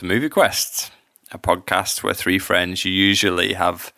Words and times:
Hello, 0.00 0.08
and 0.08 0.08
welcome 0.08 0.08
to 0.08 0.14
Movie 0.14 0.28
Quest, 0.30 0.92
a 1.30 1.38
podcast 1.38 2.02
where 2.02 2.14
three 2.14 2.38
friends 2.38 2.84
usually 2.86 3.52
have 3.52 3.92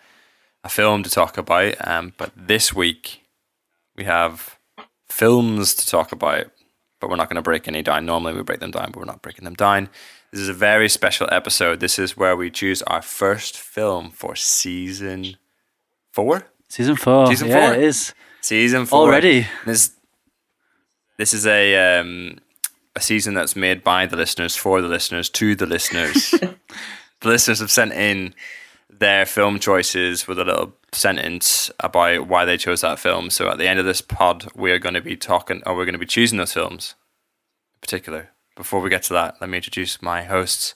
a 0.64 0.68
film 0.68 1.04
to 1.04 1.10
talk 1.10 1.38
about, 1.38 1.74
um, 1.86 2.12
but 2.16 2.32
this 2.36 2.74
week 2.74 3.22
we 3.96 4.04
have 4.04 4.58
films 5.08 5.74
to 5.74 5.86
talk 5.86 6.10
about, 6.10 6.46
but 7.00 7.08
we're 7.08 7.16
not 7.16 7.28
going 7.28 7.36
to 7.36 7.42
break 7.42 7.68
any 7.68 7.82
down. 7.82 8.04
Normally 8.04 8.34
we 8.34 8.42
break 8.42 8.58
them 8.58 8.72
down, 8.72 8.90
but 8.90 8.96
we're 8.96 9.04
not 9.04 9.22
breaking 9.22 9.44
them 9.44 9.54
down. 9.54 9.90
This 10.32 10.40
is 10.40 10.48
a 10.48 10.54
very 10.54 10.88
special 10.88 11.28
episode. 11.30 11.78
This 11.78 11.98
is 11.98 12.16
where 12.16 12.36
we 12.36 12.50
choose 12.50 12.82
our 12.82 13.02
first 13.02 13.56
film 13.56 14.10
for 14.10 14.34
season 14.34 15.36
four. 16.10 16.48
Season 16.68 16.96
four. 16.96 17.28
Season 17.28 17.48
four. 17.48 17.56
yeah, 17.56 17.72
it 17.74 17.82
is. 17.82 18.14
Season 18.40 18.86
four 18.86 19.00
Already. 19.00 19.46
This 19.66 19.92
this 21.16 21.32
is 21.32 21.46
a 21.46 22.00
um, 22.00 22.38
a 22.94 23.00
season 23.00 23.34
that's 23.34 23.56
made 23.56 23.82
by 23.82 24.06
the 24.06 24.16
listeners 24.16 24.56
for 24.56 24.80
the 24.80 24.88
listeners 24.88 25.30
to 25.30 25.54
the 25.54 25.66
listeners. 25.66 26.30
the 27.20 27.28
listeners 27.28 27.60
have 27.60 27.70
sent 27.70 27.92
in 27.92 28.34
their 28.90 29.24
film 29.24 29.58
choices 29.58 30.28
with 30.28 30.38
a 30.38 30.44
little 30.44 30.74
sentence 30.92 31.70
about 31.80 32.28
why 32.28 32.44
they 32.44 32.56
chose 32.56 32.82
that 32.82 32.98
film. 32.98 33.30
So 33.30 33.48
at 33.48 33.58
the 33.58 33.66
end 33.66 33.78
of 33.78 33.86
this 33.86 34.00
pod, 34.00 34.46
we 34.54 34.70
are 34.70 34.78
going 34.78 34.94
to 34.94 35.00
be 35.00 35.16
talking, 35.16 35.62
or 35.64 35.74
we're 35.74 35.86
going 35.86 35.94
to 35.94 35.98
be 35.98 36.06
choosing 36.06 36.38
those 36.38 36.52
films 36.52 36.94
in 37.76 37.80
particular. 37.80 38.30
Before 38.54 38.80
we 38.80 38.90
get 38.90 39.02
to 39.04 39.14
that, 39.14 39.36
let 39.40 39.48
me 39.48 39.56
introduce 39.56 40.02
my 40.02 40.24
hosts, 40.24 40.74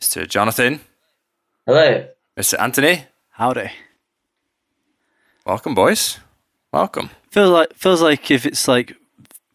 Mr. 0.00 0.26
Jonathan, 0.26 0.80
Hello. 1.66 2.06
Mr. 2.36 2.60
Anthony. 2.60 3.06
Howdy. 3.30 3.70
Welcome, 5.44 5.74
boys. 5.74 6.20
Welcome. 6.72 7.10
Feels 7.30 7.50
like 7.50 7.74
feels 7.74 8.00
like 8.00 8.30
if 8.30 8.46
it's 8.46 8.68
like 8.68 8.96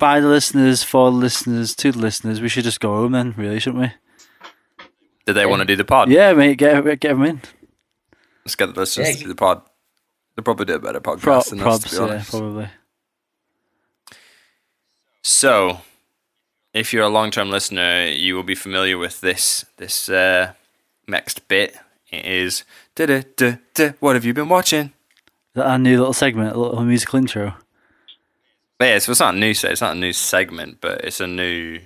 by 0.01 0.19
the 0.19 0.27
listeners, 0.27 0.83
for 0.83 1.09
the 1.11 1.15
listeners, 1.17 1.73
to 1.75 1.91
the 1.93 1.99
listeners, 1.99 2.41
we 2.41 2.49
should 2.49 2.65
just 2.65 2.79
go 2.81 2.89
home 2.95 3.13
then, 3.13 3.33
really, 3.37 3.59
shouldn't 3.59 3.83
we? 3.83 3.91
Did 5.27 5.33
they 5.33 5.45
want 5.45 5.61
to 5.61 5.65
do 5.65 5.75
the 5.77 5.85
pod? 5.85 6.09
Yeah, 6.09 6.33
mate, 6.33 6.57
get 6.57 6.83
get 6.99 7.09
them 7.13 7.23
in. 7.23 7.41
Let's 8.43 8.55
get 8.55 8.73
the 8.73 8.79
listeners 8.79 9.07
Yeah. 9.09 9.13
to 9.13 9.21
do 9.21 9.27
the 9.29 9.35
pod. 9.35 9.61
They'll 10.35 10.43
probably 10.43 10.65
do 10.65 10.73
a 10.75 10.79
better 10.79 10.99
podcast 10.99 11.21
Pro- 11.21 11.41
than 11.41 11.61
us, 11.61 11.79
to 11.83 11.87
probs, 11.87 11.91
be 11.91 11.95
yeah, 11.97 12.01
honest. 12.03 12.29
probably. 12.31 12.69
So, 15.21 15.81
if 16.73 16.91
you're 16.93 17.03
a 17.03 17.09
long-term 17.09 17.49
listener, 17.49 18.07
you 18.07 18.35
will 18.35 18.43
be 18.43 18.55
familiar 18.55 18.97
with 18.97 19.21
this 19.21 19.65
this 19.77 20.09
uh, 20.09 20.53
next 21.07 21.47
bit. 21.47 21.75
It 22.09 22.25
is 22.25 22.63
"Da-da-da-da, 22.95 23.93
what 23.99 24.15
have 24.15 24.25
you 24.25 24.33
been 24.33 24.49
watching? 24.49 24.85
Is 24.87 25.55
that 25.55 25.67
our 25.67 25.77
new 25.77 25.97
little 25.97 26.13
segment, 26.13 26.55
a 26.55 26.59
little 26.59 26.83
musical 26.83 27.19
intro? 27.19 27.53
But 28.81 28.87
yeah, 28.87 28.97
so 28.97 29.11
it's 29.11 29.19
not 29.19 29.35
a 29.35 29.37
new 29.37 29.53
se- 29.53 29.69
it's 29.73 29.81
not 29.81 29.95
a 29.95 29.99
new 29.99 30.11
segment, 30.11 30.79
but 30.81 31.05
it's 31.05 31.19
a 31.19 31.27
new 31.27 31.79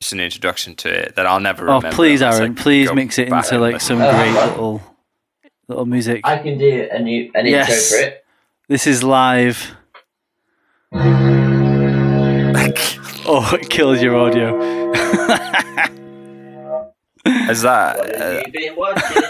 it's 0.00 0.12
an 0.12 0.20
introduction 0.20 0.76
to 0.76 0.88
it 0.88 1.16
that 1.16 1.26
I'll 1.26 1.40
never 1.40 1.64
Oh, 1.68 1.78
remember. 1.78 1.90
please, 1.96 2.20
unless 2.20 2.36
I 2.36 2.42
Aaron, 2.42 2.54
please 2.54 2.92
mix 2.92 3.18
it 3.18 3.26
into 3.26 3.58
like 3.58 3.80
some 3.80 4.00
Uh, 4.00 4.08
great 4.12 4.32
little 4.34 4.80
little 5.66 5.84
music. 5.84 6.20
I 6.22 6.38
can 6.38 6.58
do 6.58 6.88
a 6.92 7.00
new 7.00 7.32
an 7.34 7.46
Yes. 7.46 7.90
intro 7.90 7.98
for 7.98 8.04
it. 8.06 8.24
This 8.68 8.86
is 8.86 9.02
live. 9.02 9.74
Oh, 13.30 13.50
it 13.60 13.68
kills 13.68 14.00
your 14.00 14.16
audio. 14.16 14.56
Is 17.50 17.62
that 17.62 17.98
uh, 17.98 18.42
you 18.46 18.52
been 18.52 18.76
watching? 18.76 19.22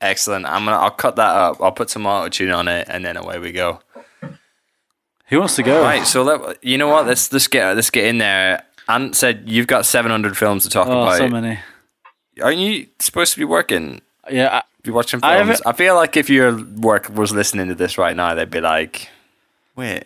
excellent? 0.00 0.46
I'm 0.46 0.64
gonna 0.64 0.78
I'll 0.78 0.92
cut 0.92 1.16
that 1.16 1.34
up. 1.34 1.60
I'll 1.60 1.72
put 1.72 1.90
some 1.90 2.06
auto 2.06 2.28
tune 2.30 2.52
on 2.52 2.68
it, 2.68 2.86
and 2.88 3.04
then 3.04 3.16
away 3.18 3.38
we 3.40 3.50
go. 3.52 3.80
Who 5.30 5.38
wants 5.38 5.56
to 5.56 5.62
go? 5.62 5.82
Right, 5.82 6.06
so 6.06 6.22
let, 6.22 6.62
you 6.64 6.76
know 6.76 6.88
what? 6.88 7.06
Let's 7.06 7.32
let's 7.32 7.46
get 7.46 7.74
let's 7.76 7.90
get 7.90 8.04
in 8.04 8.18
there. 8.18 8.64
Ant 8.88 9.14
said 9.14 9.44
you've 9.46 9.68
got 9.68 9.86
700 9.86 10.36
films 10.36 10.64
to 10.64 10.68
talk 10.70 10.88
Oh, 10.88 11.02
about. 11.02 11.16
so 11.18 11.28
many. 11.28 11.58
Aren't 12.42 12.58
you 12.58 12.88
supposed 12.98 13.32
to 13.34 13.38
be 13.38 13.44
working? 13.44 14.00
Yeah, 14.30 14.62
Be 14.82 14.90
watching 14.90 15.20
I 15.22 15.36
films? 15.36 15.48
haven't- 15.60 15.66
I, 15.66 15.72
feel 15.76 15.94
like 15.94 16.16
if 16.16 16.28
your 16.30 16.62
work 16.64 17.08
was 17.14 17.32
listening 17.32 17.68
to 17.68 17.74
this 17.74 17.98
right 17.98 18.16
now, 18.16 18.34
they'd 18.34 18.50
be 18.50 18.60
like, 18.60 19.08
"Wait, 19.76 20.04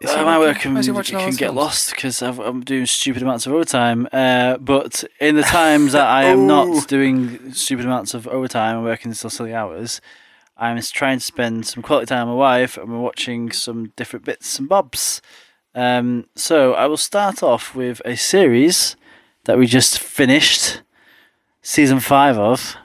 is 0.00 0.10
Uh, 0.10 0.24
my 0.24 0.38
work 0.38 0.58
can, 0.58 0.74
can 0.82 1.34
get 1.36 1.54
lost 1.54 1.94
because 1.94 2.20
I'm 2.22 2.62
doing 2.64 2.86
stupid 2.86 3.22
amounts 3.22 3.46
of 3.46 3.52
overtime. 3.52 4.08
Uh, 4.12 4.56
but 4.58 5.04
in 5.20 5.36
the 5.36 5.42
times 5.42 5.92
that 5.92 6.06
I 6.06 6.24
am 6.24 6.46
not 6.54 6.88
doing 6.88 7.52
stupid 7.52 7.84
amounts 7.86 8.12
of 8.14 8.26
overtime 8.28 8.76
and 8.76 8.84
working 8.84 9.14
still 9.14 9.30
silly 9.30 9.54
hours, 9.54 10.00
I'm 10.56 10.80
trying 10.80 11.18
to 11.18 11.24
spend 11.24 11.66
some 11.66 11.82
quality 11.82 12.06
time 12.06 12.28
with 12.28 12.34
my 12.34 12.38
wife 12.38 12.76
and 12.76 12.90
we're 12.90 12.98
watching 12.98 13.50
some 13.50 13.92
different 13.96 14.24
bits 14.24 14.58
and 14.58 14.68
bobs. 14.68 15.20
Um, 15.74 16.26
so 16.36 16.74
I 16.74 16.86
will 16.86 16.96
start 16.96 17.42
off 17.42 17.74
with 17.74 18.00
a 18.04 18.16
series 18.16 18.96
that 19.44 19.58
we 19.58 19.66
just 19.66 19.98
finished, 19.98 20.82
season 21.62 21.98
five 21.98 22.38
of. 22.38 22.76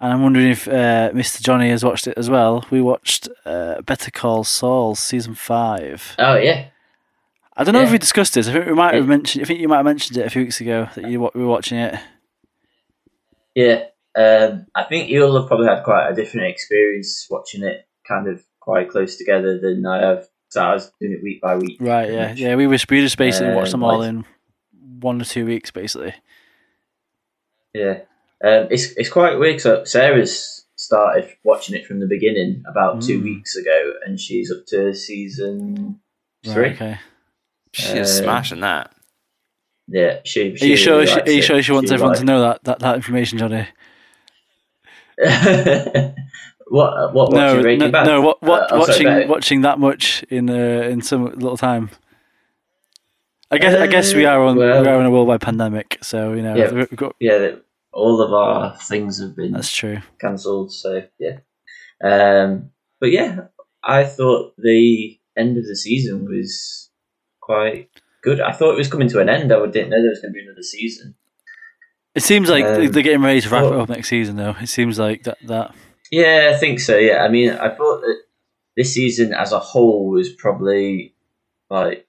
And 0.00 0.12
I'm 0.12 0.22
wondering 0.22 0.48
if 0.50 0.66
uh, 0.66 1.10
Mr. 1.12 1.40
Johnny 1.42 1.70
has 1.70 1.84
watched 1.84 2.06
it 2.06 2.16
as 2.16 2.30
well. 2.30 2.64
We 2.70 2.80
watched 2.80 3.28
uh, 3.44 3.82
Better 3.82 4.10
Call 4.10 4.44
Saul 4.44 4.94
season 4.94 5.34
five. 5.34 6.14
Oh 6.18 6.36
yeah. 6.36 6.66
I 7.56 7.64
don't 7.64 7.74
know 7.74 7.82
if 7.82 7.92
we 7.92 7.98
discussed 7.98 8.34
this. 8.34 8.48
I 8.48 8.52
think 8.52 8.66
we 8.66 8.72
might 8.72 8.94
have 8.94 9.06
mentioned. 9.06 9.44
I 9.44 9.46
think 9.46 9.60
you 9.60 9.68
might 9.68 9.76
have 9.76 9.84
mentioned 9.84 10.16
it 10.16 10.26
a 10.26 10.30
few 10.30 10.42
weeks 10.42 10.60
ago 10.60 10.88
that 10.94 11.08
you 11.08 11.20
were 11.20 11.46
watching 11.46 11.78
it. 11.78 12.00
Yeah. 13.54 13.84
Um, 14.14 14.66
I 14.74 14.84
think 14.84 15.08
you'll 15.08 15.38
have 15.38 15.48
probably 15.48 15.66
had 15.68 15.82
quite 15.84 16.08
a 16.10 16.14
different 16.14 16.48
experience 16.48 17.26
watching 17.30 17.62
it 17.62 17.86
kind 18.06 18.28
of 18.28 18.44
quite 18.60 18.90
close 18.90 19.16
together 19.16 19.58
than 19.58 19.84
I 19.86 20.02
have. 20.06 20.28
So 20.50 20.62
I 20.62 20.74
was 20.74 20.92
doing 21.00 21.12
it 21.14 21.22
week 21.22 21.40
by 21.40 21.56
week. 21.56 21.78
Right? 21.80 22.10
Yeah. 22.12 22.28
much. 22.28 22.38
Yeah. 22.38 22.54
We 22.56 22.66
was 22.66 22.84
we 22.88 23.00
just 23.00 23.16
basically 23.16 23.54
watched 23.54 23.72
Um, 23.74 23.80
them 23.80 23.84
all 23.84 23.98
like- 24.00 24.08
in 24.10 24.24
one 25.00 25.20
or 25.20 25.24
two 25.24 25.46
weeks, 25.46 25.70
basically. 25.70 26.14
Yeah. 27.74 28.00
Um, 28.44 28.68
it's 28.70 28.92
it's 28.96 29.08
quite 29.08 29.38
weird. 29.38 29.60
So 29.60 29.84
Sarah's 29.84 30.66
started 30.76 31.30
watching 31.44 31.74
it 31.76 31.86
from 31.86 32.00
the 32.00 32.06
beginning 32.06 32.62
about 32.68 33.00
two 33.02 33.20
Mm. 33.20 33.24
weeks 33.24 33.56
ago, 33.56 33.92
and 34.04 34.18
she's 34.20 34.50
up 34.50 34.66
to 34.66 34.92
season 34.94 36.00
three. 36.44 36.54
Right, 36.64 36.72
okay. 36.72 36.98
She's 37.72 38.18
Um, 38.18 38.24
smashing 38.24 38.60
that. 38.60 38.92
Yeah, 39.88 40.20
she. 40.24 40.52
Are 40.60 40.66
you 40.66 40.76
sure? 40.76 41.06
She, 41.06 41.20
are 41.20 41.30
you 41.30 41.40
sure 41.42 41.62
she 41.62 41.72
wants 41.72 41.90
She 41.90 41.94
everyone 41.94 42.16
to 42.16 42.24
know 42.24 42.40
that, 42.42 42.64
that 42.64 42.78
that 42.80 42.96
information, 42.96 43.38
Johnny? 43.38 43.66
what? 46.68 47.14
What? 47.14 47.32
no, 47.32 47.56
watching 47.56 47.78
no, 47.78 47.88
no. 48.04 48.20
What? 48.20 48.42
What? 48.42 48.62
Uh, 48.72 48.76
oh, 48.76 48.84
sorry, 48.86 49.04
watching 49.04 49.28
watching 49.28 49.60
that 49.62 49.78
much 49.78 50.24
in 50.30 50.48
uh, 50.50 50.54
in 50.90 51.02
some 51.02 51.24
little 51.26 51.56
time. 51.56 51.90
I 53.50 53.58
guess 53.58 53.74
I 53.74 53.86
guess 53.86 54.14
we 54.14 54.24
Uh, 54.24 54.30
are 54.32 54.44
on 54.44 54.56
well- 54.56 54.82
we 54.82 54.88
are 54.88 55.00
in 55.00 55.06
a 55.06 55.10
worldwide 55.10 55.40
pandemic, 55.42 55.98
so 56.02 56.32
you 56.32 56.42
know 56.42 56.54
Yeah. 56.56 56.72
we've 56.72 56.96
got, 56.96 57.14
Yeah, 57.20 57.56
all 57.92 58.20
of 58.22 58.32
our 58.32 58.76
things 58.78 59.20
have 59.20 59.36
been 59.36 59.52
that's 59.52 59.70
true. 59.70 59.98
cancelled. 60.20 60.72
So 60.72 61.02
yeah, 61.18 61.38
um, 62.02 62.70
but 63.00 63.10
yeah, 63.10 63.48
I 63.84 64.04
thought 64.04 64.54
the 64.56 65.18
end 65.36 65.58
of 65.58 65.64
the 65.66 65.76
season 65.76 66.24
was 66.24 66.90
quite 67.40 67.90
good. 68.22 68.40
I 68.40 68.52
thought 68.52 68.72
it 68.72 68.78
was 68.78 68.88
coming 68.88 69.08
to 69.08 69.20
an 69.20 69.28
end. 69.28 69.52
I 69.52 69.58
didn't 69.66 69.90
know 69.90 70.00
there 70.00 70.08
was 70.10 70.20
going 70.20 70.32
to 70.32 70.38
be 70.38 70.44
another 70.46 70.62
season. 70.62 71.14
It 72.14 72.22
seems 72.22 72.50
like 72.50 72.64
Um, 72.64 72.92
they're 72.92 73.02
getting 73.02 73.22
ready 73.22 73.40
to 73.40 73.48
wrap 73.48 73.64
it 73.64 73.72
up 73.72 73.88
next 73.88 74.08
season, 74.08 74.36
though. 74.36 74.54
It 74.60 74.68
seems 74.68 74.98
like 74.98 75.22
that 75.24 75.38
that 75.46 75.74
Yeah, 76.10 76.52
I 76.54 76.58
think 76.58 76.80
so. 76.80 76.96
Yeah, 76.96 77.24
I 77.24 77.28
mean, 77.28 77.50
I 77.50 77.70
thought 77.70 78.00
that 78.02 78.22
this 78.76 78.92
season 78.94 79.32
as 79.32 79.52
a 79.52 79.58
whole 79.58 80.10
was 80.10 80.30
probably 80.32 81.14
like 81.70 82.06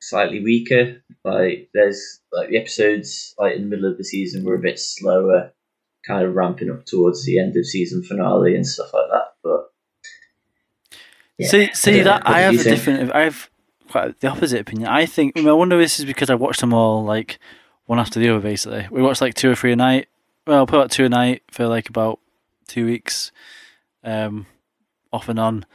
slightly 0.00 0.42
weaker. 0.42 1.02
Like 1.24 1.70
there's 1.74 2.20
like 2.32 2.50
the 2.50 2.58
episodes 2.58 3.34
like 3.38 3.56
in 3.56 3.62
the 3.62 3.68
middle 3.68 3.90
of 3.90 3.98
the 3.98 4.04
season 4.04 4.44
were 4.44 4.54
a 4.54 4.60
bit 4.60 4.78
slower, 4.78 5.52
kind 6.06 6.24
of 6.24 6.34
ramping 6.34 6.70
up 6.70 6.86
towards 6.86 7.24
the 7.24 7.40
end 7.40 7.56
of 7.56 7.66
season 7.66 8.02
finale 8.04 8.54
and 8.54 8.66
stuff 8.66 8.92
like 8.94 9.08
that. 9.10 9.34
But 9.42 9.72
yeah, 11.38 11.48
see 11.48 11.70
see 11.74 11.94
don't 11.96 12.04
that 12.04 12.28
I 12.28 12.40
have 12.42 12.54
a 12.54 12.58
think? 12.58 12.76
different. 12.76 13.12
I 13.12 13.24
have 13.24 13.50
quite 13.88 14.20
the 14.20 14.28
opposite 14.28 14.60
opinion. 14.60 14.88
I 14.88 15.04
think. 15.06 15.32
I, 15.36 15.40
mean, 15.40 15.48
I 15.48 15.52
wonder 15.52 15.76
if 15.80 15.84
this 15.84 15.98
is 15.98 16.04
because 16.04 16.30
I 16.30 16.36
watched 16.36 16.60
them 16.60 16.72
all 16.72 17.04
like 17.04 17.38
one 17.86 17.98
after 17.98 18.20
the 18.20 18.28
other. 18.28 18.40
Basically, 18.40 18.86
we 18.90 19.02
watched 19.02 19.20
like 19.20 19.34
two 19.34 19.50
or 19.50 19.54
three 19.54 19.72
a 19.72 19.76
night. 19.76 20.08
Well, 20.46 20.66
put 20.66 20.80
out 20.80 20.90
two 20.90 21.04
a 21.04 21.08
night 21.08 21.42
for 21.50 21.66
like 21.66 21.88
about 21.88 22.20
two 22.68 22.86
weeks, 22.86 23.32
um, 24.04 24.46
off 25.12 25.28
and 25.28 25.38
on. 25.38 25.66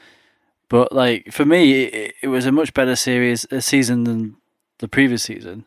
But 0.70 0.94
like 0.94 1.32
for 1.32 1.46
me, 1.46 1.84
it, 1.84 2.16
it 2.22 2.28
was 2.28 2.46
a 2.46 2.52
much 2.52 2.74
better 2.74 2.96
series, 2.96 3.46
a 3.52 3.62
season 3.62 4.06
than 4.06 4.38
the 4.80 4.88
previous 4.88 5.24
season. 5.24 5.66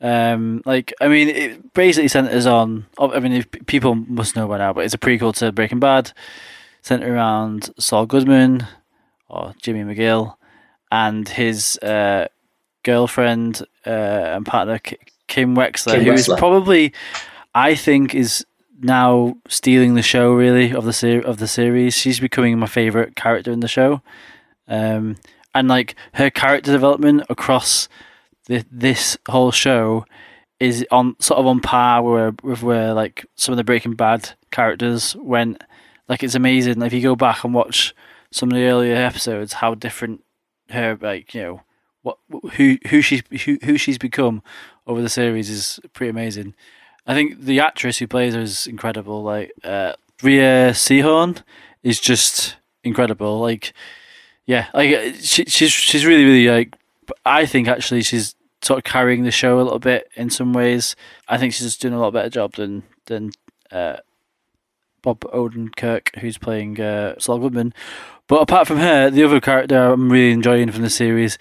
Um, 0.00 0.62
like 0.66 0.92
I 1.00 1.06
mean, 1.08 1.28
it 1.28 1.74
basically 1.74 2.08
centers 2.08 2.46
on. 2.46 2.86
I 2.98 3.20
mean, 3.20 3.44
people 3.44 3.94
must 3.94 4.34
know 4.34 4.48
by 4.48 4.58
now, 4.58 4.72
but 4.72 4.84
it's 4.84 4.94
a 4.94 4.98
prequel 4.98 5.34
to 5.36 5.52
Breaking 5.52 5.78
Bad, 5.78 6.12
centered 6.82 7.12
around 7.12 7.70
Saul 7.78 8.06
Goodman 8.06 8.66
or 9.28 9.54
Jimmy 9.62 9.82
McGill 9.82 10.36
and 10.90 11.26
his 11.28 11.78
uh, 11.78 12.28
girlfriend 12.82 13.62
uh, 13.86 13.90
and 14.36 14.46
partner 14.46 14.78
Kim 15.32 15.56
Wexler, 15.56 15.94
Kim 15.94 16.04
who 16.04 16.12
is 16.12 16.28
Wexler. 16.28 16.36
probably, 16.36 16.92
I 17.54 17.74
think, 17.74 18.14
is 18.14 18.44
now 18.80 19.34
stealing 19.48 19.94
the 19.94 20.02
show 20.02 20.34
really 20.34 20.74
of 20.74 20.84
the 20.84 20.92
ser- 20.92 21.20
of 21.22 21.38
the 21.38 21.48
series. 21.48 21.94
She's 21.94 22.20
becoming 22.20 22.58
my 22.58 22.66
favorite 22.66 23.16
character 23.16 23.50
in 23.50 23.60
the 23.60 23.68
show, 23.68 24.02
um, 24.68 25.16
and 25.54 25.68
like 25.68 25.94
her 26.14 26.28
character 26.28 26.70
development 26.70 27.22
across 27.30 27.88
th- 28.46 28.66
this 28.70 29.16
whole 29.26 29.52
show 29.52 30.04
is 30.60 30.86
on 30.90 31.16
sort 31.18 31.40
of 31.40 31.46
on 31.46 31.60
par 31.60 32.02
with, 32.02 32.44
with 32.44 32.62
where 32.62 32.92
like 32.92 33.24
some 33.34 33.54
of 33.54 33.56
the 33.56 33.64
Breaking 33.64 33.94
Bad 33.94 34.30
characters 34.50 35.16
went. 35.16 35.64
Like 36.08 36.22
it's 36.22 36.34
amazing. 36.34 36.82
If 36.82 36.92
you 36.92 37.00
go 37.00 37.16
back 37.16 37.42
and 37.42 37.54
watch 37.54 37.94
some 38.30 38.50
of 38.50 38.56
the 38.56 38.64
earlier 38.64 38.96
episodes, 38.96 39.54
how 39.54 39.74
different 39.74 40.24
her 40.68 40.98
like 41.00 41.32
you 41.32 41.42
know 41.42 41.60
what 42.02 42.18
who 42.54 42.76
who 42.88 43.00
she's 43.00 43.22
who, 43.44 43.58
who 43.64 43.78
she's 43.78 43.98
become 43.98 44.42
over 44.86 45.02
the 45.02 45.08
series 45.08 45.50
is 45.50 45.80
pretty 45.92 46.10
amazing. 46.10 46.54
I 47.06 47.14
think 47.14 47.40
the 47.40 47.60
actress 47.60 47.98
who 47.98 48.06
plays 48.06 48.34
her 48.34 48.40
is 48.40 48.66
incredible. 48.66 49.22
Like 49.22 49.52
uh, 49.64 49.94
Rhea 50.22 50.70
Seehorn 50.70 51.42
is 51.82 52.00
just 52.00 52.56
incredible. 52.84 53.40
Like 53.40 53.72
yeah, 54.46 54.68
like 54.74 55.16
she, 55.20 55.44
she's 55.44 55.70
she's 55.70 56.06
really 56.06 56.24
really 56.24 56.48
like. 56.48 56.76
I 57.26 57.46
think 57.46 57.68
actually 57.68 58.02
she's 58.02 58.34
sort 58.62 58.78
of 58.78 58.84
carrying 58.84 59.24
the 59.24 59.30
show 59.30 59.60
a 59.60 59.62
little 59.62 59.78
bit 59.78 60.08
in 60.14 60.30
some 60.30 60.52
ways. 60.52 60.94
I 61.28 61.38
think 61.38 61.52
she's 61.52 61.66
just 61.66 61.80
doing 61.80 61.94
a 61.94 62.00
lot 62.00 62.12
better 62.12 62.30
job 62.30 62.54
than 62.54 62.84
than 63.06 63.32
uh, 63.70 63.96
Bob 65.02 65.20
Odenkirk, 65.20 66.18
who's 66.20 66.38
playing 66.38 66.80
uh, 66.80 67.18
Saul 67.18 67.40
Goodman. 67.40 67.74
But 68.28 68.42
apart 68.42 68.68
from 68.68 68.78
her, 68.78 69.10
the 69.10 69.24
other 69.24 69.40
character 69.40 69.76
I'm 69.76 70.10
really 70.10 70.32
enjoying 70.32 70.70
from 70.70 70.82
the 70.82 70.90
series 70.90 71.38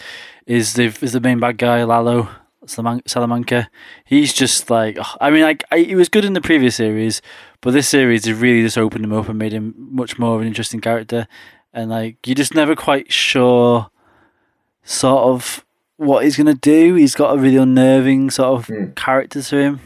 is 0.48 0.74
the 0.74 0.86
is 1.02 1.14
the 1.14 1.20
main 1.20 1.40
bad 1.40 1.58
guy 1.58 1.84
Lalo 1.84 2.30
Salamanca. 2.66 3.70
He's 4.06 4.34
just 4.34 4.70
like 4.70 4.98
I 5.20 5.30
mean, 5.32 5.42
like 5.44 5.64
I, 5.72 5.80
he 5.80 5.96
was 5.96 6.10
good 6.10 6.26
in 6.26 6.34
the 6.34 6.42
previous 6.42 6.76
series, 6.76 7.22
but 7.62 7.72
this 7.72 7.90
series 7.90 8.26
has 8.26 8.38
really 8.40 8.62
just 8.64 8.78
opened 8.78 9.04
him 9.06 9.14
up 9.14 9.28
and 9.30 9.38
made 9.40 9.52
him 9.54 9.74
much 9.78 10.18
more 10.20 10.36
of 10.36 10.42
an 10.42 10.48
interesting 10.48 10.80
character. 10.82 11.28
And 11.74 11.90
like 11.90 12.26
you're 12.28 12.36
just 12.36 12.54
never 12.54 12.76
quite 12.76 13.12
sure, 13.12 13.90
sort 14.84 15.24
of 15.24 15.66
what 15.98 16.24
he's 16.24 16.38
gonna 16.38 16.54
do. 16.56 16.96
He's 16.96 17.16
got 17.16 17.36
a 17.36 17.40
really 17.42 17.58
unnerving 17.58 18.30
sort 18.32 18.60
of 18.60 18.68
Mm. 18.68 18.96
character 18.96 19.42
to 19.42 19.58
him. 19.58 19.80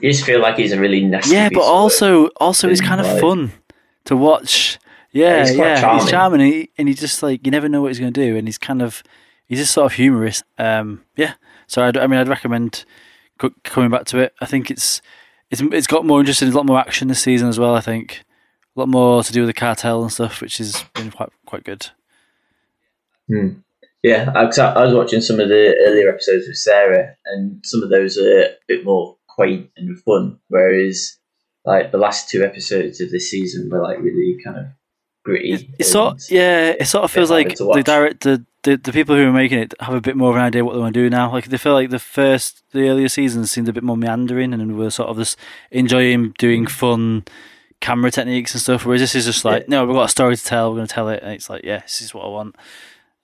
You 0.00 0.10
just 0.10 0.24
feel 0.24 0.40
like 0.40 0.56
he's 0.56 0.72
a 0.72 0.80
really 0.80 1.04
nasty. 1.04 1.34
Yeah, 1.34 1.50
but 1.52 1.62
also 1.62 2.26
also 2.38 2.68
he's 2.68 2.80
kind 2.80 3.00
of 3.00 3.20
fun 3.20 3.52
to 4.06 4.16
watch. 4.16 4.78
Yeah, 5.12 5.40
he's 5.40 5.56
yeah, 5.56 5.56
quite 5.56 5.72
he's 5.74 5.80
charming. 5.80 6.06
charming, 6.08 6.40
and 6.40 6.52
he, 6.54 6.70
and 6.78 6.88
he 6.88 6.94
just 6.94 7.22
like 7.22 7.44
you 7.44 7.50
never 7.50 7.68
know 7.68 7.82
what 7.82 7.88
he's 7.88 7.98
going 8.00 8.12
to 8.12 8.20
do, 8.26 8.36
and 8.36 8.46
he's 8.48 8.58
kind 8.58 8.80
of 8.80 9.02
he's 9.46 9.58
just 9.58 9.72
sort 9.72 9.86
of 9.86 9.92
humorous. 9.92 10.42
Um, 10.56 11.02
yeah, 11.16 11.34
so 11.70 11.84
I'd, 11.84 11.96
I 11.96 12.08
mean, 12.08 12.18
I'd 12.18 12.28
recommend 12.28 12.84
co- 13.38 13.54
coming 13.62 13.90
back 13.90 14.04
to 14.06 14.18
it. 14.18 14.34
I 14.40 14.46
think 14.46 14.72
it's 14.72 15.00
it's 15.50 15.60
it's 15.60 15.86
got 15.86 16.04
more 16.04 16.18
interesting, 16.18 16.48
a 16.48 16.50
lot 16.50 16.66
more 16.66 16.80
action 16.80 17.06
this 17.06 17.22
season 17.22 17.48
as 17.48 17.60
well. 17.60 17.76
I 17.76 17.80
think 17.80 18.24
a 18.76 18.80
lot 18.80 18.88
more 18.88 19.22
to 19.22 19.32
do 19.32 19.42
with 19.42 19.48
the 19.48 19.54
cartel 19.54 20.02
and 20.02 20.12
stuff, 20.12 20.40
which 20.40 20.58
has 20.58 20.84
been 20.94 21.12
quite 21.12 21.30
quite 21.46 21.62
good. 21.62 21.86
Hmm. 23.28 23.60
Yeah, 24.02 24.32
I 24.34 24.40
I 24.40 24.84
was 24.84 24.94
watching 24.94 25.20
some 25.20 25.38
of 25.38 25.48
the 25.48 25.76
earlier 25.86 26.08
episodes 26.08 26.48
with 26.48 26.56
Sarah, 26.56 27.14
and 27.26 27.64
some 27.64 27.84
of 27.84 27.90
those 27.90 28.18
are 28.18 28.42
a 28.42 28.48
bit 28.66 28.84
more 28.84 29.16
quaint 29.28 29.70
and 29.76 29.96
fun, 30.02 30.40
whereas 30.48 31.18
like 31.64 31.92
the 31.92 31.98
last 31.98 32.28
two 32.28 32.42
episodes 32.42 33.00
of 33.00 33.12
this 33.12 33.30
season 33.30 33.70
were 33.70 33.80
like 33.80 33.98
really 33.98 34.36
kind 34.42 34.58
of 34.58 34.64
gritty. 35.24 35.52
It, 35.52 35.66
it 35.78 35.84
sort 35.84 36.28
yeah, 36.32 36.74
it 36.80 36.86
sort 36.86 37.04
of 37.04 37.12
feels 37.12 37.30
like 37.30 37.56
the 37.56 37.82
director, 37.84 38.44
the 38.62 38.76
the 38.76 38.92
people 38.92 39.16
who 39.16 39.26
are 39.28 39.32
making 39.32 39.58
it 39.58 39.74
have 39.80 39.94
a 39.94 40.00
bit 40.00 40.16
more 40.16 40.30
of 40.30 40.36
an 40.36 40.42
idea 40.42 40.64
what 40.64 40.74
they 40.74 40.80
want 40.80 40.94
to 40.94 41.00
do 41.00 41.10
now. 41.10 41.32
Like 41.32 41.46
they 41.46 41.56
feel 41.56 41.72
like 41.72 41.90
the 41.90 41.98
first, 41.98 42.62
the 42.72 42.88
earlier 42.88 43.08
seasons 43.08 43.50
seemed 43.50 43.68
a 43.68 43.72
bit 43.72 43.82
more 43.82 43.96
meandering, 43.96 44.52
and 44.52 44.76
we're 44.76 44.90
sort 44.90 45.08
of 45.08 45.16
just 45.16 45.38
enjoying 45.70 46.34
doing 46.38 46.66
fun 46.66 47.24
camera 47.80 48.10
techniques 48.10 48.52
and 48.52 48.60
stuff. 48.60 48.84
Whereas 48.84 49.00
this 49.00 49.14
is 49.14 49.24
just 49.24 49.44
like, 49.44 49.68
no, 49.68 49.84
we've 49.84 49.96
got 49.96 50.04
a 50.04 50.08
story 50.08 50.36
to 50.36 50.44
tell. 50.44 50.70
We're 50.70 50.76
going 50.76 50.88
to 50.88 50.94
tell 50.94 51.08
it, 51.08 51.22
and 51.22 51.32
it's 51.32 51.48
like, 51.48 51.64
yeah, 51.64 51.80
this 51.80 52.02
is 52.02 52.12
what 52.12 52.24
I 52.24 52.28
want. 52.28 52.56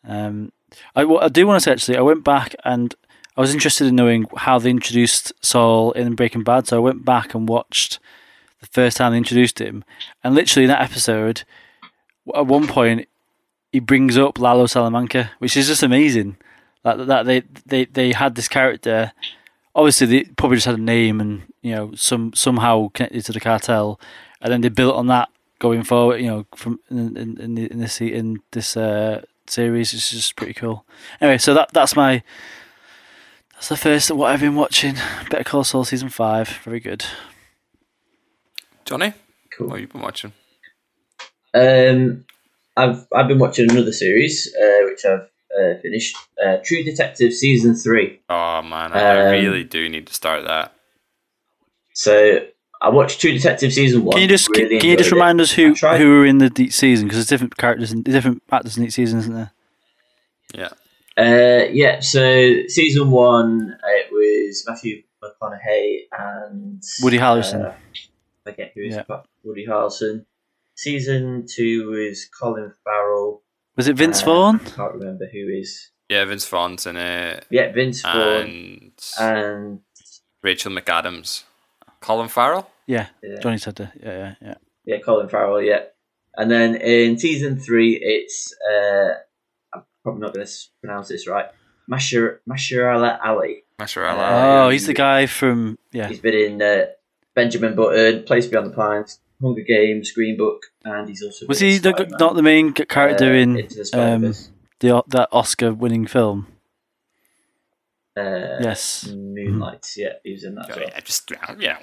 Um, 0.05 0.53
I 0.95 1.05
what 1.05 1.23
I 1.23 1.29
do 1.29 1.47
want 1.47 1.61
to 1.61 1.65
say 1.65 1.73
actually, 1.73 1.99
I 1.99 2.03
went 2.03 2.25
back 2.25 2.55
and 2.65 2.95
I 3.37 3.41
was 3.41 3.53
interested 3.53 3.87
in 3.87 3.97
knowing 3.97 4.27
how 4.37 4.59
they 4.59 4.71
introduced 4.71 5.33
Saul 5.45 5.93
in 5.93 6.15
Breaking 6.15 6.43
Bad, 6.43 6.67
so 6.67 6.77
I 6.77 6.81
went 6.81 7.05
back 7.05 7.35
and 7.35 7.49
watched 7.49 7.99
the 8.61 8.67
first 8.67 8.97
time 8.97 9.13
they 9.13 9.19
introduced 9.19 9.61
him, 9.61 9.85
and 10.25 10.35
literally 10.35 10.65
in 10.65 10.71
that 10.71 10.83
episode 10.83 11.45
at 12.35 12.47
one 12.47 12.67
point 12.67 13.09
he 13.77 13.81
brings 13.81 14.17
up 14.17 14.39
Lalo 14.39 14.65
Salamanca, 14.65 15.33
which 15.39 15.55
is 15.55 15.67
just 15.67 15.83
amazing. 15.83 16.39
Like 16.83 17.07
that 17.09 17.27
they 17.27 17.43
they 17.67 17.85
they 17.85 18.13
had 18.15 18.35
this 18.35 18.49
character. 18.49 19.13
Obviously, 19.75 20.07
they 20.07 20.25
probably 20.39 20.57
just 20.57 20.65
had 20.67 20.79
a 20.79 20.83
name 20.83 21.21
and 21.21 21.43
you 21.61 21.75
know 21.75 21.93
some 21.95 22.33
somehow 22.33 22.89
connected 22.95 23.23
to 23.27 23.33
the 23.33 23.41
cartel, 23.41 24.01
and 24.41 24.51
then 24.51 24.63
they 24.63 24.71
built 24.71 24.97
on 24.97 25.09
that 25.09 25.29
going 25.59 25.83
forward. 25.85 26.23
You 26.23 26.27
know, 26.29 26.47
from 26.55 26.81
in 26.91 27.17
in, 27.19 27.39
in, 27.39 27.59
in 27.59 27.79
this 27.81 28.01
in 28.01 28.39
this 28.53 28.79
uh, 28.79 29.21
series, 29.47 29.93
it's 29.93 30.11
just 30.11 30.37
pretty 30.37 30.55
cool. 30.55 30.87
Anyway, 31.21 31.37
so 31.37 31.53
that 31.53 31.71
that's 31.75 31.95
my 31.95 32.23
that's 33.53 33.69
the 33.69 33.77
first 33.77 34.11
of 34.11 34.17
what 34.17 34.33
I've 34.33 34.41
been 34.41 34.57
watching. 34.57 34.95
Better 35.29 35.45
Call 35.45 35.65
Saul 35.65 35.85
season 35.85 36.09
five, 36.09 36.49
very 36.65 36.81
good. 36.81 37.05
Johnny, 38.87 39.13
Cool. 39.53 39.67
what 39.69 39.75
have 39.75 39.81
you 39.83 39.89
been 39.89 40.01
watching? 40.03 40.33
Um, 41.53 42.25
I've 42.77 43.07
I've 43.15 43.29
been 43.29 43.39
watching 43.39 43.71
another 43.71 43.93
series 43.93 44.55
uh, 44.61 44.81
which 44.85 45.05
I've 45.05 45.29
uh, 45.59 45.81
finished. 45.81 46.17
Uh, 46.45 46.59
True 46.65 46.83
Detective 46.83 47.33
season 47.33 47.75
three. 47.75 48.21
Oh 48.29 48.63
man, 48.63 48.93
I 48.93 49.27
Um, 49.27 49.33
really 49.33 49.65
do 49.65 49.89
need 49.89 50.07
to 50.09 50.15
start 50.15 50.45
that. 50.47 50.73
So 51.95 52.41
I 52.83 52.91
watched 52.91 53.21
True 53.21 53.33
Detective 53.33 53.73
season 53.73 54.05
one. 54.05 54.13
Can 54.13 54.23
you 54.23 54.29
just 54.29 54.49
really 54.51 54.79
can 54.79 54.91
you 54.91 54.97
just 54.97 55.07
enjoyed 55.09 55.17
it. 55.19 55.21
remind 55.21 55.41
us 55.41 55.51
who 55.53 55.75
tried. 55.75 55.99
who 56.01 56.21
are 56.23 56.27
in 56.27 56.39
the 56.39 56.51
deep 56.51 56.73
season 56.73 57.07
because 57.07 57.17
there's 57.19 57.29
different 57.29 57.57
characters 57.57 57.93
and 57.93 58.05
different 58.05 58.43
actors 58.53 58.77
in 58.77 58.85
each 58.85 58.93
season, 58.93 59.19
isn't 59.21 59.35
there? 59.35 59.53
Yeah. 60.55 60.69
Uh, 61.19 61.65
yeah, 61.73 62.01
so 62.01 62.53
season 62.69 63.11
one, 63.11 63.75
it 63.85 64.13
was 64.13 64.65
Matthew 64.69 65.03
McConaughey 65.25 66.01
and 66.13 66.83
Woody 67.03 67.17
Harrelson. 67.17 67.65
Uh, 67.65 67.73
I 68.47 68.51
forget 68.51 68.73
who 68.75 68.83
is 68.83 68.97
Yeah. 68.97 69.21
Woody 69.43 69.67
Harrelson. 69.67 70.27
Season 70.77 71.47
two 71.49 71.91
was 71.91 72.27
Colin 72.39 72.73
Farrell. 72.85 73.43
Was 73.77 73.89
it 73.89 73.97
Vince 73.97 74.23
Uh, 74.23 74.27
Vaughn? 74.27 74.61
I 74.65 74.71
can't 74.71 74.95
remember 74.95 75.27
who 75.33 75.49
is. 75.49 75.91
Yeah, 76.09 76.25
Vince 76.27 76.47
Vaughn's 76.47 76.87
in 76.87 76.97
it, 76.97 77.45
Yeah, 77.51 77.73
Vince 77.73 78.03
Vaughn 78.03 78.15
and 78.15 78.93
and 79.19 79.81
Rachel 80.43 80.71
McAdams, 80.73 81.43
Colin 82.01 82.29
Farrell. 82.29 82.71
Yeah, 82.87 83.09
yeah, 83.23 83.41
Johnny 83.41 83.59
said 83.59 83.75
that. 83.77 83.93
Yeah, 84.01 84.17
yeah, 84.19 84.35
yeah. 84.41 84.55
yeah, 84.85 84.99
Colin 85.01 85.29
Farrell. 85.29 85.61
Yeah, 85.61 85.85
and 86.37 86.49
then 86.51 86.77
in 86.77 87.19
season 87.19 87.59
three, 87.59 87.99
it's 88.01 88.55
uh, 88.71 89.15
I'm 89.75 89.83
probably 90.05 90.21
not 90.21 90.35
going 90.35 90.47
to 90.47 90.53
pronounce 90.83 91.09
this 91.09 91.27
right. 91.27 91.47
Masher 91.89 92.43
Masherala 92.49 93.19
Ali. 93.25 93.65
Mashallah. 93.79 94.63
Uh, 94.63 94.67
oh, 94.67 94.69
he's 94.71 94.87
the 94.87 94.95
guy 94.95 95.27
from 95.27 95.79
yeah. 95.93 96.09
He's 96.09 96.21
been 96.21 96.35
in 96.35 96.63
uh, 96.63 96.87
Benjamin 97.35 97.75
Button, 97.75 98.23
Place 98.25 98.47
Beyond 98.47 98.69
the 98.69 98.75
Pines, 98.77 99.19
Hunger 99.41 99.63
Games, 99.63 100.13
Green 100.13 100.37
Book, 100.37 100.63
and 100.85 101.09
he's 101.09 101.23
also 101.23 101.47
Was 101.47 101.61
he 101.61 101.79
the, 101.79 101.93
not 102.19 102.35
the 102.35 102.43
main 102.43 102.73
character 102.73 103.33
uh, 103.33 103.37
in 103.37 103.53
the 103.55 103.91
um, 103.95 104.35
the 104.81 105.03
that 105.09 105.29
Oscar-winning 105.33 106.07
film? 106.07 106.47
uh, 108.17 108.59
yes. 108.61 109.09
Moonlight. 109.09 109.93
Yeah, 109.97 110.15
he 110.25 110.33
was 110.33 110.45
in 110.45 110.55
that. 110.55 110.71
as 110.71 110.77
well. 110.77 110.87
Yeah, 110.89 111.01
just 111.01 111.31
you 111.31 111.69
know, 111.69 111.77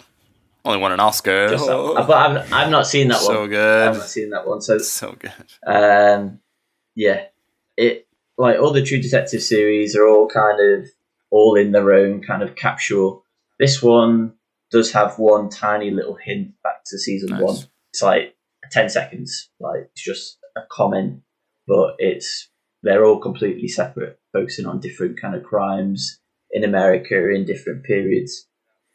only 0.66 0.80
won 0.80 0.92
an 0.92 1.00
Oscar. 1.00 1.50
Just 1.50 1.68
that. 1.68 2.06
But 2.08 2.12
I've, 2.12 2.54
I've 2.54 2.72
not 2.72 2.88
seen 2.88 3.10
that 3.10 3.20
so 3.20 3.28
one. 3.28 3.36
So 3.36 3.48
good, 3.48 3.88
I've 3.90 3.98
not 3.98 4.10
seen 4.10 4.30
that 4.32 4.48
one. 4.48 4.62
So 4.62 4.78
so 4.80 5.16
good. 5.18 5.32
Um, 5.66 6.40
yeah, 6.96 7.26
it 7.78 8.08
like 8.38 8.60
all 8.60 8.72
the 8.72 8.84
True 8.84 9.02
Detective 9.02 9.44
series 9.44 9.96
are 9.96 10.08
all 10.08 10.28
kind 10.28 10.60
of 10.60 10.90
all 11.30 11.56
in 11.56 11.72
their 11.72 11.94
own 11.94 12.22
kind 12.22 12.42
of 12.42 12.56
capsule. 12.56 13.24
This 13.60 13.82
one 13.82 14.34
does 14.72 14.92
have 14.94 15.20
one 15.20 15.50
tiny 15.50 15.92
little 15.92 16.16
hint 16.16 16.54
back 16.64 16.73
to 16.88 16.98
season 16.98 17.30
Nice. 17.30 17.42
one. 17.42 17.58
It's 17.92 18.02
like 18.02 18.36
ten 18.72 18.90
seconds, 18.90 19.50
like 19.60 19.90
it's 19.92 20.04
just 20.04 20.38
a 20.56 20.62
comment, 20.72 21.22
but 21.68 21.96
it's 22.00 22.50
they're 22.82 23.06
all 23.06 23.20
completely 23.20 23.68
separate, 23.68 24.20
focusing 24.34 24.66
on 24.66 24.80
different 24.80 25.20
kind 25.20 25.36
of 25.36 25.44
crimes 25.44 26.20
in 26.52 26.64
America 26.64 27.30
in 27.30 27.46
different 27.46 27.84
periods. 27.84 28.48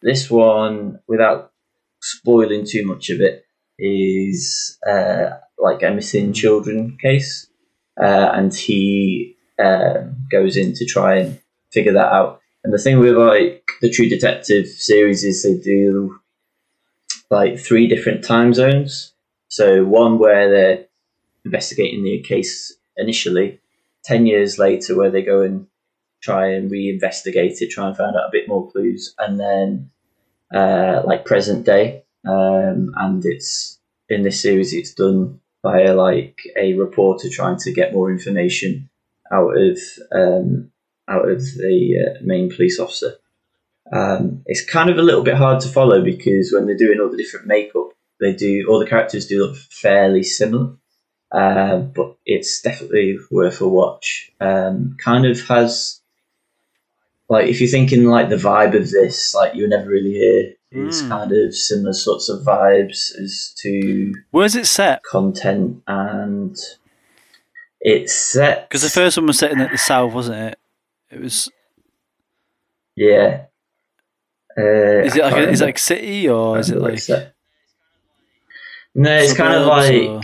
This 0.02 0.30
one, 0.30 1.00
without 1.08 1.52
spoiling 2.02 2.64
too 2.66 2.86
much 2.86 3.10
of 3.10 3.20
it, 3.20 3.44
is 3.78 4.78
uh, 4.88 5.30
like 5.58 5.82
a 5.82 5.90
missing 5.90 6.32
children 6.32 6.98
case, 7.00 7.48
uh, 8.00 8.30
and 8.34 8.54
he 8.54 9.36
um, 9.58 10.26
goes 10.30 10.56
in 10.56 10.74
to 10.74 10.84
try 10.86 11.16
and 11.16 11.40
figure 11.72 11.92
that 11.94 12.12
out. 12.12 12.40
And 12.64 12.72
the 12.72 12.78
thing 12.78 12.98
with 12.98 13.16
like 13.16 13.64
the 13.80 13.90
True 13.90 14.08
Detective 14.08 14.66
series 14.66 15.24
is 15.24 15.42
they 15.42 15.56
do 15.56 16.18
like 17.30 17.58
three 17.58 17.86
different 17.86 18.24
time 18.24 18.54
zones. 18.54 19.12
So 19.48 19.84
one 19.84 20.18
where 20.18 20.50
they're 20.50 20.84
investigating 21.44 22.04
the 22.04 22.20
case 22.20 22.74
initially, 22.96 23.60
ten 24.04 24.26
years 24.26 24.58
later 24.58 24.96
where 24.96 25.10
they 25.10 25.22
go 25.22 25.42
and 25.42 25.66
try 26.20 26.52
and 26.52 26.70
reinvestigate 26.70 27.60
it, 27.60 27.70
try 27.70 27.88
and 27.88 27.96
find 27.96 28.16
out 28.16 28.28
a 28.28 28.32
bit 28.32 28.48
more 28.48 28.70
clues, 28.70 29.14
and 29.18 29.38
then 29.38 29.90
uh, 30.54 31.02
like 31.04 31.24
present 31.24 31.64
day. 31.64 32.04
Um, 32.26 32.92
and 32.96 33.24
it's 33.24 33.78
in 34.08 34.22
this 34.22 34.42
series, 34.42 34.72
it's 34.72 34.94
done 34.94 35.40
by 35.62 35.90
like 35.90 36.40
a 36.56 36.74
reporter 36.74 37.28
trying 37.30 37.58
to 37.58 37.72
get 37.72 37.92
more 37.92 38.10
information 38.10 38.88
out 39.32 39.56
of 39.56 39.78
um, 40.12 40.70
out 41.08 41.28
of 41.28 41.40
the 41.56 41.96
uh, 42.06 42.18
main 42.22 42.50
police 42.50 42.78
officer. 42.78 43.14
Um, 43.92 44.42
it's 44.46 44.64
kind 44.64 44.90
of 44.90 44.98
a 44.98 45.02
little 45.02 45.22
bit 45.22 45.34
hard 45.34 45.60
to 45.62 45.68
follow 45.68 46.02
because 46.02 46.52
when 46.52 46.66
they're 46.66 46.76
doing 46.76 47.00
all 47.00 47.10
the 47.10 47.16
different 47.16 47.46
makeup, 47.46 47.90
they 48.20 48.32
do 48.34 48.66
all 48.68 48.78
the 48.78 48.86
characters 48.86 49.26
do 49.26 49.38
look 49.44 49.56
fairly 49.56 50.22
similar. 50.22 50.74
Uh, 51.30 51.78
but 51.78 52.16
it's 52.24 52.60
definitely 52.62 53.18
worth 53.30 53.60
a 53.60 53.68
watch. 53.68 54.30
Um, 54.40 54.96
kind 55.02 55.26
of 55.26 55.40
has 55.48 56.00
like 57.28 57.46
if 57.48 57.60
you're 57.60 57.68
thinking 57.70 58.04
like 58.04 58.28
the 58.30 58.36
vibe 58.36 58.74
of 58.74 58.90
this, 58.90 59.34
like 59.34 59.54
you 59.54 59.62
were 59.62 59.68
never 59.68 59.88
really 59.90 60.12
here. 60.12 60.54
It's 60.70 61.00
Mm. 61.02 61.08
kind 61.08 61.32
of 61.32 61.54
similar 61.54 61.94
sorts 61.94 62.28
of 62.28 62.42
vibes 62.44 63.18
as 63.18 63.54
to 63.62 64.12
Where's 64.32 64.54
it 64.54 64.66
set? 64.66 65.02
content 65.02 65.82
and 65.86 66.54
it's 67.80 68.12
set 68.14 68.68
Because 68.68 68.82
the 68.82 68.90
first 68.90 69.16
one 69.16 69.26
was 69.26 69.38
set 69.38 69.50
in 69.52 69.58
the 69.58 69.78
south, 69.78 70.12
wasn't 70.12 70.36
it? 70.52 70.58
It 71.10 71.20
was. 71.22 71.50
yeah. 72.96 73.44
Uh, 74.58 75.04
Is 75.04 75.14
it 75.16 75.22
like 75.22 75.34
a, 75.36 75.48
is 75.50 75.60
it 75.60 75.64
like 75.66 75.78
city 75.78 76.28
or 76.28 76.58
is 76.58 76.70
it 76.70 76.78
like? 76.80 76.94
it's. 76.94 77.08
No, 78.94 79.16
it's 79.16 79.34
kind 79.34 79.54
of 79.54 79.66
like 79.66 79.92
or- 80.08 80.20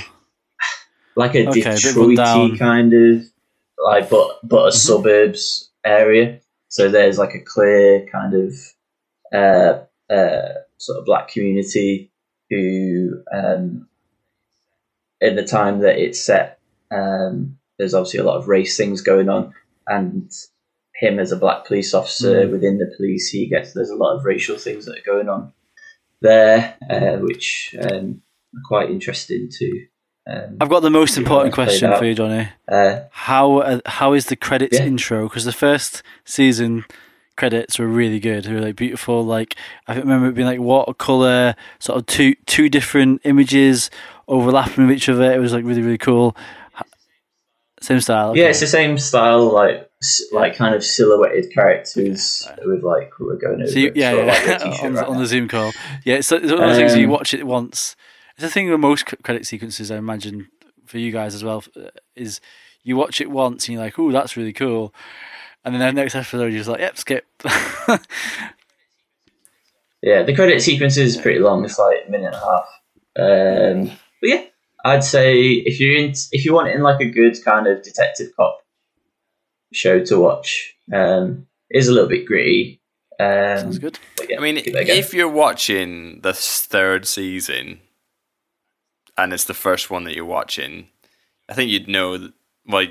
like 1.17 1.35
a 1.37 1.47
Okay, 1.49 1.61
Detroity 1.76 2.17
rundown. 2.17 2.59
kind 2.59 2.93
of 2.93 3.23
like, 3.79 4.11
but 4.11 4.41
but 4.43 4.64
a 4.67 4.71
Mhm. 4.71 4.73
suburbs 4.75 5.71
area. 5.85 6.41
So 6.69 6.88
there's 6.88 7.19
like 7.19 7.35
a 7.35 7.41
clear 7.41 8.07
kind 8.11 8.35
of 8.35 8.53
uh, 9.33 10.12
uh, 10.12 10.49
sort 10.79 10.99
of 10.99 11.05
black 11.05 11.29
community 11.29 12.11
who, 12.50 13.23
um, 13.33 13.88
in 15.21 15.37
the 15.37 15.45
time 15.45 15.81
that 15.81 15.99
it's 15.99 16.21
set, 16.21 16.59
um, 16.91 17.57
there's 17.79 17.95
obviously 17.95 18.21
a 18.21 18.25
lot 18.25 18.37
of 18.38 18.49
race 18.49 18.76
things 18.76 19.00
going 19.03 19.29
on, 19.29 19.55
and 19.87 20.31
him 20.96 21.18
as 21.18 21.32
a 21.32 21.36
black 21.36 21.64
police 21.66 21.92
officer 21.94 22.46
Mm. 22.46 22.52
within 22.52 22.78
the 22.78 22.92
police, 22.96 23.28
he 23.30 23.48
gets 23.48 23.72
there's 23.72 23.90
a 23.90 23.96
lot 23.96 24.16
of 24.16 24.24
racial 24.24 24.56
things 24.56 24.86
that 24.86 24.98
are 24.98 25.06
going 25.12 25.28
on 25.28 25.52
there, 26.22 26.76
uh, 26.90 27.16
which 27.18 27.74
um, 27.80 28.22
are 28.54 28.62
quite 28.66 28.90
interesting 28.90 29.48
to. 29.50 29.86
Um, 30.26 30.56
I've 30.60 30.70
got 30.70 30.80
the 30.80 30.90
most 30.90 31.18
important 31.18 31.52
question 31.54 31.94
for 31.98 32.04
you, 32.04 32.14
Johnny. 32.14 32.48
uh, 32.68 33.00
How 33.10 33.58
uh, 33.58 33.80
how 33.86 34.14
is 34.14 34.26
the 34.26 34.36
credits 34.36 34.78
Yeah. 34.78 34.86
intro? 34.86 35.28
Because 35.28 35.44
the 35.44 35.52
first 35.52 36.02
season 36.24 36.84
credits 37.36 37.78
were 37.78 37.86
really 37.88 38.20
good. 38.20 38.44
They 38.44 38.54
were 38.54 38.60
like 38.60 38.76
beautiful. 38.76 39.22
Like 39.24 39.54
I 39.86 39.96
remember 39.96 40.28
it 40.28 40.34
being 40.34 40.46
like 40.46 40.60
watercolor, 40.60 41.56
sort 41.78 41.98
of 41.98 42.06
two 42.06 42.36
two 42.46 42.68
different 42.70 43.20
images 43.24 43.90
overlapping 44.28 44.86
with 44.86 44.96
each 44.96 45.08
other. 45.10 45.30
It 45.30 45.40
was 45.40 45.52
like 45.52 45.64
really 45.64 45.82
really 45.82 45.98
cool. 45.98 46.34
Same 47.85 48.00
style. 48.00 48.37
Yeah, 48.37 48.45
okay. 48.45 48.50
it's 48.50 48.61
the 48.61 48.67
same 48.67 48.97
style, 48.99 49.53
like 49.53 49.91
like 50.33 50.57
kind 50.57 50.75
of 50.75 50.83
silhouetted 50.83 51.53
characters 51.53 52.49
with 52.64 52.83
like 52.83 53.11
we're 53.21 53.37
going 53.37 53.61
over. 53.61 53.71
So 53.71 53.79
you, 53.79 53.93
yeah, 53.95 54.12
like 54.12 54.47
yeah. 54.47 54.79
on, 54.83 54.95
the, 54.95 55.00
right 55.00 55.09
on 55.09 55.19
the 55.19 55.26
Zoom 55.26 55.49
call. 55.49 55.73
Yeah, 56.05 56.17
it's, 56.17 56.33
it's 56.33 56.50
one 56.50 56.62
of 56.62 56.69
those 56.71 56.79
things 56.79 56.97
you 56.97 57.05
Um, 57.05 57.11
watch 57.11 57.35
it 57.35 57.47
once. 57.47 57.95
It's 58.37 58.43
the 58.43 58.49
thing 58.49 58.71
with 58.71 58.81
most 58.81 59.05
credit 59.23 59.47
sequences, 59.47 59.91
I 59.91 59.97
imagine, 59.97 60.49
for 60.87 60.99
you 60.99 61.12
guys 61.12 61.35
as 61.35 61.45
well, 61.45 61.62
uh, 61.76 61.91
is 62.17 62.41
you 62.83 62.97
watch 62.97 63.21
it 63.21 63.31
once 63.31 63.69
and 63.69 63.75
you're 63.75 63.85
like, 63.85 63.99
"Oh, 63.99 64.11
that's 64.11 64.37
really 64.37 64.55
cool," 64.55 64.95
and 65.62 65.75
then 65.75 65.81
the 65.95 66.00
next 66.00 66.14
episode 66.14 66.53
you're 66.53 66.61
just 66.61 66.71
like, 66.71 66.81
"Yep, 66.81 66.97
skip." 66.97 67.26
Yeah, 70.03 70.23
the 70.23 70.35
credit 70.35 70.61
sequence 70.61 70.99
is 70.99 71.17
pretty 71.17 71.38
long. 71.38 71.64
It's 71.64 71.79
like 71.79 72.05
a 72.07 72.11
minute 72.11 72.26
and 72.26 72.35
a 72.35 72.38
half. 72.38 72.69
Um, 73.17 73.99
but 74.21 74.29
yeah, 74.29 74.45
I'd 74.85 75.03
say 75.05 75.41
if 75.43 75.81
you're 75.81 75.97
in, 75.97 76.12
if 76.33 76.45
you 76.45 76.53
want 76.55 76.69
it 76.69 76.75
in 76.76 76.83
like 76.83 77.00
a 77.00 77.09
good 77.09 77.37
kind 77.45 77.67
of 77.67 77.83
detective 77.83 78.29
cop 78.37 78.59
show 79.73 80.05
to 80.05 80.19
watch, 80.21 80.75
um, 80.93 81.47
it 81.71 81.79
is 81.79 81.88
a 81.88 81.93
little 81.93 82.09
bit 82.09 82.26
gritty. 82.26 82.81
Um, 83.19 83.59
Sounds 83.59 83.79
good. 83.79 83.99
yeah, 84.29 84.38
I 84.38 84.41
mean, 84.43 84.57
give 84.57 84.75
it 84.75 84.81
a 84.81 84.85
go. 84.85 84.93
if 84.93 85.14
you're 85.14 85.29
watching 85.29 86.21
the 86.23 86.33
third 86.35 87.07
season 87.07 87.81
and 89.17 89.33
it's 89.33 89.45
the 89.45 89.55
first 89.55 89.91
one 89.91 90.05
that 90.05 90.14
you're 90.14 90.25
watching, 90.25 90.88
I 91.49 91.55
think 91.55 91.71
you'd 91.71 91.88
know. 91.88 92.19
That, 92.19 92.33
well, 92.67 92.87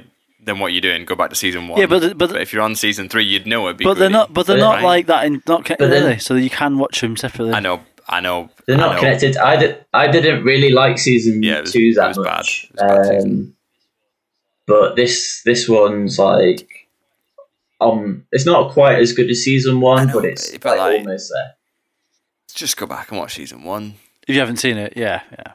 then 0.46 0.60
what 0.60 0.72
you're 0.74 0.82
doing? 0.82 1.06
Go 1.06 1.16
back 1.16 1.30
to 1.30 1.36
season 1.36 1.68
one. 1.68 1.80
Yeah, 1.80 1.86
but 1.88 2.00
the- 2.00 2.16
but 2.16 2.36
if 2.42 2.54
you're 2.54 2.62
on 2.62 2.76
season 2.76 3.10
three, 3.10 3.24
you'd 3.26 3.46
know 3.48 3.66
it'd 3.68 3.78
be. 3.78 3.84
But 3.86 3.98
they're 3.98 4.10
not. 4.10 4.34
But 4.34 4.48
they're 4.48 4.58
But 4.58 4.76
not 4.76 4.84
like 4.84 5.08
that. 5.08 5.26
In 5.26 5.42
not 5.48 5.66
ca- 5.66 5.76
But 5.78 5.90
then- 5.90 6.04
really. 6.04 6.20
So 6.20 6.36
you 6.36 6.50
can 6.50 6.78
watch 6.78 7.02
them 7.02 7.16
separately. 7.18 7.54
I 7.54 7.60
know. 7.60 7.82
I 8.08 8.20
know. 8.20 8.50
They're 8.68 8.76
I 8.78 8.80
not 8.80 8.94
know. 8.96 9.00
connected. 9.00 9.38
I, 9.38 9.56
did, 9.56 9.86
I 9.94 10.08
didn't 10.12 10.44
really 10.44 10.72
like 10.72 10.98
season 10.98 11.42
Yeah, 11.44 11.62
was- 11.62 11.72
two 11.74 11.94
that 11.94 12.16
much. 12.18 12.70
It 12.74 12.82
was 12.82 13.08
a 13.08 13.12
bad. 13.12 13.24
Um, 13.24 13.56
but 14.68 14.96
this 14.96 15.42
this 15.46 15.68
one's 15.68 16.18
like 16.20 16.70
um, 17.82 18.26
it's 18.32 18.46
not 18.46 18.72
quite 18.72 19.00
as 19.00 19.12
good 19.14 19.30
as 19.30 19.44
season 19.44 19.82
one, 19.82 20.08
know, 20.08 20.14
but 20.14 20.26
it's 20.26 20.52
but 20.58 20.78
like, 20.78 20.80
like- 20.80 21.00
almost 21.00 21.32
there. 21.34 21.54
Just 22.54 22.78
go 22.78 22.86
back 22.86 23.10
and 23.10 23.20
watch 23.20 23.34
season 23.36 23.64
one. 23.64 23.96
If 24.28 24.36
you 24.36 24.40
haven't 24.40 24.58
seen 24.58 24.78
it, 24.78 24.94
yeah, 24.96 25.22
yeah. 25.32 25.54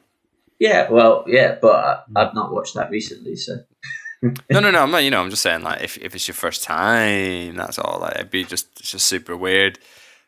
Yeah, 0.58 0.90
well, 0.90 1.24
yeah, 1.28 1.56
but 1.62 1.72
I, 1.76 2.00
I've 2.16 2.34
not 2.34 2.52
watched 2.52 2.74
that 2.74 2.90
recently, 2.90 3.36
so 3.36 3.58
No, 4.22 4.58
no, 4.60 4.72
no. 4.72 4.82
I'm 4.82 4.90
not. 4.90 5.04
You 5.04 5.10
know, 5.10 5.22
I'm 5.22 5.30
just 5.30 5.42
saying. 5.42 5.62
Like, 5.62 5.80
if, 5.82 5.96
if 5.98 6.14
it's 6.16 6.26
your 6.26 6.34
first 6.34 6.64
time, 6.64 7.54
that's 7.54 7.78
all. 7.78 8.00
Like, 8.00 8.16
it'd 8.16 8.30
be 8.32 8.42
just 8.44 8.66
it's 8.80 8.90
just 8.90 9.06
super 9.06 9.36
weird. 9.36 9.78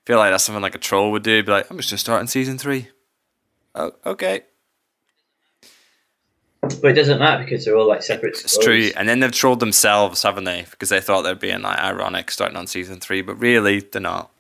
Feel 0.07 0.19
like 0.19 0.33
that's 0.33 0.45
something 0.45 0.63
like 0.63 0.75
a 0.75 0.79
troll 0.79 1.13
would 1.13 1.23
do. 1.23 1.43
Be 1.43 1.53
like, 1.53 1.71
I'm 1.71 1.77
just 1.77 1.91
gonna 1.91 1.99
start 1.99 2.21
in 2.21 2.27
season 2.27 2.59
three. 2.59 2.89
Oh, 3.75 3.93
okay. 4.05 4.43
but 6.63 6.91
it 6.91 6.95
doesn't 6.95 7.19
matter 7.19 7.45
because 7.45 7.65
they're 7.65 7.77
all 7.77 7.89
like 7.89 8.03
separate. 8.03 8.31
It's 8.31 8.53
stories. 8.53 8.93
true. 8.93 8.99
And 8.99 9.09
then 9.09 9.21
they've 9.21 9.33
trolled 9.33 9.61
themselves, 9.61 10.23
haven't 10.23 10.45
they? 10.45 10.67
Because 10.71 10.89
they 10.89 11.01
thought 11.01 11.23
they're 11.23 11.35
being 11.35 11.63
like 11.63 11.79
ironic 11.79 12.31
starting 12.31 12.57
on 12.57 12.67
season 12.67 13.01
three, 13.01 13.23
but 13.23 13.35
really 13.37 13.81
they're 13.81 14.01
not. 14.01 14.31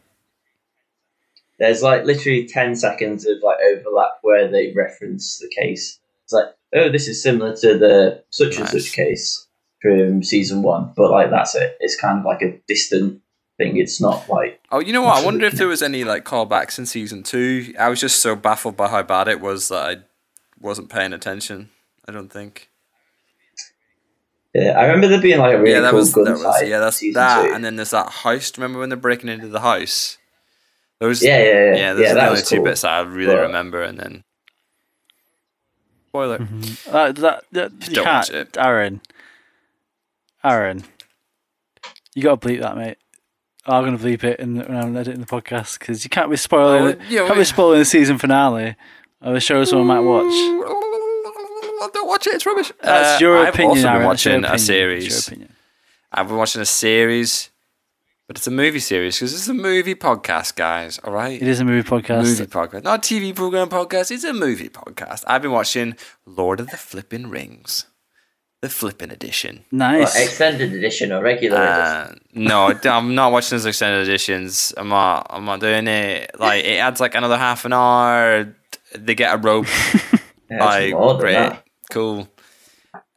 There's 1.59 1.83
like 1.83 2.05
literally 2.05 2.47
ten 2.47 2.75
seconds 2.75 3.27
of 3.27 3.37
like 3.43 3.59
overlap 3.61 4.13
where 4.23 4.49
they 4.49 4.73
reference 4.75 5.39
the 5.39 5.49
case. 5.49 5.99
It's 6.25 6.33
like, 6.33 6.47
oh, 6.75 6.91
this 6.91 7.07
is 7.07 7.23
similar 7.23 7.55
to 7.57 7.79
the 7.79 8.25
such 8.31 8.57
and 8.59 8.69
such 8.69 8.93
case 8.93 9.47
from 9.83 10.23
season 10.23 10.63
one, 10.63 10.93
but 10.97 11.11
like 11.11 11.31
that's 11.31 11.55
it. 11.55 11.77
It's 11.81 12.01
kind 12.01 12.19
of 12.19 12.25
like 12.25 12.43
a 12.43 12.59
distant 12.67 13.21
thing. 13.61 13.77
It's 13.77 14.01
not 14.01 14.29
like 14.29 14.61
Oh, 14.73 14.81
you 14.81 14.93
know 14.93 15.03
what? 15.03 15.19
I 15.23 15.25
wonder 15.25 15.47
if 15.47 15.55
there 15.55 15.69
was 15.69 15.83
any 15.83 16.03
like 16.05 16.25
callbacks 16.25 16.79
in 16.79 16.87
season 16.87 17.23
two. 17.23 17.75
I 17.79 17.89
was 17.89 18.01
just 18.01 18.21
so 18.23 18.35
baffled 18.35 18.77
by 18.77 18.89
how 18.89 19.03
bad 19.03 19.29
it 19.29 19.41
was 19.41 19.69
that 19.69 19.83
I 19.89 19.97
wasn't 20.61 20.89
paying 20.91 21.13
attention. 21.13 21.71
I 22.09 22.13
don't 22.13 22.33
think. 22.33 22.69
yeah. 24.55 24.73
I 24.79 24.85
remember 24.87 25.09
there 25.09 25.21
being 25.21 25.39
like 25.39 25.55
a 25.55 25.59
really 25.59 25.73
yeah, 25.73 25.81
that 25.81 25.91
cool 25.91 26.01
was, 26.01 26.13
gun 26.13 26.25
that 26.25 26.39
was 26.39 26.63
yeah, 26.69 26.79
that's 26.79 26.97
season 26.97 27.21
that. 27.21 27.47
two. 27.47 27.55
And 27.55 27.65
then 27.65 27.77
there's 27.77 27.91
that 27.91 28.11
house. 28.11 28.57
Remember 28.59 28.79
when 28.81 28.89
they're 28.89 28.97
breaking 28.99 29.29
into 29.29 29.49
the 29.49 29.61
house? 29.61 30.19
Those 30.99 31.23
yeah, 31.23 31.39
yeah, 31.39 31.45
yeah. 31.45 31.53
yeah, 31.53 31.75
yeah, 31.77 31.93
those 31.95 32.07
are 32.11 32.15
the 32.15 32.21
only 32.21 32.31
was 32.33 32.49
two 32.49 32.57
cool. 32.57 32.65
bits 32.65 32.85
I 32.85 33.01
really 33.01 33.35
But- 33.35 33.43
remember. 33.43 33.83
And 33.83 33.99
then 33.99 34.25
spoiler. 36.09 36.39
Mhm. 36.39 36.85
That, 36.93 37.17
that, 37.17 37.45
that, 37.53 37.89
you 37.89 37.95
Don't 37.95 38.05
can't, 38.05 38.29
watch 38.29 38.31
it. 38.31 38.57
Aaron. 38.59 39.01
Aaron, 40.43 40.85
you 42.15 42.23
got 42.23 42.41
to 42.41 42.49
bleep 42.49 42.61
that, 42.61 42.77
mate. 42.77 42.97
I'm 43.67 43.85
gonna 43.85 43.99
bleep 43.99 44.25
it 44.25 44.41
in, 44.41 44.57
when 44.57 44.77
I'm 44.77 44.97
editing 44.97 45.21
the 45.21 45.27
podcast 45.27 45.79
because 45.79 46.03
you 46.05 46.11
can't 46.11 46.31
be 46.31 46.37
spoiling. 46.37 46.83
Oh, 46.83 46.87
it. 46.89 47.01
yeah, 47.09 47.21
can't 47.27 47.35
we- 47.37 47.41
be 47.43 47.45
spoiling 47.45 47.79
the 47.81 47.85
season 47.85 48.19
finale 48.19 48.77
of 49.21 49.35
a 49.35 49.41
show 49.41 49.63
someone 49.65 49.87
might 49.89 50.01
watch. 50.01 50.33
Don't 51.95 52.07
watch 52.09 52.27
it. 52.27 52.35
It's 52.35 52.47
rubbish. 52.47 52.73
That's 52.83 53.21
Uh, 53.21 53.25
your 53.25 53.39
I've 53.39 53.55
opinion, 53.55 53.71
also 53.71 53.83
been 53.83 53.89
Aaron. 53.97 54.09
That's 54.09 54.25
your 54.27 54.33
watching 54.33 54.33
a 54.33 54.37
opinion. 54.39 54.55
It's 55.07 55.25
series. 55.25 55.31
I've 56.13 56.29
been 56.29 56.37
watching 56.37 56.61
a 56.63 56.67
series, 56.67 57.51
but 58.27 58.37
it's 58.37 58.47
a 58.47 58.51
movie 58.51 58.81
series 58.81 59.17
because 59.17 59.33
it's 59.35 59.49
a 59.49 59.55
movie 59.55 59.95
podcast, 59.95 60.57
guys. 60.57 60.99
All 60.99 61.13
right, 61.13 61.41
It 61.41 61.49
is 61.49 61.61
a 61.61 61.65
movie 61.65 61.89
podcast. 61.89 62.23
movie 62.25 62.47
podcast, 62.47 62.85
not 62.85 63.11
a 63.11 63.15
TV 63.15 63.35
program 63.35 63.69
podcast. 63.69 64.11
It's 64.11 64.25
a 64.25 64.33
movie 64.33 64.69
podcast. 64.69 65.25
I've 65.27 65.43
been 65.43 65.53
watching 65.53 65.97
Lord 66.27 66.61
of 66.61 66.69
the 66.71 66.77
Flipping 66.77 67.29
Rings, 67.31 67.87
the 68.61 68.69
Flipping 68.69 69.11
Edition. 69.11 69.65
Nice. 69.71 70.15
Well, 70.15 70.25
extended 70.25 70.73
edition 70.75 71.13
or 71.13 71.23
regular 71.23 71.57
edition. 71.63 72.21
Uh, 72.47 72.75
no, 72.75 72.79
I'm 72.91 73.15
not 73.15 73.33
watching 73.33 73.57
those 73.57 73.67
extended 73.67 74.03
editions. 74.03 74.75
I'm 74.77 74.89
not. 74.89 75.27
I'm 75.31 75.45
not 75.45 75.61
doing 75.61 75.87
it. 75.87 76.39
Like 76.39 76.65
it 76.65 76.79
adds 76.79 77.01
like 77.01 77.15
another 77.15 77.39
half 77.39 77.65
an 77.65 77.73
hour. 77.73 78.55
They 78.95 79.15
get 79.15 79.35
a 79.35 79.39
rope. 79.39 79.67
Yeah, 80.51 80.57
it's 80.57 80.65
like 80.65 80.95
more 80.95 81.13
than 81.13 81.21
great, 81.21 81.35
that. 81.35 81.65
cool. 81.91 82.29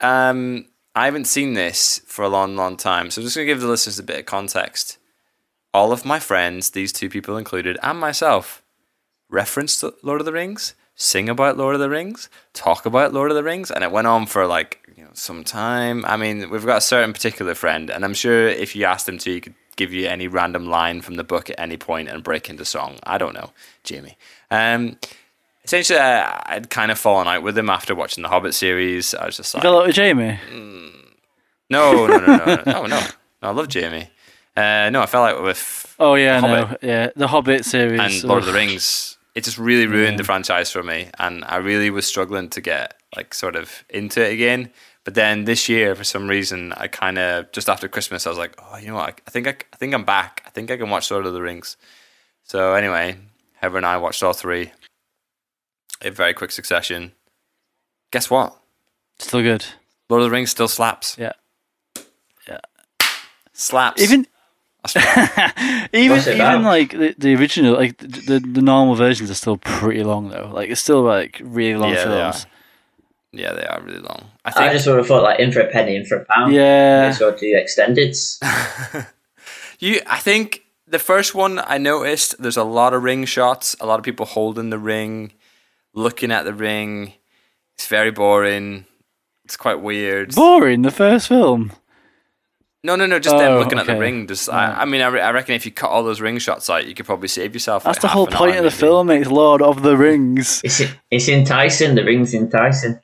Um, 0.02 0.68
I 0.94 1.06
haven't 1.06 1.26
seen 1.26 1.54
this 1.56 2.00
for 2.06 2.24
a 2.24 2.30
long, 2.30 2.56
long 2.56 2.78
time, 2.78 3.10
so 3.10 3.20
I'm 3.22 3.26
just 3.26 3.36
gonna 3.36 3.48
give 3.48 3.60
the 3.60 3.68
listeners 3.68 3.98
a 3.98 4.04
bit 4.04 4.20
of 4.20 4.26
context. 4.28 5.00
All 5.74 5.92
of 5.92 6.06
my 6.06 6.20
friends, 6.20 6.70
these 6.70 6.94
two 6.94 7.10
people 7.10 7.36
included, 7.36 7.80
and 7.82 8.00
myself, 8.00 8.62
reference 9.30 9.84
Lord 10.04 10.22
of 10.22 10.26
the 10.26 10.32
Rings, 10.32 10.76
sing 10.94 11.28
about 11.28 11.58
Lord 11.58 11.74
of 11.74 11.82
the 11.82 11.90
Rings, 11.90 12.30
talk 12.54 12.86
about 12.86 13.14
Lord 13.14 13.32
of 13.32 13.36
the 13.36 13.44
Rings, 13.44 13.72
and 13.72 13.84
it 13.84 13.92
went 13.92 14.06
on 14.06 14.28
for 14.28 14.46
like 14.46 14.82
you 14.83 14.83
know 14.83 14.83
some 15.14 15.44
time. 15.44 16.04
I 16.06 16.18
mean, 16.18 16.50
we've 16.50 16.66
got 16.66 16.78
a 16.78 16.82
certain 16.82 17.14
particular 17.14 17.56
friend, 17.56 17.90
and 17.90 18.04
I'm 18.06 18.14
sure 18.14 18.48
if 18.48 18.76
you 18.76 18.86
asked 18.86 19.08
him 19.08 19.18
to, 19.20 19.30
he 19.32 19.42
could 19.42 19.56
give 19.76 19.92
you 19.94 20.08
any 20.08 20.28
random 20.28 20.68
line 20.68 21.02
from 21.02 21.16
the 21.16 21.24
book 21.24 21.50
at 21.50 21.60
any 21.60 21.78
point 21.78 22.10
and 22.10 22.24
break 22.24 22.50
into 22.50 22.66
song. 22.66 22.98
I 23.04 23.18
don't 23.18 23.34
know, 23.34 23.52
Jamie. 23.84 24.18
Um, 24.52 24.98
essentially, 25.66 25.98
uh, 26.00 26.40
I'd 26.46 26.70
kind 26.70 26.92
of 26.92 27.00
fallen 27.00 27.28
out 27.28 27.42
with 27.44 27.58
him 27.58 27.70
after 27.70 27.96
watching 27.96 28.22
the 28.22 28.30
Hobbit 28.30 28.54
series. 28.54 29.16
I 29.16 29.26
was 29.26 29.38
just 29.38 29.54
you 29.54 29.58
like, 29.60 29.64
got 29.64 29.72
a 29.72 29.76
lot 29.78 29.88
with 29.88 29.96
Jamie. 29.96 30.40
no, 31.70 32.08
no, 32.08 32.08
no, 32.08 32.18
no, 32.20 32.36
no, 32.46 32.56
no, 32.56 32.64
no, 32.66 32.86
no. 32.88 33.08
I 33.42 33.52
love 33.52 33.68
Jamie. 33.68 34.10
Uh, 34.56 34.90
no, 34.92 35.02
I 35.02 35.06
fell 35.08 35.24
out 35.26 35.42
with 35.44 35.96
Oh 36.00 36.16
yeah, 36.16 36.40
no, 36.40 36.78
yeah, 36.82 37.10
the 37.16 37.28
Hobbit 37.28 37.66
series 37.66 38.00
and 38.00 38.24
Lord 38.24 38.42
of 38.44 38.48
the. 38.48 38.54
Rings, 38.54 39.18
it 39.36 39.44
just 39.44 39.58
really 39.58 39.88
ruined 39.88 40.12
Yeah. 40.14 40.18
the 40.18 40.24
franchise 40.24 40.72
for 40.72 40.84
me, 40.84 41.10
and 41.20 41.44
I 41.46 41.58
really 41.58 41.90
was 41.90 42.06
struggling 42.06 42.50
to 42.50 42.62
get 42.62 42.96
like 43.16 43.34
sort 43.34 43.56
of 43.56 43.84
into 43.90 44.24
it 44.24 44.32
again. 44.34 44.70
But 45.04 45.16
then 45.16 45.44
this 45.46 45.68
year, 45.68 45.96
for 45.96 46.04
some 46.04 46.30
reason, 46.30 46.72
I 46.74 46.88
kind 46.88 47.18
of 47.18 47.52
just 47.52 47.68
after 47.68 47.88
Christmas, 47.90 48.26
I 48.26 48.30
was 48.30 48.40
like, 48.40 48.58
oh, 48.60 48.78
you 48.78 48.88
know 48.88 48.96
what? 48.96 49.10
I, 49.10 49.14
I 49.28 49.32
think 49.32 49.48
I, 49.48 49.56
I 49.74 49.76
think 49.76 49.94
I'm 49.94 50.06
back. 50.06 50.42
I 50.46 50.50
think 50.50 50.72
I 50.72 50.78
can 50.78 50.90
watch 50.90 51.12
Lord 51.12 51.26
of 51.26 51.34
the 51.34 51.42
Rings. 51.42 51.76
So 52.44 52.74
anyway, 52.74 53.18
Heather 53.56 53.78
and 53.78 53.86
I 53.86 53.98
watched 53.98 54.24
all 54.24 54.34
three 54.34 54.72
in 56.02 56.14
very 56.14 56.34
quick 56.34 56.52
succession. 56.52 57.14
Guess 58.12 58.30
what? 58.30 58.56
Still 59.20 59.42
good. 59.42 59.66
Lord 60.10 60.22
of 60.22 60.30
the 60.30 60.32
Rings 60.32 60.52
still 60.52 60.68
slaps. 60.68 61.18
Yeah. 61.18 61.34
Yeah. 62.48 62.60
Slaps. 63.52 64.02
Even 64.02 64.28
even 65.94 66.18
even 66.20 66.36
about? 66.36 66.64
like 66.64 66.92
the, 66.92 67.16
the 67.18 67.36
original, 67.36 67.74
like 67.76 67.98
the, 67.98 68.08
the 68.08 68.40
the 68.40 68.62
normal 68.62 68.96
versions 68.96 69.32
are 69.32 69.36
still 69.36 69.58
pretty 69.58 70.04
long 70.04 70.30
though. 70.30 70.52
Like 70.54 70.70
it's 70.70 70.82
still 70.82 71.02
like 71.02 71.42
really 71.44 71.78
long 71.78 71.94
Yeah, 71.94 72.06
they 72.06 72.12
films. 72.12 72.46
Yeah, 73.34 73.52
they 73.54 73.66
are 73.66 73.82
really 73.82 74.00
long. 74.00 74.30
I 74.46 74.52
think 74.52 74.66
I 74.70 74.74
just 74.74 74.88
would 74.88 74.98
have 74.98 75.08
thought 75.08 75.24
like 75.24 75.40
in 75.40 75.52
for 75.52 75.60
a 75.60 75.68
penny, 75.68 75.96
in 75.96 76.06
for 76.06 76.18
a 76.18 76.26
pound. 76.26 76.54
Yeah. 76.54 77.02
May 77.02 77.08
as 77.10 77.20
well 77.20 77.36
do 77.36 77.54
extendeds. 77.56 78.38
You, 79.80 80.00
I 80.08 80.20
think 80.20 80.64
the 80.88 81.00
first 81.00 81.36
one 81.36 81.60
I 81.60 81.78
noticed 81.78 82.42
there's 82.42 82.56
a 82.56 82.64
lot 82.64 82.94
of 82.94 83.04
ring 83.04 83.26
shots, 83.26 83.76
a 83.82 83.86
lot 83.86 84.00
of 84.00 84.06
people 84.06 84.26
holding 84.26 84.70
the 84.70 84.78
ring, 84.78 85.34
looking 85.94 86.32
at 86.32 86.46
the 86.46 86.54
ring. 86.54 87.14
It's 87.76 87.88
very 87.88 88.12
boring. 88.12 88.86
It's 89.44 89.58
quite 89.58 89.82
weird. 89.82 90.34
Boring. 90.36 90.84
The 90.84 90.92
first 90.92 91.28
film. 91.28 91.74
No, 92.86 92.96
no, 92.96 93.06
no, 93.06 93.20
just 93.20 93.38
them 93.38 93.54
Oh, 93.54 93.60
looking 93.60 93.78
at 93.80 93.86
the 93.88 93.98
ring. 93.98 94.26
Just, 94.28 94.50
I, 94.50 94.82
I 94.82 94.86
mean, 94.86 95.02
I, 95.02 95.08
re- 95.08 95.22
I 95.22 95.32
reckon 95.32 95.56
if 95.56 95.66
you 95.66 95.72
cut 95.72 95.90
all 95.90 96.04
those 96.04 96.22
ring 96.22 96.38
shots 96.38 96.70
out, 96.70 96.88
you 96.88 96.94
could 96.94 97.06
probably 97.06 97.28
save 97.28 97.54
yourself. 97.54 97.84
That's 97.84 97.98
like 97.98 98.02
the 98.04 98.08
half 98.10 98.14
whole 98.14 98.28
an 98.28 98.34
point 98.34 98.52
of 98.52 98.64
the 98.64 98.70
maybe. 98.70 98.76
film. 98.76 99.10
It's 99.10 99.30
Lord 99.30 99.62
of 99.62 99.84
the 99.84 99.98
Rings. 99.98 100.62
It's 100.64 100.82
it's 101.12 101.28
enticing. 101.28 101.96
The 101.96 102.06
ring's 102.06 102.34
enticing. 102.34 103.00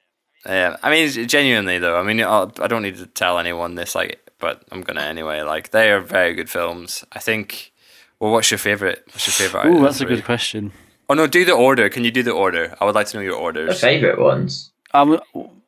Yeah, 0.46 0.78
I 0.82 0.90
mean, 0.90 1.28
genuinely 1.28 1.80
though. 1.80 1.98
I 2.00 2.04
mean, 2.04 2.22
I'll, 2.22 2.52
I 2.60 2.68
don't 2.68 2.82
need 2.82 2.98
to 2.98 3.06
tell 3.08 3.38
anyone 3.40 3.76
this, 3.76 3.94
like, 3.96 4.20
but 4.40 4.64
I'm 4.72 4.82
gonna 4.82 5.02
anyway. 5.02 5.42
Like, 5.42 5.72
they 5.72 5.92
are 5.92 6.00
very 6.00 6.34
good 6.34 6.50
films. 6.50 7.04
I 7.12 7.20
think. 7.20 7.72
Well, 8.20 8.32
what's 8.32 8.52
your 8.52 8.58
favorite? 8.58 9.04
What's 9.08 9.28
your 9.28 9.34
favorite? 9.34 9.62
out 9.62 9.68
of 9.68 9.74
Ooh, 9.74 9.80
the 9.80 9.86
that's 9.86 10.02
a 10.02 10.06
good 10.06 10.24
question. 10.26 10.72
Oh 11.10 11.14
no, 11.14 11.26
do 11.28 11.44
the 11.46 11.54
order. 11.54 11.90
Can 11.90 12.04
you 12.04 12.12
do 12.12 12.22
the 12.24 12.32
order? 12.32 12.76
I 12.80 12.86
would 12.86 12.96
like 12.96 13.08
to 13.08 13.18
know 13.18 13.24
your 13.24 13.34
The 13.34 13.40
orders. 13.40 13.82
favourite 13.82 14.20
ones. 14.20 14.72
I'm 14.94 15.20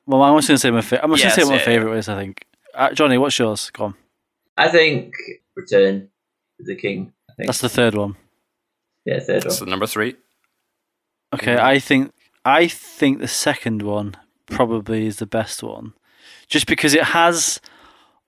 well. 0.06 0.24
I'm 0.24 0.38
just 0.38 0.48
gonna 0.48 0.58
say 0.58 0.72
my 0.72 0.82
fa- 0.82 1.04
I'm 1.04 1.12
just 1.12 1.24
Yeah, 1.24 1.30
gonna 1.30 1.36
say 1.36 1.44
what 1.44 1.60
my 1.60 1.66
favorite 1.66 1.98
is. 1.98 2.08
I 2.10 2.16
think. 2.16 2.46
Uh, 2.74 2.92
Johnny, 2.94 3.18
what's 3.18 3.38
yours? 3.40 3.70
Go 3.72 3.86
on. 3.86 3.96
I 4.58 4.70
think 4.70 5.13
Return 5.56 6.10
to 6.58 6.63
the 6.63 6.75
King. 6.75 7.12
I 7.30 7.34
think 7.34 7.48
That's 7.48 7.60
the 7.62 7.70
third 7.70 7.96
one. 7.96 8.16
yeah, 9.06 9.20
third 9.20 9.44
one. 9.46 9.51
So 9.54 9.66
number 9.66 9.88
three. 9.88 10.16
Okay, 11.34 11.58
I 11.58 11.80
think 11.80 12.12
I 12.46 12.68
think 12.68 13.20
the 13.20 13.28
second 13.28 13.82
one 13.82 14.16
probably 14.51 15.05
is 15.08 15.17
the 15.17 15.25
best 15.25 15.63
one, 15.63 15.93
just 16.48 16.67
because 16.67 16.93
it 16.93 17.03
has 17.05 17.60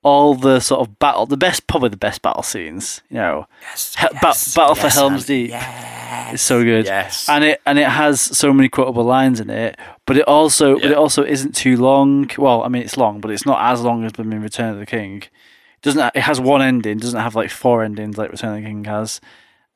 all 0.05 0.35
the 0.35 0.59
sort 0.59 0.81
of 0.81 0.99
battle, 0.99 1.25
the 1.25 1.37
best, 1.37 1.65
probably 1.67 1.87
the 1.87 1.95
best 1.97 2.21
battle 2.21 2.43
scenes. 2.43 3.01
You 3.09 3.17
know, 3.17 3.47
Yes. 3.61 3.95
He- 3.97 4.07
ba- 4.21 4.33
Battle 4.55 4.75
for 4.75 4.89
Helm's 4.89 5.25
Deep. 5.25 5.49
Yes. 5.51 6.33
it's 6.33 6.43
so 6.43 6.63
good, 6.63 6.85
Yes. 6.85 7.29
and 7.29 7.43
it 7.43 7.61
and 7.65 7.79
it 7.79 7.87
has 7.87 8.19
so 8.19 8.51
many 8.51 8.67
quotable 8.67 9.05
lines 9.05 9.39
in 9.39 9.49
it. 9.49 9.77
But 10.05 10.17
it 10.17 10.27
also, 10.27 10.73
but 10.75 10.91
it 10.91 10.97
also 10.97 11.23
isn't 11.23 11.55
too 11.55 11.77
long. 11.77 12.29
Well, 12.37 12.63
I 12.63 12.67
mean, 12.67 12.81
it's 12.81 12.97
long, 12.97 13.21
but 13.21 13.31
it's 13.31 13.45
not 13.45 13.61
as 13.71 13.81
long 13.81 14.03
as 14.03 14.11
mean, 14.17 14.41
Return 14.41 14.73
of 14.73 14.79
the 14.79 14.85
King. 14.85 15.21
It 15.21 15.81
doesn't 15.81 16.11
it 16.15 16.21
has 16.21 16.39
one 16.41 16.61
ending? 16.61 16.97
Doesn't 16.97 17.19
have 17.21 17.35
like 17.35 17.49
four 17.49 17.83
endings 17.83 18.17
like 18.17 18.31
Return 18.31 18.57
of 18.57 18.61
the 18.61 18.67
King 18.67 18.83
has. 18.85 19.21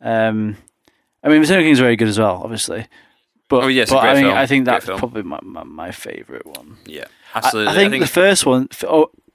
Um, 0.02 0.58
I 1.24 1.30
mean, 1.30 1.39
Return 1.39 1.58
of 1.58 1.62
the 1.62 1.67
King 1.67 1.72
is 1.74 1.80
very 1.80 1.95
good 1.95 2.08
as 2.10 2.19
well, 2.19 2.41
obviously. 2.43 2.86
But, 3.50 3.64
Oh, 3.64 3.68
yeah, 3.68 3.84
it's 3.84 3.92
a 3.92 3.96
but 3.96 4.02
great 4.02 4.10
I 4.12 4.14
mean, 4.16 4.24
film. 4.26 4.38
I 4.38 4.46
think 4.46 4.66
that's 4.66 4.86
film. 4.86 5.00
probably 5.00 5.24
my, 5.24 5.40
my, 5.42 5.64
my 5.64 5.92
favorite 5.92 6.46
one. 6.46 6.78
yeah. 6.86 7.06
I- 7.34 7.38
Absolutely. 7.40 7.74
I, 7.74 7.90
think 7.90 8.02
the 8.04 8.08
first 8.08 8.46
one 8.46 8.68
f- 8.72 8.84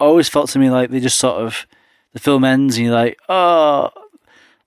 always 0.01 0.29
felt 0.29 0.51
to 0.51 0.59
me 0.59 0.71
like 0.71 0.91
they 0.91 1.01
just 1.01 1.19
sort 1.19 1.43
of 1.43 1.67
the 2.13 2.19
film 2.21 2.45
ends 2.45 2.77
and 2.77 2.87
you're 2.87 2.95
like, 2.95 3.19
oh, 3.29 3.91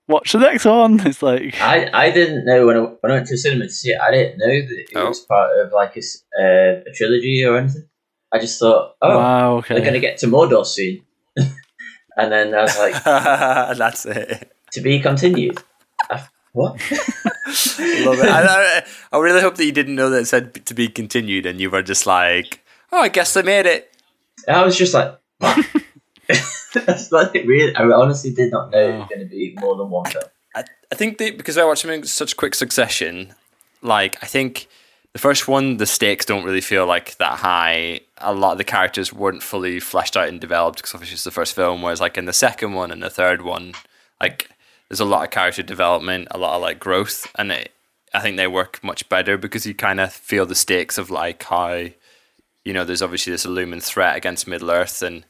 watch 0.08 0.32
the 0.32 0.40
next 0.40 0.66
one. 0.66 1.00
It's 1.06 1.22
like 1.22 1.60
I, 1.62 1.90
I 1.94 2.12
didn't 2.12 2.46
know 2.46 2.66
when 2.66 2.78
I, 2.78 2.80
when 2.82 3.12
I 3.12 3.16
went 3.16 3.28
to 3.28 3.34
the 3.34 3.38
cinema 3.38 3.66
to 3.66 3.70
see 3.72 3.90
it. 3.92 4.00
I 4.02 4.12
didn't 4.12 4.38
know 4.38 4.48
that 4.48 4.80
it 4.80 4.90
Oh. 4.96 5.08
was 5.10 5.20
part 5.22 5.52
of 5.60 5.72
like 5.74 5.96
a, 5.96 6.00
s- 6.00 6.24
uh, 6.40 6.82
a 6.88 6.92
trilogy 6.94 7.44
or 7.46 7.58
anything. 7.58 7.88
I 8.32 8.40
just 8.40 8.60
thought, 8.60 8.96
oh, 9.02 9.18
wow, 9.18 9.58
okay. 9.58 9.76
they're 9.76 9.84
going 9.84 9.94
to 9.94 10.00
get 10.00 10.18
to 10.20 10.28
Mordor 10.28 10.66
soon. 10.66 11.02
and 11.38 12.32
then 12.32 12.54
I 12.56 12.62
was 12.64 12.78
like, 12.78 13.04
that's 13.04 14.06
it. 14.06 14.52
to 14.74 14.82
be 14.82 15.00
continued. 15.00 15.60
I, 16.10 16.24
what? 16.54 16.80
Love 18.06 18.20
it. 18.20 18.30
I, 18.30 18.80
I, 18.80 18.84
I 19.12 19.20
really 19.20 19.42
hope 19.42 19.56
that 19.56 19.66
you 19.66 19.72
didn't 19.72 19.96
know 19.96 20.10
that 20.10 20.22
it 20.22 20.26
said 20.26 20.66
to 20.66 20.74
be 20.74 20.88
continued, 20.88 21.46
and 21.46 21.60
you 21.60 21.70
were 21.70 21.84
just 21.84 22.08
like, 22.08 22.66
"Oh, 22.92 23.00
I 23.00 23.10
guess 23.10 23.34
they 23.34 23.44
made 23.44 23.68
it." 23.68 23.92
And 24.48 24.58
I 24.58 24.66
was 24.66 24.78
just 24.78 24.94
like? 24.94 25.20
That's 25.40 27.12
like 27.12 27.34
really. 27.34 27.76
I 27.76 27.84
honestly 27.84 28.32
did 28.32 28.52
not 28.52 28.72
know 28.72 28.80
it 28.80 28.94
was 28.94 29.04
oh. 29.04 29.16
going 29.16 29.28
to 29.28 29.30
be 29.30 29.56
more 29.60 29.76
than 29.76 29.90
one 29.90 30.06
film. 30.06 30.24
I, 30.56 30.64
I 30.92 30.96
think 30.96 31.20
they, 31.20 31.32
because 31.32 31.58
I 31.58 31.66
watched 31.66 31.84
them 31.84 31.92
in 31.92 32.04
such 32.06 32.36
quick 32.36 32.56
succession, 32.56 33.34
like 33.82 34.18
I 34.24 34.26
think 34.26 34.68
the 35.14 35.20
first 35.20 35.48
one, 35.48 35.78
the 35.78 35.86
stakes 35.86 36.26
don't 36.26 36.44
really 36.44 36.62
feel 36.62 36.86
like 36.86 37.18
that 37.18 37.40
high. 37.40 38.02
A 38.18 38.34
lot 38.34 38.54
of 38.54 38.58
the 38.58 38.64
characters 38.64 39.14
weren't 39.14 39.44
fully 39.44 39.80
fleshed 39.80 40.18
out 40.18 40.30
and 40.30 40.42
developed 40.42 40.78
because 40.78 40.94
obviously 40.96 41.14
it's 41.14 41.24
the 41.24 41.32
first 41.32 41.54
film. 41.54 41.82
Whereas 41.82 42.02
like 42.02 42.18
in 42.18 42.26
the 42.26 42.34
second 42.34 42.74
one 42.74 42.92
and 42.92 43.04
the 43.04 43.10
third 43.10 43.44
one, 43.44 43.74
like 44.20 44.50
there's 44.90 45.00
a 45.00 45.06
lot 45.06 45.24
of 45.24 45.32
character 45.32 45.64
development, 45.64 46.28
a 46.32 46.38
lot 46.38 46.56
of 46.56 46.62
like 46.62 46.80
growth, 46.80 47.28
and 47.36 47.52
it, 47.52 47.72
I 48.14 48.20
think 48.22 48.38
they 48.38 48.48
work 48.48 48.84
much 48.84 49.08
better 49.10 49.38
because 49.38 49.66
you 49.66 49.74
kind 49.74 50.00
of 50.00 50.14
feel 50.14 50.46
the 50.46 50.56
stakes 50.56 50.98
of 50.98 51.10
like 51.10 51.44
how, 51.44 51.88
you 52.64 52.74
know, 52.74 52.86
there's 52.86 53.02
obviously 53.02 53.32
this 53.32 53.46
looming 53.46 53.82
threat 53.82 54.16
against 54.16 54.48
Middle 54.48 54.72
Earth 54.72 55.02
and. 55.02 55.26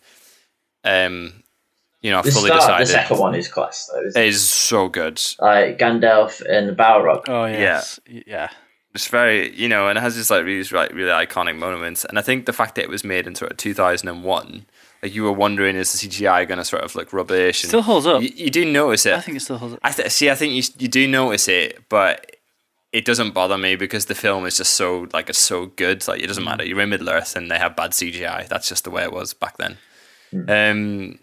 Um, 0.83 1.43
you 2.01 2.11
know, 2.11 2.21
The 2.21 2.31
fully 2.31 2.49
start 2.49 2.81
of 2.81 2.87
the 2.87 2.93
second 2.93 3.17
one 3.17 3.33
is 3.33 3.47
class, 3.47 3.89
though. 3.91 3.99
Isn't 4.05 4.21
it 4.21 4.25
it? 4.25 4.29
is 4.29 4.47
so 4.47 4.87
good. 4.87 5.19
Like 5.39 5.79
Gandalf 5.79 6.39
and 6.47 6.69
the 6.69 6.75
Balrog. 6.75 7.27
oh 7.27 7.45
yes, 7.45 7.99
yeah, 8.07 8.21
yeah. 8.27 8.49
It's 8.93 9.07
very, 9.07 9.51
you 9.55 9.67
know, 9.67 9.87
and 9.87 9.97
it 9.97 10.01
has 10.01 10.15
this 10.15 10.29
like 10.29 10.45
really, 10.45 10.63
like 10.69 10.93
really 10.93 11.09
iconic 11.09 11.57
moments. 11.57 12.05
And 12.05 12.19
I 12.19 12.21
think 12.21 12.45
the 12.45 12.53
fact 12.53 12.75
that 12.75 12.83
it 12.83 12.89
was 12.89 13.03
made 13.03 13.25
in 13.25 13.33
sort 13.33 13.49
of 13.49 13.57
2001, 13.57 14.67
like 15.05 15.13
you 15.13 15.23
were 15.23 15.31
wondering, 15.31 15.75
is 15.75 15.93
the 15.93 16.07
CGI 16.07 16.47
going 16.47 16.57
to 16.57 16.65
sort 16.65 16.83
of 16.83 16.95
look 16.95 17.13
rubbish? 17.13 17.63
And 17.63 17.69
Still 17.69 17.83
holds 17.83 18.07
up. 18.07 18.23
You, 18.23 18.29
you 18.33 18.49
do 18.49 18.65
notice 18.65 19.05
it. 19.05 19.13
I 19.13 19.21
think 19.21 19.37
it 19.37 19.41
still 19.41 19.59
holds 19.59 19.75
up. 19.75 19.79
I 19.83 19.91
th- 19.91 20.09
see. 20.09 20.31
I 20.31 20.35
think 20.35 20.53
you 20.53 20.63
you 20.79 20.87
do 20.87 21.07
notice 21.07 21.47
it, 21.47 21.87
but 21.89 22.37
it 22.91 23.05
doesn't 23.05 23.31
bother 23.35 23.55
me 23.55 23.75
because 23.75 24.07
the 24.07 24.15
film 24.15 24.47
is 24.47 24.57
just 24.57 24.73
so 24.73 25.07
like 25.13 25.29
it's 25.29 25.37
so 25.37 25.67
good. 25.67 26.07
Like 26.07 26.23
it 26.23 26.27
doesn't 26.27 26.41
mm. 26.41 26.47
matter. 26.47 26.65
You're 26.65 26.81
in 26.81 26.89
Middle 26.89 27.09
Earth 27.09 27.35
and 27.35 27.51
they 27.51 27.59
have 27.59 27.75
bad 27.75 27.91
CGI. 27.91 28.47
That's 28.47 28.67
just 28.67 28.83
the 28.83 28.89
way 28.89 29.03
it 29.03 29.13
was 29.13 29.35
back 29.35 29.57
then. 29.57 29.77
Mm. 30.33 30.71
Um, 30.71 31.19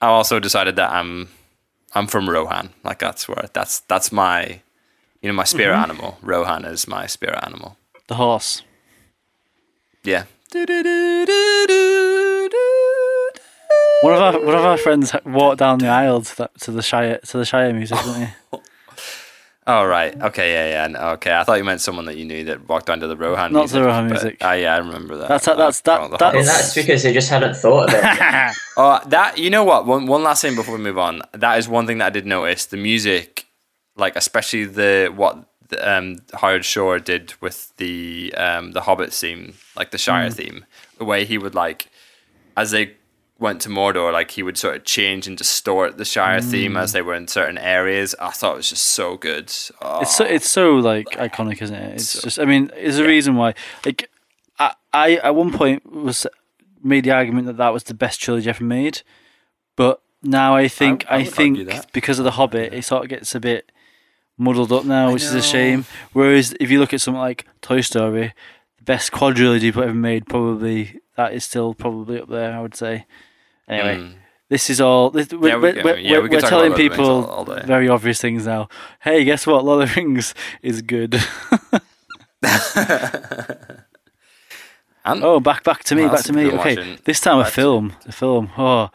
I 0.00 0.08
also 0.08 0.40
decided 0.40 0.74
that 0.74 0.90
I'm 0.90 1.28
I'm 1.94 2.08
from 2.08 2.28
Rohan. 2.28 2.70
Like 2.82 2.98
that's 2.98 3.28
where 3.28 3.48
that's 3.52 3.78
that's 3.80 4.10
my 4.10 4.60
you 5.22 5.28
know 5.28 5.34
my 5.34 5.44
spirit 5.44 5.74
mm-hmm. 5.74 5.90
animal. 5.90 6.18
Rohan 6.20 6.64
is 6.64 6.88
my 6.88 7.06
spirit 7.06 7.38
animal. 7.44 7.76
The 8.08 8.16
horse. 8.16 8.62
Yeah. 10.02 10.24
One 14.04 14.12
of 14.14 14.20
our 14.20 14.40
one 14.44 14.54
of 14.54 14.64
our 14.64 14.76
friends 14.76 15.14
walked 15.24 15.58
down 15.58 15.78
the 15.78 15.88
aisle 15.88 16.20
to, 16.22 16.36
that, 16.36 16.50
to 16.60 16.70
the 16.72 16.82
Shire 16.82 17.18
to 17.30 17.38
the 17.38 17.44
Shire 17.44 17.72
music, 17.72 17.98
didn't 17.98 18.26
he? 18.26 18.32
Oh 19.66 19.82
right. 19.86 20.14
Okay. 20.28 20.52
Yeah. 20.52 20.68
Yeah. 20.82 20.86
no, 20.88 20.98
Okay. 21.16 21.34
I 21.34 21.42
thought 21.42 21.56
you 21.56 21.64
meant 21.64 21.80
someone 21.80 22.04
that 22.04 22.18
you 22.18 22.26
knew 22.26 22.44
that 22.44 22.68
walked 22.68 22.84
down 22.84 23.00
to 23.00 23.06
the 23.06 23.16
Rohan. 23.16 23.50
Not 23.50 23.60
music, 23.60 23.74
the 23.80 23.84
Rohan 23.86 24.08
but- 24.08 24.12
music. 24.22 24.36
Ah, 24.42 24.52
yeah. 24.52 24.74
I 24.74 24.78
remember 24.78 25.16
that. 25.16 25.28
That's- 25.28 25.46
that's- 25.46 25.80
that- 25.80 26.00
Oh, 26.02 26.08
that- 26.18 26.20
And 26.22 26.44
horse. 26.44 26.46
that's 26.46 26.74
because 26.74 27.02
they 27.02 27.14
just 27.14 27.30
hadn't 27.30 27.54
thought 27.56 27.88
of 27.88 27.94
it. 27.96 28.54
Oh, 28.76 29.00
that 29.06 29.38
you 29.38 29.48
know 29.48 29.64
what? 29.64 29.86
One 29.86 30.04
one 30.06 30.22
last 30.22 30.42
thing 30.42 30.54
before 30.54 30.76
we 30.76 30.82
move 30.82 30.98
on. 30.98 31.22
That 31.32 31.58
is 31.58 31.66
one 31.66 31.86
thing 31.86 31.96
that 31.98 32.06
I 32.08 32.10
did 32.10 32.26
notice. 32.26 32.66
The 32.66 32.76
music, 32.76 33.46
like 33.96 34.16
especially 34.16 34.66
the 34.66 35.10
what 35.16 35.34
the, 35.70 35.78
um, 35.90 36.18
Howard 36.34 36.64
Shore 36.66 36.98
did 36.98 37.32
with 37.40 37.74
the 37.78 38.34
um, 38.36 38.72
the 38.72 38.82
Hobbit 38.82 39.14
theme, 39.14 39.54
like 39.78 39.92
the 39.92 39.98
Shire 39.98 40.28
theme. 40.28 40.66
The 40.98 41.06
way 41.06 41.24
he 41.24 41.38
would 41.38 41.54
like, 41.54 41.86
as 42.54 42.70
they 42.72 42.96
went 43.44 43.60
to 43.60 43.68
Mordor, 43.68 44.10
like 44.12 44.32
he 44.32 44.42
would 44.42 44.56
sort 44.56 44.74
of 44.74 44.84
change 44.84 45.28
and 45.28 45.36
distort 45.36 45.98
the 45.98 46.04
Shire 46.04 46.40
theme 46.40 46.76
as 46.76 46.90
mm. 46.90 46.92
they 46.94 47.02
were 47.02 47.14
in 47.14 47.28
certain 47.28 47.58
areas. 47.58 48.14
I 48.18 48.30
thought 48.30 48.54
it 48.54 48.56
was 48.56 48.70
just 48.70 48.86
so 48.86 49.18
good. 49.18 49.52
Oh, 49.82 50.00
It's 50.00 50.16
so 50.16 50.24
it's 50.24 50.48
so 50.48 50.74
like 50.76 51.08
oh. 51.16 51.28
iconic, 51.28 51.62
isn't 51.62 51.76
it? 51.76 51.94
It's 51.94 52.22
just 52.22 52.40
I 52.40 52.46
mean, 52.46 52.72
there's 52.74 52.98
a 52.98 53.06
reason 53.06 53.36
why. 53.36 53.54
Like, 53.84 54.10
I, 54.58 54.74
I 54.92 55.16
at 55.16 55.34
one 55.34 55.52
point 55.52 55.92
was 55.92 56.26
made 56.82 57.04
the 57.04 57.12
argument 57.12 57.46
that 57.46 57.58
that 57.58 57.72
was 57.72 57.84
the 57.84 57.94
best 57.94 58.20
trilogy 58.20 58.48
ever 58.48 58.64
made, 58.64 59.02
but 59.76 60.00
now 60.22 60.56
I 60.56 60.66
think 60.66 61.04
I 61.08 61.16
I, 61.16 61.18
would 61.18 61.38
argue 61.38 61.64
think 61.66 61.92
because 61.92 62.18
of 62.18 62.24
the 62.24 62.32
Hobbit, 62.32 62.72
it 62.72 62.84
sort 62.84 63.04
of 63.04 63.10
gets 63.10 63.34
a 63.34 63.40
bit 63.40 63.70
muddled 64.38 64.72
up 64.72 64.86
now, 64.86 65.12
which 65.12 65.22
is 65.22 65.34
a 65.34 65.42
shame. 65.42 65.84
Whereas 66.14 66.54
if 66.58 66.70
you 66.70 66.80
look 66.80 66.94
at 66.94 67.02
something 67.02 67.20
like 67.20 67.46
Toy 67.60 67.82
Story, 67.82 68.32
the 68.78 68.84
best 68.84 69.12
quadrilogy 69.12 69.68
ever 69.68 69.92
made, 69.92 70.26
probably 70.26 71.00
that 71.16 71.34
is 71.34 71.44
still 71.44 71.74
probably 71.74 72.20
up 72.20 72.30
there. 72.30 72.54
I 72.54 72.60
would 72.60 72.74
say. 72.74 73.04
Anyway, 73.68 73.96
Mm. 73.98 74.14
this 74.48 74.68
is 74.70 74.80
all. 74.80 75.10
This, 75.10 75.28
we're, 75.32 75.48
Yeah, 75.48 75.56
we- 75.56 75.72
we're, 75.72 75.84
we're, 75.84 75.96
yeah, 75.98 76.18
we 76.18 76.28
we're 76.28 76.40
telling 76.40 76.42
about 76.42 76.52
Lord 76.52 76.72
of 76.72 76.76
the 76.76 76.82
Rings 76.82 76.96
people 76.96 77.06
all- 77.06 77.48
all 77.48 77.66
very 77.66 77.88
obvious 77.88 78.20
things 78.20 78.46
now. 78.46 78.68
Hey, 79.00 79.24
guess 79.24 79.46
what? 79.46 79.64
Lord 79.64 79.82
of 79.84 79.88
the 79.94 80.00
Rings 80.00 80.34
is 80.62 80.82
good. 80.82 81.20
And 85.06 85.22
oh, 85.22 85.38
back 85.38 85.64
back 85.64 85.84
to 85.84 85.94
me, 85.94 86.06
back 86.06 86.24
to 86.24 86.32
me. 86.32 86.46
Okay, 86.46 86.76
watching- 86.76 86.98
this 87.04 87.20
time 87.20 87.38
a 87.38 87.44
film. 87.44 87.92
A 88.06 88.12
film. 88.12 88.50
Oh, 88.56 88.88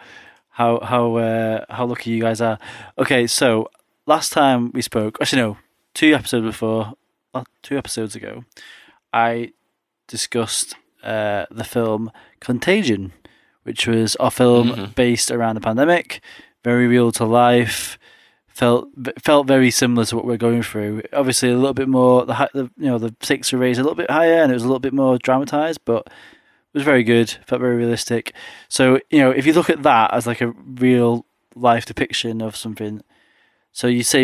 how 0.50 0.80
how 0.80 1.16
uh, 1.18 1.66
how 1.70 1.86
lucky 1.86 2.10
you 2.10 2.20
guys 2.22 2.42
are. 2.42 2.58
Okay, 2.98 3.28
so 3.28 3.70
last 4.08 4.32
time 4.34 4.72
we 4.74 4.82
spoke, 4.82 5.20
actually 5.22 5.42
no, 5.44 5.58
two 5.94 6.16
episodes 6.16 6.46
before, 6.46 6.94
uh, 7.36 7.44
two 7.62 7.78
episodes 7.78 8.16
ago, 8.16 8.44
I 9.14 9.52
discussed 10.08 10.74
uh, 11.04 11.46
the 11.52 11.64
film 11.64 12.12
Contagion, 12.40 13.14
which 13.70 13.86
was 13.88 14.18
a 14.20 14.32
film 14.32 14.70
Mhm. 14.72 14.96
based 14.96 15.30
around 15.32 15.54
the 15.56 15.62
pandemic, 15.62 16.22
very 16.64 16.88
real 16.88 17.12
to 17.14 17.24
life. 17.26 17.98
Felt 18.48 18.88
felt 19.24 19.48
very 19.48 19.72
similar 19.72 20.06
to 20.06 20.16
what 20.18 20.26
we're 20.26 20.36
going 20.48 20.64
through. 20.64 21.04
Obviously, 21.14 21.50
a 21.50 21.56
little 21.56 21.74
bit 21.82 21.88
more 21.88 22.26
the, 22.26 22.50
the 22.54 22.64
you 22.78 22.90
know 22.90 22.98
the 22.98 23.16
stakes 23.22 23.54
were 23.54 23.60
raised 23.60 23.80
a 23.80 23.84
little 23.84 23.96
bit 24.04 24.10
higher, 24.12 24.42
and 24.42 24.52
it 24.52 24.56
was 24.56 24.64
a 24.64 24.68
little 24.68 24.80
bit 24.88 24.92
more 24.94 25.18
dramatized, 25.20 25.82
but 25.86 26.02
it 26.08 26.74
was 26.74 26.84
very 26.84 27.04
good. 27.04 27.30
Felt 27.48 27.62
very 27.62 27.78
realistic. 27.78 28.34
So 28.68 29.00
you 29.12 29.20
know, 29.20 29.30
if 29.32 29.46
you 29.46 29.54
look 29.54 29.70
at 29.70 29.84
that 29.84 30.14
as 30.14 30.26
like 30.28 30.42
a 30.42 30.54
real 30.88 31.26
life 31.56 31.86
depiction 31.86 32.42
of 32.42 32.56
something, 32.56 33.02
so 33.72 33.86
you 33.88 34.04
say, 34.04 34.24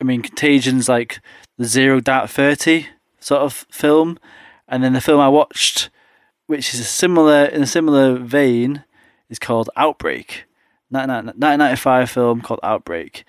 I 0.00 0.04
mean, 0.04 0.22
Contagion's 0.22 0.88
like 0.88 1.20
the 1.58 1.66
Zero 1.66 2.00
Dark 2.00 2.30
Thirty 2.30 2.86
sort 3.20 3.42
of 3.42 3.66
film, 3.70 4.18
and 4.66 4.82
then 4.82 4.92
the 4.94 5.00
film 5.02 5.20
I 5.20 5.28
watched, 5.28 5.90
which 6.46 6.74
is 6.74 6.80
a 6.80 6.84
similar 6.84 7.46
in 7.46 7.62
a 7.62 7.66
similar 7.66 8.16
vein, 8.16 8.84
is 9.28 9.38
called 9.38 9.70
Outbreak, 9.76 10.44
1995 10.90 12.10
film 12.10 12.40
called 12.40 12.60
Outbreak. 12.62 13.24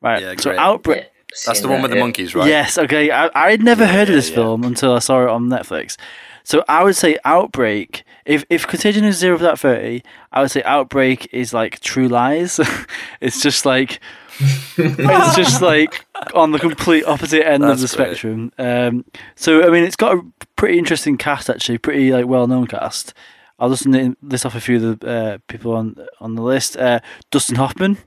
Right. 0.00 0.22
Yeah, 0.22 0.34
so. 0.38 0.56
Outbreak. 0.56 1.04
Yeah, 1.04 1.08
that's 1.46 1.60
the 1.60 1.68
one 1.68 1.78
that, 1.78 1.82
with 1.82 1.90
the 1.90 1.96
yeah. 1.96 2.02
monkeys, 2.02 2.34
right? 2.34 2.48
Yes, 2.48 2.78
okay. 2.78 3.10
I 3.10 3.30
I'd 3.34 3.62
never 3.62 3.86
heard 3.86 4.08
of 4.08 4.14
this 4.14 4.30
yeah. 4.30 4.36
film 4.36 4.64
until 4.64 4.94
I 4.94 5.00
saw 5.00 5.22
it 5.22 5.28
on 5.28 5.48
Netflix. 5.48 5.96
So 6.44 6.64
I 6.68 6.84
would 6.84 6.96
say 6.96 7.18
Outbreak. 7.24 8.04
If 8.24 8.44
if 8.48 8.66
Contagion 8.66 9.04
is 9.04 9.18
zero 9.18 9.34
without 9.36 9.58
thirty, 9.58 10.02
I 10.32 10.42
would 10.42 10.50
say 10.50 10.62
Outbreak 10.62 11.28
is 11.32 11.52
like 11.52 11.80
True 11.80 12.08
Lies. 12.08 12.60
it's 13.20 13.40
just 13.40 13.66
like 13.66 14.00
it's 14.40 15.36
just 15.36 15.62
like 15.62 16.04
on 16.34 16.52
the 16.52 16.58
complete 16.58 17.04
opposite 17.04 17.46
end 17.46 17.64
of 17.64 17.80
the 17.80 17.88
spectrum. 17.88 18.52
Um, 18.58 19.04
so 19.34 19.62
I 19.62 19.70
mean, 19.70 19.84
it's 19.84 19.96
got 19.96 20.16
a 20.16 20.22
pretty 20.56 20.78
interesting 20.78 21.16
cast 21.16 21.48
actually, 21.50 21.78
pretty 21.78 22.12
like 22.12 22.26
well 22.26 22.46
known 22.46 22.66
cast. 22.66 23.14
I'll 23.58 23.70
just 23.70 23.86
list 23.86 24.44
off 24.44 24.54
a 24.54 24.60
few 24.60 24.76
of 24.76 25.00
the 25.00 25.08
uh, 25.08 25.38
people 25.48 25.72
on 25.72 25.96
on 26.20 26.34
the 26.34 26.42
list. 26.42 26.76
Uh, 26.76 27.00
Dustin 27.30 27.56
Hoffman, 27.56 27.98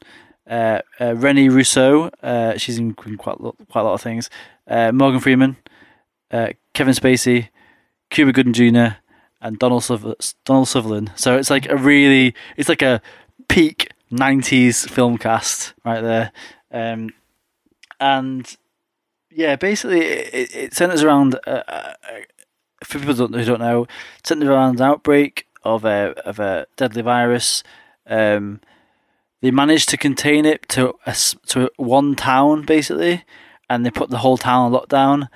uh, 0.48 0.82
uh, 1.02 1.16
Russo. 1.16 2.10
Uh, 2.22 2.58
she's 2.58 2.78
in 2.78 2.94
quite 2.94 3.40
a 3.40 3.42
lot, 3.44 3.56
quite 3.70 3.82
a 3.82 3.86
lot 3.86 3.94
of 3.94 4.02
things. 4.02 4.30
Uh, 4.68 4.92
Morgan 4.92 5.20
Freeman, 5.20 5.58
uh, 6.32 6.50
Kevin 6.74 6.94
Spacey, 6.94 7.50
Cuba 8.12 8.32
Gooding 8.32 8.54
Jr., 8.54 8.98
and 9.42 9.58
Donald 9.58 9.84
Suther- 9.84 10.16
Donald 10.46 10.68
Sutherland. 10.68 11.12
So 11.16 11.36
it's 11.38 11.50
like 11.50 11.68
a 11.68 11.76
really, 11.76 12.36
it's 12.56 12.70
like 12.70 12.84
a 12.84 13.02
peak 13.48 13.90
'90s 14.12 14.90
film 14.90 15.18
cast 15.18 15.74
right 15.86 16.02
there. 16.02 16.32
Um, 16.72 17.10
and 18.00 18.56
yeah, 19.30 19.56
basically, 19.56 20.02
it, 20.02 20.56
it- 20.56 20.74
centers 20.74 21.04
around. 21.04 21.40
Uh, 21.46 21.64
uh, 21.68 21.94
for 22.84 22.98
people 23.00 23.14
don't- 23.14 23.34
who 23.34 23.44
don't 23.44 23.60
know, 23.60 23.84
it 23.84 24.28
centers 24.28 24.48
around 24.48 24.78
an 24.80 24.86
outbreak 24.88 25.48
of 25.64 25.84
a 25.86 26.14
of 26.26 26.40
a 26.40 26.66
deadly 26.78 27.02
virus. 27.02 27.64
Um, 28.08 28.62
they 29.42 29.52
managed 29.52 29.90
to 29.90 29.98
contain 29.98 30.46
it 30.46 30.68
to 30.70 30.94
a, 31.06 31.16
to 31.48 31.70
one 31.78 32.16
town 32.16 32.64
basically, 32.66 33.24
and 33.70 33.86
they 33.86 33.92
put 33.92 34.10
the 34.10 34.18
whole 34.20 34.38
town 34.38 34.74
on 34.74 34.80
lockdown. 34.80 35.28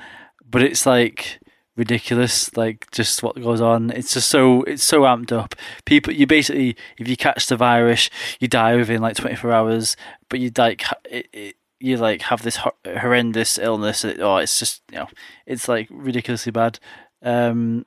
But 0.50 0.64
it's 0.64 0.86
like 0.86 1.40
ridiculous, 1.76 2.56
like 2.56 2.90
just 2.92 3.24
what 3.24 3.42
goes 3.42 3.62
on. 3.62 3.92
It's 3.92 4.14
just 4.14 4.30
so 4.30 4.64
it's 4.64 4.84
so 4.84 5.02
amped 5.02 5.32
up. 5.32 5.56
People, 5.86 6.14
you 6.14 6.28
basically, 6.28 6.76
if 6.98 7.08
you 7.08 7.18
catch 7.18 7.48
the 7.48 7.58
virus, 7.58 8.10
you 8.40 8.48
die 8.48 8.76
within 8.76 9.02
like 9.02 9.16
twenty 9.16 9.36
four 9.36 9.52
hours. 9.52 9.96
But 10.30 10.40
you 10.40 10.52
like 10.58 10.84
it, 11.10 11.28
it, 11.34 11.56
you 11.80 11.98
like 11.98 12.24
have 12.24 12.44
this 12.44 12.58
hor- 12.58 12.76
horrendous 12.86 13.58
illness. 13.58 14.06
It, 14.06 14.20
oh, 14.20 14.38
it's 14.38 14.60
just 14.60 14.82
you 14.92 15.00
know, 15.00 15.08
it's 15.46 15.68
like 15.68 15.88
ridiculously 15.90 16.52
bad. 16.52 16.80
Um, 17.22 17.86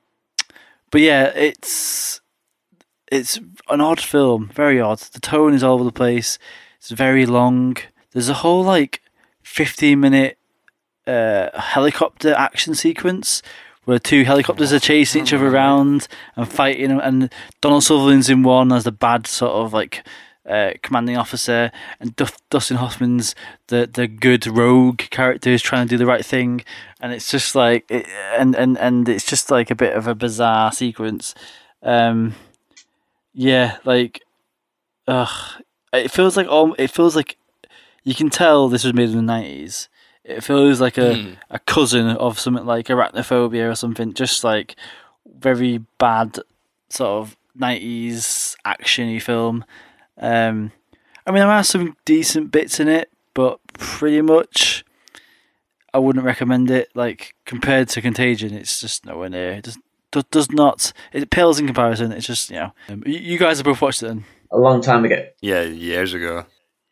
but 0.91 1.01
yeah, 1.01 1.31
it's 1.35 2.21
it's 3.11 3.39
an 3.69 3.81
odd 3.81 3.99
film, 3.99 4.49
very 4.53 4.79
odd. 4.79 4.99
The 4.99 5.19
tone 5.19 5.53
is 5.53 5.63
all 5.63 5.75
over 5.75 5.83
the 5.83 5.91
place. 5.91 6.37
It's 6.77 6.89
very 6.91 7.25
long. 7.25 7.77
There's 8.11 8.29
a 8.29 8.35
whole 8.35 8.63
like 8.63 9.01
15 9.43 9.99
minute 9.99 10.37
uh, 11.05 11.49
helicopter 11.59 12.33
action 12.33 12.75
sequence 12.75 13.41
where 13.87 13.99
two 13.99 14.25
helicopters 14.25 14.73
are 14.73 14.81
chasing 14.81 15.21
each 15.21 15.31
other 15.31 15.47
around 15.47 16.09
and 16.35 16.51
fighting, 16.51 16.91
and 16.91 17.33
Donald 17.61 17.85
Sutherland's 17.85 18.29
in 18.29 18.43
one 18.43 18.73
as 18.73 18.83
the 18.83 18.91
bad 18.91 19.25
sort 19.25 19.53
of 19.53 19.71
like 19.71 20.05
uh, 20.45 20.73
commanding 20.81 21.15
officer, 21.15 21.71
and 21.97 22.13
Duff, 22.17 22.37
Dustin 22.49 22.75
Hoffman's 22.75 23.33
the 23.67 23.89
the 23.91 24.05
good 24.05 24.45
rogue 24.45 24.97
character 24.97 25.51
who's 25.51 25.61
trying 25.61 25.87
to 25.87 25.89
do 25.89 25.97
the 25.97 26.05
right 26.05 26.25
thing, 26.25 26.65
and 26.99 27.13
it's 27.13 27.31
just 27.31 27.55
like, 27.55 27.89
it, 27.89 28.05
and 28.37 28.55
and 28.57 28.77
and 28.77 29.07
it's 29.07 29.25
just 29.25 29.49
like 29.49 29.71
a 29.71 29.75
bit 29.75 29.95
of 29.95 30.05
a 30.05 30.13
bizarre 30.15 30.73
sequence. 30.73 31.33
Um, 31.81 32.35
yeah, 33.33 33.77
like, 33.85 34.21
ugh, 35.07 35.63
it 35.93 36.11
feels 36.11 36.35
like 36.35 36.47
all. 36.49 36.75
It 36.77 36.91
feels 36.91 37.15
like 37.15 37.37
you 38.03 38.13
can 38.13 38.29
tell 38.29 38.67
this 38.67 38.83
was 38.83 38.93
made 38.93 39.11
in 39.11 39.15
the 39.15 39.21
nineties. 39.21 39.87
It 40.27 40.43
feels 40.43 40.81
like 40.81 40.97
a, 40.97 41.13
Hmm. 41.15 41.33
a 41.49 41.59
cousin 41.59 42.07
of 42.07 42.37
something 42.39 42.65
like 42.65 42.87
arachnophobia 42.87 43.71
or 43.71 43.75
something, 43.75 44.13
just 44.13 44.43
like 44.43 44.75
very 45.25 45.79
bad 45.97 46.39
sort 46.89 47.09
of 47.09 47.37
nineties 47.55 48.55
actiony 48.65 49.21
film. 49.21 49.63
Um, 50.17 50.71
I 51.25 51.31
mean, 51.31 51.39
there 51.39 51.51
are 51.51 51.63
some 51.63 51.95
decent 52.05 52.51
bits 52.51 52.79
in 52.79 52.87
it, 52.87 53.09
but 53.33 53.59
pretty 53.73 54.21
much 54.21 54.83
I 55.93 55.99
wouldn't 55.99 56.25
recommend 56.25 56.69
it. 56.71 56.89
Like 56.93 57.33
compared 57.45 57.89
to 57.89 58.01
Contagion, 58.01 58.53
it's 58.53 58.81
just 58.81 59.05
nowhere 59.05 59.29
near. 59.29 59.51
It 59.53 59.63
does 59.63 59.77
does, 60.11 60.23
does 60.31 60.51
not. 60.51 60.91
It 61.13 61.29
pales 61.29 61.59
in 61.59 61.65
comparison. 61.67 62.11
It's 62.11 62.25
just 62.27 62.49
you 62.49 62.57
know. 62.57 62.73
Um, 62.89 63.03
you, 63.05 63.17
you 63.19 63.37
guys 63.37 63.57
have 63.57 63.65
both 63.65 63.81
watched 63.81 64.03
it 64.03 64.07
then. 64.07 64.25
A 64.51 64.57
long 64.57 64.81
time 64.81 65.03
ago. 65.05 65.25
Yeah, 65.41 65.61
years 65.63 66.13
ago. 66.13 66.45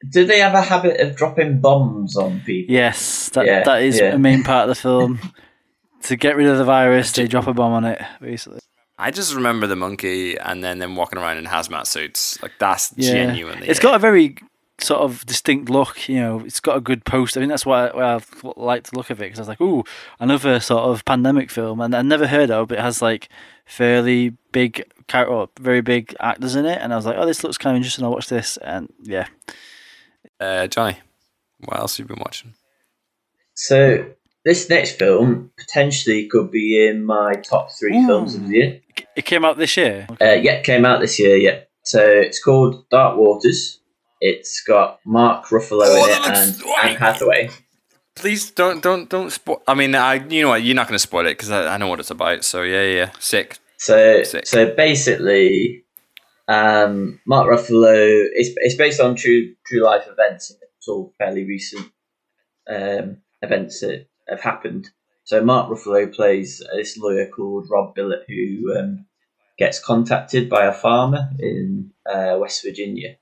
Do 0.10 0.26
they 0.26 0.40
have 0.40 0.54
a 0.54 0.62
habit 0.62 1.00
of 1.00 1.16
dropping 1.16 1.60
bombs 1.60 2.16
on 2.18 2.42
people? 2.42 2.74
Yes, 2.74 3.30
that 3.30 3.46
Yeah, 3.46 3.64
that 3.64 3.82
is 3.84 4.00
yeah. 4.00 4.14
a 4.14 4.18
main 4.18 4.44
part 4.44 4.70
of 4.70 4.76
the 4.76 4.82
film. 4.82 5.20
to 6.04 6.16
get 6.16 6.36
rid 6.36 6.48
of 6.48 6.58
the 6.58 6.66
virus, 6.66 7.12
they 7.12 7.28
drop 7.28 7.48
a 7.48 7.54
bomb 7.54 7.74
on 7.74 7.86
it, 7.86 8.02
basically. 8.22 8.60
I 8.98 9.12
just 9.12 9.34
remember 9.36 9.68
the 9.68 9.76
monkey 9.76 10.38
and 10.38 10.64
then 10.64 10.80
them 10.80 10.96
walking 10.96 11.20
around 11.20 11.38
in 11.38 11.46
hazmat 11.46 11.86
suits. 11.88 12.42
Like 12.42 12.54
that's 12.60 12.94
Yeah, 12.96 13.12
genuinely. 13.12 13.68
it's 13.68 13.80
it. 13.80 13.82
got 13.82 13.96
a 13.96 14.00
very 14.00 14.38
sort 14.80 15.02
of 15.02 15.26
distinct 15.26 15.70
look. 15.70 16.08
You 16.08 16.20
know, 16.22 16.40
it's 16.42 16.60
got 16.62 16.78
a 16.78 16.82
good 16.82 17.04
post. 17.06 17.36
I 17.36 17.42
think 17.42 17.50
that's 17.50 17.66
why, 17.66 17.90
why 17.92 18.16
I 18.16 18.20
like 18.56 18.84
the 18.84 18.98
look 18.98 19.10
of 19.10 19.20
it 19.20 19.26
because 19.26 19.40
I 19.40 19.42
was 19.42 19.48
like, 19.50 19.60
ooh, 19.62 19.84
another 20.20 20.60
sort 20.62 20.84
of 20.84 21.04
pandemic 21.06 21.50
film, 21.50 21.82
and 21.82 21.94
I 21.96 22.02
never 22.04 22.28
heard 22.28 22.52
of. 22.52 22.70
But 22.70 22.78
it 22.78 22.82
has 22.82 23.02
like 23.02 23.28
fairly 23.66 24.30
big, 24.54 24.84
char- 25.10 25.26
or 25.28 25.50
very 25.60 25.82
big 25.82 26.16
actors 26.22 26.56
in 26.56 26.66
it, 26.66 26.80
and 26.82 26.94
I 26.94 26.96
was 26.96 27.06
like, 27.06 27.16
oh, 27.18 27.26
this 27.26 27.44
looks 27.44 27.58
kind 27.58 27.76
of 27.76 27.80
interesting. 27.80 28.06
I'll 28.06 28.12
watch 28.12 28.28
this, 28.30 28.56
and 28.58 28.88
yeah, 29.02 29.28
Uh, 30.40 30.68
Johnny, 30.68 30.98
what 31.60 31.80
else 31.80 31.98
have 31.98 32.06
you 32.06 32.16
been 32.16 32.22
watching? 32.24 32.54
So 33.54 34.06
this 34.44 34.70
next 34.70 34.98
film 35.00 35.52
potentially 35.58 36.28
could 36.28 36.52
be 36.52 36.88
in 36.88 37.06
my 37.06 37.34
top 37.36 37.70
three 37.72 37.98
Ooh. 37.98 38.06
films 38.08 38.36
of 38.36 38.48
the 38.48 38.54
year. 38.56 38.82
it 39.16 39.26
came 39.26 39.46
out 39.46 39.58
this 39.58 39.78
year. 39.78 40.08
Uh, 40.22 40.34
yeah, 40.34 40.62
came 40.62 40.86
out 40.86 41.00
this 41.02 41.18
year. 41.20 41.38
Yeah, 41.38 41.62
so 41.84 42.06
it's 42.06 42.42
called 42.44 42.88
Dark 42.90 43.18
Waters. 43.18 43.80
It's 44.22 44.62
got 44.62 45.00
Mark 45.06 45.46
Ruffalo 45.48 45.84
Oh, 45.86 46.06
in 46.06 46.12
it 46.12 46.38
and 46.38 46.64
Anne 46.84 46.96
Hathaway. 46.98 47.50
Please 48.16 48.50
don't 48.52 48.82
don't 48.82 49.10
don't 49.10 49.30
spoil. 49.32 49.62
I 49.68 49.74
mean, 49.74 49.94
I 49.94 50.16
you 50.16 50.42
know 50.42 50.50
what? 50.50 50.64
You're 50.64 50.76
not 50.76 50.88
going 50.88 50.96
to 50.96 51.00
spoil 51.00 51.26
it 51.28 51.32
because 51.32 51.52
I, 51.52 51.74
I 51.74 51.78
know 51.78 51.88
what 51.88 52.00
it's 52.00 52.12
about. 52.12 52.46
So 52.46 52.62
yeah, 52.62 52.82
yeah, 52.84 52.94
yeah. 52.96 53.12
sick. 53.20 53.60
So 53.78 54.24
Sick. 54.24 54.48
so 54.48 54.74
basically, 54.74 55.85
um, 56.48 57.20
Mark 57.26 57.48
Ruffalo. 57.48 58.28
It's 58.34 58.52
it's 58.58 58.76
based 58.76 59.00
on 59.00 59.16
true 59.16 59.56
true 59.66 59.84
life 59.84 60.08
events. 60.08 60.52
It's 60.52 60.88
all 60.88 61.14
fairly 61.18 61.46
recent 61.46 61.92
um, 62.70 63.18
events 63.42 63.82
that 63.82 64.08
have 64.28 64.42
happened. 64.42 64.90
So 65.24 65.44
Mark 65.44 65.70
Ruffalo 65.70 66.14
plays 66.14 66.62
this 66.76 66.98
lawyer 66.98 67.28
called 67.28 67.68
Rob 67.70 67.96
Bilott 67.96 68.26
who 68.28 68.78
um, 68.78 69.06
gets 69.58 69.80
contacted 69.80 70.50
by 70.50 70.66
a 70.66 70.74
farmer 70.74 71.30
in 71.40 71.92
uh, 72.06 72.38
West 72.40 72.64
Virginia, 72.64 73.18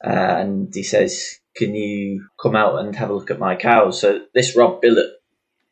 and 0.00 0.74
he 0.74 0.82
says, 0.82 1.40
"Can 1.56 1.74
you 1.74 2.28
come 2.40 2.56
out 2.56 2.78
and 2.78 2.94
have 2.96 3.10
a 3.10 3.14
look 3.14 3.30
at 3.30 3.38
my 3.38 3.56
cows?" 3.56 4.00
So 4.00 4.26
this 4.34 4.56
Rob 4.56 4.82
Bilott 4.82 5.12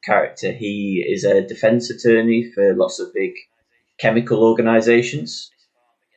character, 0.02 0.50
he 0.50 1.04
is 1.06 1.24
a 1.24 1.46
defense 1.46 1.90
attorney 1.90 2.50
for 2.54 2.74
lots 2.74 2.98
of 2.98 3.12
big 3.12 3.32
chemical 3.98 4.42
organisations. 4.42 5.50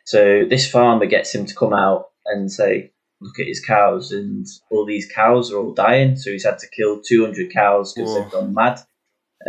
So 0.05 0.45
this 0.49 0.69
farmer 0.69 1.05
gets 1.05 1.33
him 1.33 1.45
to 1.45 1.55
come 1.55 1.73
out 1.73 2.09
and 2.25 2.51
say, 2.51 2.91
look 3.21 3.39
at 3.39 3.47
his 3.47 3.63
cows, 3.63 4.11
and 4.11 4.45
all 4.69 4.85
these 4.85 5.09
cows 5.09 5.51
are 5.51 5.57
all 5.57 5.73
dying. 5.73 6.15
So 6.17 6.31
he's 6.31 6.45
had 6.45 6.59
to 6.59 6.69
kill 6.69 7.01
200 7.01 7.51
cows 7.53 7.93
because 7.93 8.15
they've 8.15 8.31
gone 8.31 8.53
mad 8.53 8.79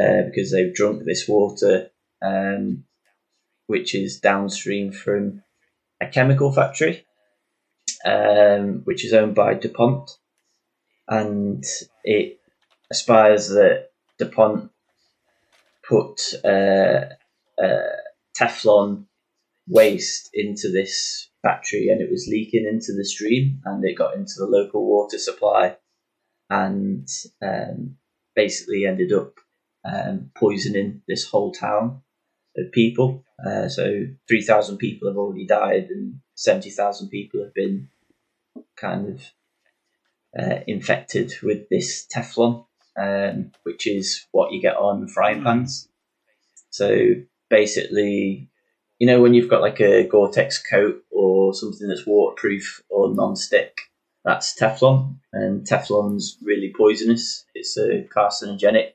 uh, 0.00 0.22
because 0.26 0.52
they've 0.52 0.74
drunk 0.74 1.04
this 1.04 1.28
water, 1.28 1.90
um, 2.22 2.84
which 3.66 3.94
is 3.94 4.20
downstream 4.20 4.92
from 4.92 5.42
a 6.00 6.06
chemical 6.06 6.52
factory, 6.52 7.04
um, 8.04 8.82
which 8.84 9.04
is 9.04 9.12
owned 9.12 9.34
by 9.34 9.54
DuPont. 9.54 10.10
And 11.08 11.64
it 12.04 12.40
aspires 12.90 13.48
that 13.48 13.90
DuPont 14.18 14.70
put 15.86 16.34
uh, 16.44 17.06
uh, 17.62 17.96
Teflon 18.38 19.04
waste 19.66 20.30
into 20.34 20.70
this 20.70 21.30
factory 21.42 21.88
and 21.88 22.00
it 22.00 22.10
was 22.10 22.28
leaking 22.28 22.66
into 22.66 22.92
the 22.92 23.04
stream 23.04 23.60
and 23.64 23.84
it 23.84 23.96
got 23.96 24.14
into 24.14 24.34
the 24.38 24.46
local 24.46 24.84
water 24.86 25.18
supply 25.18 25.76
and 26.50 27.08
um, 27.42 27.96
basically 28.34 28.84
ended 28.84 29.12
up 29.12 29.34
um, 29.84 30.30
poisoning 30.34 31.02
this 31.08 31.28
whole 31.28 31.52
town 31.52 32.02
of 32.56 32.72
people. 32.72 33.24
Uh, 33.44 33.68
so 33.68 34.06
3,000 34.28 34.78
people 34.78 35.08
have 35.08 35.16
already 35.16 35.46
died 35.46 35.88
and 35.90 36.20
70,000 36.34 37.08
people 37.08 37.42
have 37.42 37.54
been 37.54 37.88
kind 38.76 39.08
of 39.08 39.22
uh, 40.38 40.60
infected 40.66 41.32
with 41.42 41.68
this 41.68 42.06
Teflon, 42.06 42.66
um, 42.98 43.52
which 43.62 43.86
is 43.86 44.26
what 44.32 44.52
you 44.52 44.60
get 44.60 44.76
on 44.76 45.08
frying 45.08 45.42
pans. 45.42 45.88
So 46.70 47.06
basically, 47.50 48.50
you 48.98 49.06
know, 49.06 49.20
when 49.20 49.34
you've 49.34 49.50
got 49.50 49.60
like 49.60 49.80
a 49.80 50.06
Gore 50.06 50.30
Tex 50.30 50.62
coat 50.62 51.02
or 51.10 51.54
something 51.54 51.88
that's 51.88 52.06
waterproof 52.06 52.82
or 52.88 53.14
non-stick, 53.14 53.78
that's 54.24 54.58
Teflon, 54.58 55.16
and 55.32 55.66
Teflon's 55.66 56.38
really 56.42 56.72
poisonous. 56.76 57.44
It's 57.54 57.76
a 57.76 58.06
carcinogenic, 58.14 58.92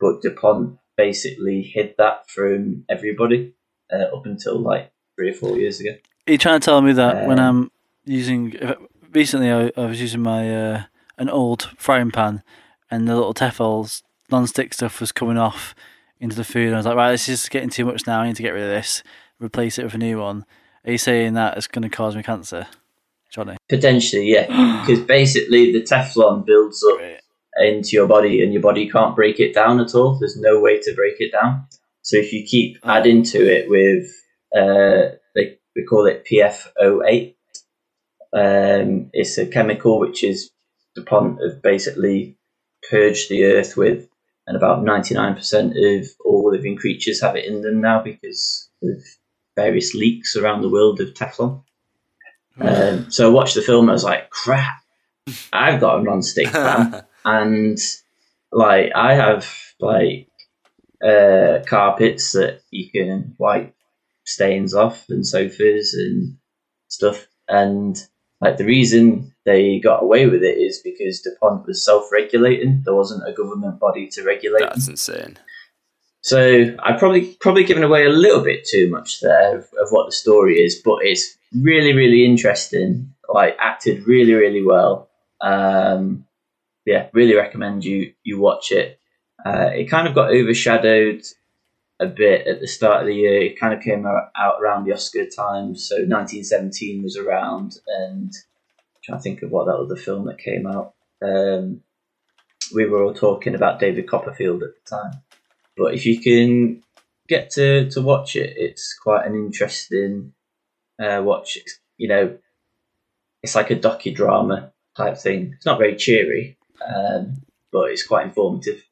but 0.00 0.22
DuPont 0.22 0.78
basically 0.96 1.62
hid 1.62 1.94
that 1.98 2.28
from 2.30 2.84
everybody 2.88 3.54
uh, 3.92 4.14
up 4.16 4.26
until 4.26 4.58
like 4.58 4.92
three 5.16 5.30
or 5.30 5.34
four 5.34 5.56
years 5.56 5.80
ago. 5.80 5.90
Are 6.26 6.32
you 6.32 6.38
trying 6.38 6.60
to 6.60 6.64
tell 6.64 6.80
me 6.80 6.92
that 6.92 7.26
when 7.26 7.40
Um, 7.40 7.70
I'm 8.06 8.12
using 8.12 8.54
recently 9.12 9.50
I, 9.50 9.72
I 9.76 9.86
was 9.86 10.00
using 10.00 10.22
my 10.22 10.54
uh, 10.54 10.82
an 11.16 11.28
old 11.28 11.70
frying 11.78 12.10
pan 12.10 12.42
and 12.90 13.08
the 13.08 13.14
little 13.16 13.34
Tefl's 13.34 14.02
non-stick 14.30 14.74
stuff 14.74 15.00
was 15.00 15.12
coming 15.12 15.38
off 15.38 15.74
into 16.20 16.36
the 16.36 16.44
food 16.44 16.66
and 16.66 16.74
I 16.74 16.78
was 16.78 16.86
like 16.86 16.96
right 16.96 17.12
this 17.12 17.28
is 17.28 17.48
getting 17.48 17.70
too 17.70 17.84
much 17.84 18.06
now 18.06 18.20
I 18.20 18.26
need 18.26 18.36
to 18.36 18.42
get 18.42 18.50
rid 18.52 18.64
of 18.64 18.68
this 18.68 19.02
replace 19.40 19.78
it 19.78 19.84
with 19.84 19.94
a 19.94 19.98
new 19.98 20.20
one. 20.20 20.44
Are 20.84 20.92
you 20.92 20.98
saying 20.98 21.34
that 21.34 21.56
it's 21.56 21.66
going 21.66 21.82
to 21.82 21.94
cause 21.94 22.16
me 22.16 22.22
cancer 22.22 22.66
Johnny? 23.30 23.56
Potentially, 23.68 24.32
yeah, 24.32 24.46
because 24.86 25.04
basically 25.04 25.72
the 25.72 25.82
Teflon 25.82 26.44
builds 26.44 26.82
up 26.92 27.00
into 27.60 27.90
your 27.90 28.06
body 28.06 28.42
and 28.42 28.52
your 28.52 28.62
body 28.62 28.88
can't 28.88 29.16
break 29.16 29.40
it 29.40 29.54
down 29.54 29.80
at 29.80 29.94
all. 29.94 30.18
There's 30.18 30.36
no 30.38 30.60
way 30.60 30.80
to 30.80 30.94
break 30.94 31.16
it 31.18 31.32
down. 31.32 31.66
So 32.02 32.16
if 32.16 32.32
you 32.32 32.44
keep 32.46 32.78
adding 32.84 33.22
to 33.24 33.38
it 33.38 33.68
with, 33.68 34.06
uh, 34.56 35.16
they, 35.34 35.58
we 35.76 35.84
call 35.84 36.06
it 36.06 36.26
PFOA, 36.30 37.34
um, 38.32 39.10
it's 39.12 39.36
a 39.38 39.46
chemical 39.46 39.98
which 39.98 40.22
is 40.22 40.50
DuPont 40.94 41.38
have 41.42 41.62
basically 41.62 42.38
purged 42.88 43.28
the 43.28 43.44
earth 43.44 43.76
with, 43.76 44.08
and 44.46 44.56
about 44.56 44.84
99% 44.84 46.00
of 46.00 46.08
all 46.24 46.50
living 46.50 46.76
creatures 46.76 47.20
have 47.20 47.36
it 47.36 47.44
in 47.44 47.62
them 47.62 47.80
now 47.80 48.02
because 48.02 48.70
of 48.82 49.02
various 49.58 49.92
leaks 49.92 50.36
around 50.36 50.62
the 50.62 50.68
world 50.68 51.00
of 51.00 51.14
Teflon. 51.14 51.62
Um, 52.60 53.10
so 53.10 53.28
I 53.28 53.32
watched 53.32 53.56
the 53.56 53.62
film 53.62 53.84
and 53.84 53.90
I 53.90 53.94
was 53.94 54.04
like, 54.04 54.30
crap, 54.30 54.82
I've 55.52 55.80
got 55.80 55.98
a 55.98 56.02
non-stick 56.02 56.52
pan 56.52 57.04
and 57.24 57.78
like 58.52 58.92
I 58.94 59.14
have 59.14 59.52
like 59.80 60.28
uh, 61.02 61.58
carpets 61.66 62.32
that 62.32 62.60
you 62.70 62.90
can 62.90 63.34
wipe 63.38 63.74
stains 64.24 64.74
off 64.74 65.06
and 65.08 65.26
sofas 65.26 65.94
and 65.94 66.36
stuff. 66.88 67.26
And 67.48 67.96
like 68.40 68.58
the 68.58 68.64
reason 68.64 69.34
they 69.44 69.80
got 69.80 70.02
away 70.02 70.26
with 70.26 70.42
it 70.44 70.58
is 70.58 70.80
because 70.84 71.20
DuPont 71.20 71.66
was 71.66 71.84
self-regulating. 71.84 72.82
There 72.84 72.94
wasn't 72.94 73.28
a 73.28 73.32
government 73.32 73.80
body 73.80 74.06
to 74.12 74.22
regulate. 74.22 74.60
them. 74.60 74.70
That's 74.70 74.88
insane. 74.88 75.36
So 76.20 76.76
I 76.80 76.92
probably 76.98 77.36
probably 77.40 77.64
given 77.64 77.84
away 77.84 78.04
a 78.04 78.10
little 78.10 78.42
bit 78.42 78.66
too 78.66 78.90
much 78.90 79.20
there 79.20 79.58
of, 79.58 79.64
of 79.80 79.90
what 79.90 80.06
the 80.06 80.12
story 80.12 80.56
is, 80.56 80.80
but 80.84 80.98
it's 81.02 81.36
really 81.54 81.94
really 81.94 82.24
interesting. 82.24 83.14
Like 83.28 83.56
acted 83.60 84.06
really 84.06 84.34
really 84.34 84.64
well. 84.64 85.08
Um, 85.40 86.26
yeah, 86.84 87.08
really 87.12 87.34
recommend 87.34 87.84
you 87.84 88.12
you 88.24 88.40
watch 88.40 88.72
it. 88.72 88.98
Uh, 89.44 89.70
it 89.72 89.84
kind 89.84 90.08
of 90.08 90.14
got 90.14 90.30
overshadowed 90.30 91.22
a 92.00 92.06
bit 92.06 92.46
at 92.46 92.60
the 92.60 92.66
start 92.66 93.02
of 93.02 93.06
the 93.06 93.14
year. 93.14 93.42
It 93.42 93.58
kind 93.58 93.74
of 93.74 93.82
came 93.82 94.06
out, 94.06 94.30
out 94.36 94.60
around 94.60 94.84
the 94.84 94.92
Oscar 94.92 95.24
time, 95.24 95.76
so 95.76 95.96
1917 95.96 97.02
was 97.02 97.16
around, 97.16 97.78
and 97.86 98.32
I'm 98.32 99.00
trying 99.02 99.18
to 99.18 99.22
think 99.22 99.42
of 99.42 99.50
what 99.50 99.66
that 99.66 99.76
other 99.76 99.96
film 99.96 100.26
that 100.26 100.38
came 100.38 100.66
out. 100.66 100.94
Um, 101.22 101.82
we 102.74 102.86
were 102.86 103.02
all 103.02 103.14
talking 103.14 103.54
about 103.54 103.80
David 103.80 104.08
Copperfield 104.08 104.62
at 104.62 104.70
the 104.74 104.90
time. 104.90 105.22
But 105.78 105.94
if 105.94 106.04
you 106.04 106.20
can 106.20 106.82
get 107.28 107.50
to, 107.50 107.88
to 107.90 108.02
watch 108.02 108.36
it, 108.36 108.54
it's 108.56 108.96
quite 108.98 109.26
an 109.26 109.34
interesting 109.34 110.32
uh, 111.00 111.22
watch. 111.24 111.56
It's, 111.56 111.78
you 111.96 112.08
know, 112.08 112.36
it's 113.42 113.54
like 113.54 113.70
a 113.70 113.76
docudrama 113.76 114.72
type 114.96 115.16
thing. 115.16 115.52
It's 115.56 115.66
not 115.66 115.78
very 115.78 115.96
cheery, 115.96 116.58
um, 116.84 117.42
but 117.72 117.90
it's 117.90 118.06
quite 118.06 118.26
informative. 118.26 118.82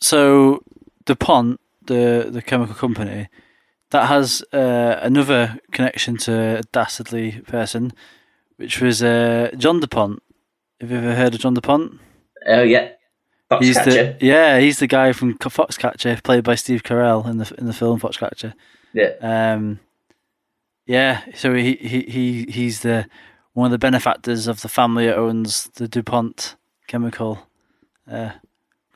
so 0.00 0.60
DuPont 1.06 1.60
the 1.86 2.28
the 2.30 2.42
chemical 2.42 2.74
company 2.74 3.28
that 3.90 4.06
has 4.08 4.42
uh, 4.52 4.98
another 5.02 5.58
connection 5.72 6.16
to 6.16 6.58
a 6.58 6.62
dastardly 6.72 7.40
person 7.46 7.92
which 8.56 8.80
was 8.80 9.02
uh, 9.02 9.50
John 9.56 9.80
DuPont 9.80 10.22
have 10.80 10.90
you 10.90 10.98
ever 10.98 11.14
heard 11.14 11.34
of 11.34 11.40
John 11.40 11.54
DuPont 11.54 12.00
Oh 12.46 12.62
yeah, 12.62 12.90
He's 13.60 13.76
the 13.84 14.16
yeah, 14.20 14.58
he's 14.58 14.78
the 14.78 14.86
guy 14.86 15.12
from 15.12 15.36
Foxcatcher, 15.38 16.22
played 16.22 16.44
by 16.44 16.54
Steve 16.54 16.82
Carell 16.82 17.28
in 17.28 17.38
the 17.38 17.54
in 17.58 17.66
the 17.66 17.72
film 17.72 18.00
Foxcatcher. 18.00 18.54
Yeah, 18.92 19.12
Um, 19.20 19.80
yeah, 20.86 21.22
so 21.34 21.54
he, 21.54 21.76
he 21.76 22.02
he 22.02 22.46
he's 22.48 22.80
the 22.80 23.06
one 23.52 23.66
of 23.66 23.72
the 23.72 23.78
benefactors 23.78 24.46
of 24.46 24.60
the 24.60 24.68
family 24.68 25.06
that 25.06 25.16
owns 25.16 25.64
the 25.74 25.88
DuPont 25.88 26.56
chemical 26.86 27.46
uh, 28.10 28.32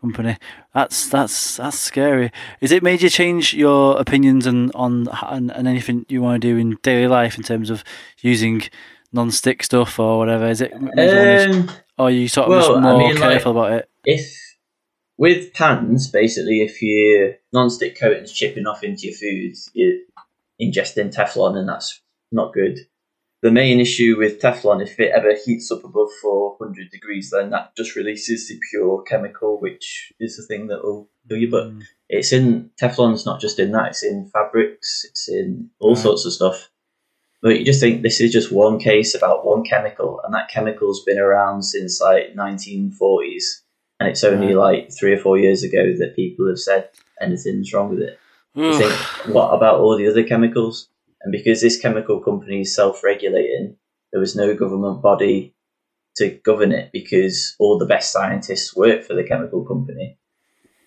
company. 0.01 0.37
That's 0.75 1.09
that's 1.09 1.57
that's 1.57 1.79
scary. 1.79 2.31
Is 2.61 2.73
it 2.73 2.83
made 2.83 3.03
you 3.03 3.11
change 3.11 3.55
your 3.55 3.99
opinions 3.99 4.47
and 4.47 4.71
on 4.75 5.09
and, 5.23 5.51
and 5.51 5.69
anything 5.69 6.07
you 6.09 6.23
want 6.23 6.41
to 6.41 6.49
do 6.49 6.57
in 6.57 6.79
daily 6.83 7.07
life 7.07 7.37
in 7.37 7.43
terms 7.45 7.71
of 7.71 7.85
using 8.21 8.63
non-stick 9.13 9.63
stuff 9.63 9.99
or 9.99 10.19
whatever? 10.19 10.47
Is 10.49 10.61
it? 10.61 10.73
made 10.81 11.11
you 11.11 11.17
wanna- 11.17 11.51
um, 11.69 11.71
or 11.99 12.07
are 12.07 12.11
you 12.11 12.29
sort 12.29 12.45
of 12.47 12.51
well, 12.51 12.61
just 12.61 12.71
I 12.71 12.81
more 12.81 12.99
mean, 12.99 13.15
like- 13.15 13.31
careful 13.31 13.53
about 13.53 13.73
it? 13.73 13.89
if 14.05 14.35
with 15.17 15.53
pans, 15.53 16.09
basically, 16.11 16.61
if 16.63 16.81
your 16.81 17.35
non-stick 17.53 17.99
coating's 17.99 18.33
chipping 18.33 18.67
off 18.67 18.85
into 18.85 19.07
your 19.09 19.17
food, 19.17 19.55
you're 19.73 19.99
ingesting 20.61 21.13
Teflon, 21.13 21.57
and 21.57 21.69
that's 21.69 22.01
not 22.31 22.53
good. 22.53 22.79
The 23.43 23.51
main 23.51 23.81
issue 23.81 24.17
with 24.19 24.41
Teflon, 24.41 24.83
if 24.83 24.99
it 25.01 25.13
ever 25.15 25.35
heats 25.45 25.71
up 25.73 25.85
above 25.85 26.09
400 26.23 26.91
degrees, 26.91 27.31
then 27.31 27.51
that 27.51 27.75
just 27.77 27.95
releases 27.97 28.49
the 28.49 28.59
pure 28.71 29.03
chemical, 29.03 29.61
which 29.61 30.13
is 30.21 30.37
the 30.37 30.43
thing 30.45 30.67
that 30.69 30.83
will 30.85 31.09
do 31.29 31.37
you. 31.37 31.49
But 31.51 31.69
Mm. 31.71 31.83
it's 32.09 32.33
in 32.33 32.71
Teflon's 32.81 33.25
not 33.27 33.41
just 33.41 33.59
in 33.61 33.73
that; 33.73 33.89
it's 33.91 34.03
in 34.05 34.29
fabrics, 34.33 35.05
it's 35.09 35.29
in 35.29 35.71
all 35.81 35.95
Right. 35.95 36.03
sorts 36.03 36.27
of 36.27 36.33
stuff. 36.33 36.71
But 37.41 37.59
you 37.59 37.65
just 37.65 37.81
think 37.81 38.03
this 38.03 38.21
is 38.21 38.33
just 38.33 38.51
one 38.51 38.79
case 38.79 39.15
about 39.15 39.47
one 39.47 39.63
chemical, 39.63 40.21
and 40.25 40.35
that 40.35 40.51
chemical's 40.51 41.05
been 41.05 41.19
around 41.19 41.63
since 41.63 42.01
like 42.01 42.35
1940s, 42.35 43.63
and 44.01 44.09
it's 44.09 44.25
only 44.25 44.55
like 44.55 44.91
three 44.93 45.13
or 45.13 45.19
four 45.19 45.39
years 45.39 45.63
ago 45.63 45.93
that 45.99 46.17
people 46.17 46.49
have 46.49 46.59
said 46.59 46.91
anything's 47.21 47.73
wrong 47.73 47.91
with 47.91 48.01
it. 48.01 48.19
You 48.55 48.77
think, 48.77 48.93
what 49.35 49.55
about 49.55 49.79
all 49.79 49.97
the 49.97 50.09
other 50.09 50.25
chemicals? 50.25 50.89
And 51.23 51.31
because 51.31 51.61
this 51.61 51.81
chemical 51.81 52.21
company 52.21 52.63
is 52.63 52.75
self-regulating, 52.75 53.77
there 54.13 54.21
was 54.21 54.35
no 54.35 54.55
government 54.55 55.01
body 55.01 55.55
to 56.17 56.31
govern 56.45 56.73
it 56.73 56.91
because 56.93 57.55
all 57.61 57.79
the 57.79 57.87
best 57.87 58.13
scientists 58.13 58.75
work 58.75 59.05
for 59.05 59.15
the 59.15 59.23
chemical 59.23 59.65
company. 59.65 60.19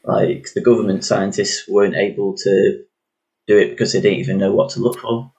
Like 0.04 0.48
the 0.54 0.62
government 0.62 1.06
scientists 1.06 1.66
weren't 1.68 1.96
able 1.96 2.36
to 2.38 2.84
do 3.48 3.58
it 3.58 3.70
because 3.70 3.94
they 3.94 4.02
didn't 4.02 4.20
even 4.20 4.38
know 4.38 4.54
what 4.54 4.72
to 4.72 4.82
look 4.82 5.00
for. 5.00 5.32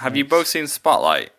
Have 0.00 0.16
you 0.16 0.24
both 0.24 0.46
seen 0.46 0.66
Spotlight? 0.66 1.30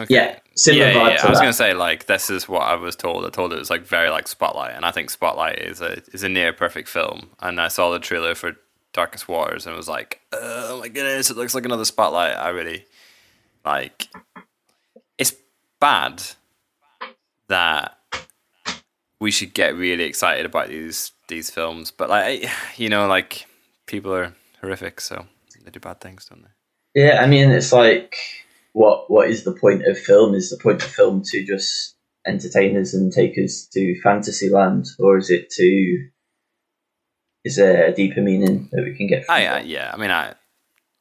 Okay. 0.00 0.14
Yeah, 0.14 0.38
similar 0.54 0.86
yeah, 0.86 0.92
yeah, 0.92 1.00
vibe 1.00 1.10
yeah. 1.10 1.16
to 1.16 1.26
I 1.26 1.30
was 1.30 1.38
that. 1.38 1.44
gonna 1.44 1.52
say 1.52 1.74
like 1.74 2.06
this 2.06 2.30
is 2.30 2.48
what 2.48 2.62
I 2.62 2.76
was 2.76 2.94
told. 2.94 3.24
I 3.24 3.30
told 3.30 3.52
it 3.52 3.58
was 3.58 3.70
like 3.70 3.84
very 3.84 4.10
like 4.10 4.28
Spotlight, 4.28 4.74
and 4.76 4.84
I 4.84 4.92
think 4.92 5.10
Spotlight 5.10 5.58
is 5.58 5.80
a 5.80 6.02
is 6.12 6.22
a 6.22 6.28
near 6.28 6.52
perfect 6.52 6.88
film. 6.88 7.30
And 7.40 7.60
I 7.60 7.68
saw 7.68 7.90
the 7.90 7.98
trailer 7.98 8.36
for 8.36 8.52
Darkest 8.92 9.28
Waters, 9.28 9.66
and 9.66 9.74
it 9.74 9.76
was 9.76 9.88
like, 9.88 10.20
oh 10.32 10.78
my 10.80 10.88
goodness, 10.88 11.30
it 11.30 11.36
looks 11.36 11.54
like 11.54 11.64
another 11.64 11.84
Spotlight. 11.84 12.36
I 12.36 12.50
really, 12.50 12.86
like 13.64 14.08
it's 15.18 15.34
bad 15.80 16.22
that 17.48 17.98
we 19.20 19.32
should 19.32 19.52
get 19.52 19.74
really 19.74 20.04
excited 20.04 20.46
about 20.46 20.68
these 20.68 21.10
these 21.26 21.50
films, 21.50 21.90
but 21.90 22.08
like 22.08 22.48
you 22.76 22.88
know, 22.88 23.08
like 23.08 23.46
people 23.86 24.14
are 24.14 24.32
horrific, 24.60 25.00
so 25.00 25.26
they 25.64 25.72
do 25.72 25.80
bad 25.80 26.00
things, 26.00 26.26
don't 26.26 26.42
they? 26.42 26.57
Yeah, 26.98 27.22
I 27.22 27.28
mean, 27.28 27.52
it's 27.52 27.72
like 27.72 28.16
what 28.72 29.08
what 29.08 29.30
is 29.30 29.44
the 29.44 29.52
point 29.52 29.86
of 29.86 29.96
film? 29.96 30.34
Is 30.34 30.50
the 30.50 30.56
point 30.60 30.82
of 30.82 30.90
film 30.90 31.22
to 31.26 31.44
just 31.44 31.94
entertain 32.26 32.76
us 32.76 32.92
and 32.92 33.12
take 33.12 33.38
us 33.38 33.68
to 33.72 34.00
fantasy 34.00 34.50
land, 34.50 34.86
or 34.98 35.16
is 35.16 35.30
it 35.30 35.48
to 35.50 36.08
is 37.44 37.54
there 37.54 37.86
a 37.86 37.94
deeper 37.94 38.20
meaning 38.20 38.68
that 38.72 38.82
we 38.82 38.96
can 38.96 39.06
get? 39.06 39.26
From 39.26 39.36
I, 39.36 39.44
that? 39.44 39.54
I 39.54 39.60
yeah, 39.60 39.92
I 39.94 39.96
mean, 39.96 40.10
I 40.10 40.34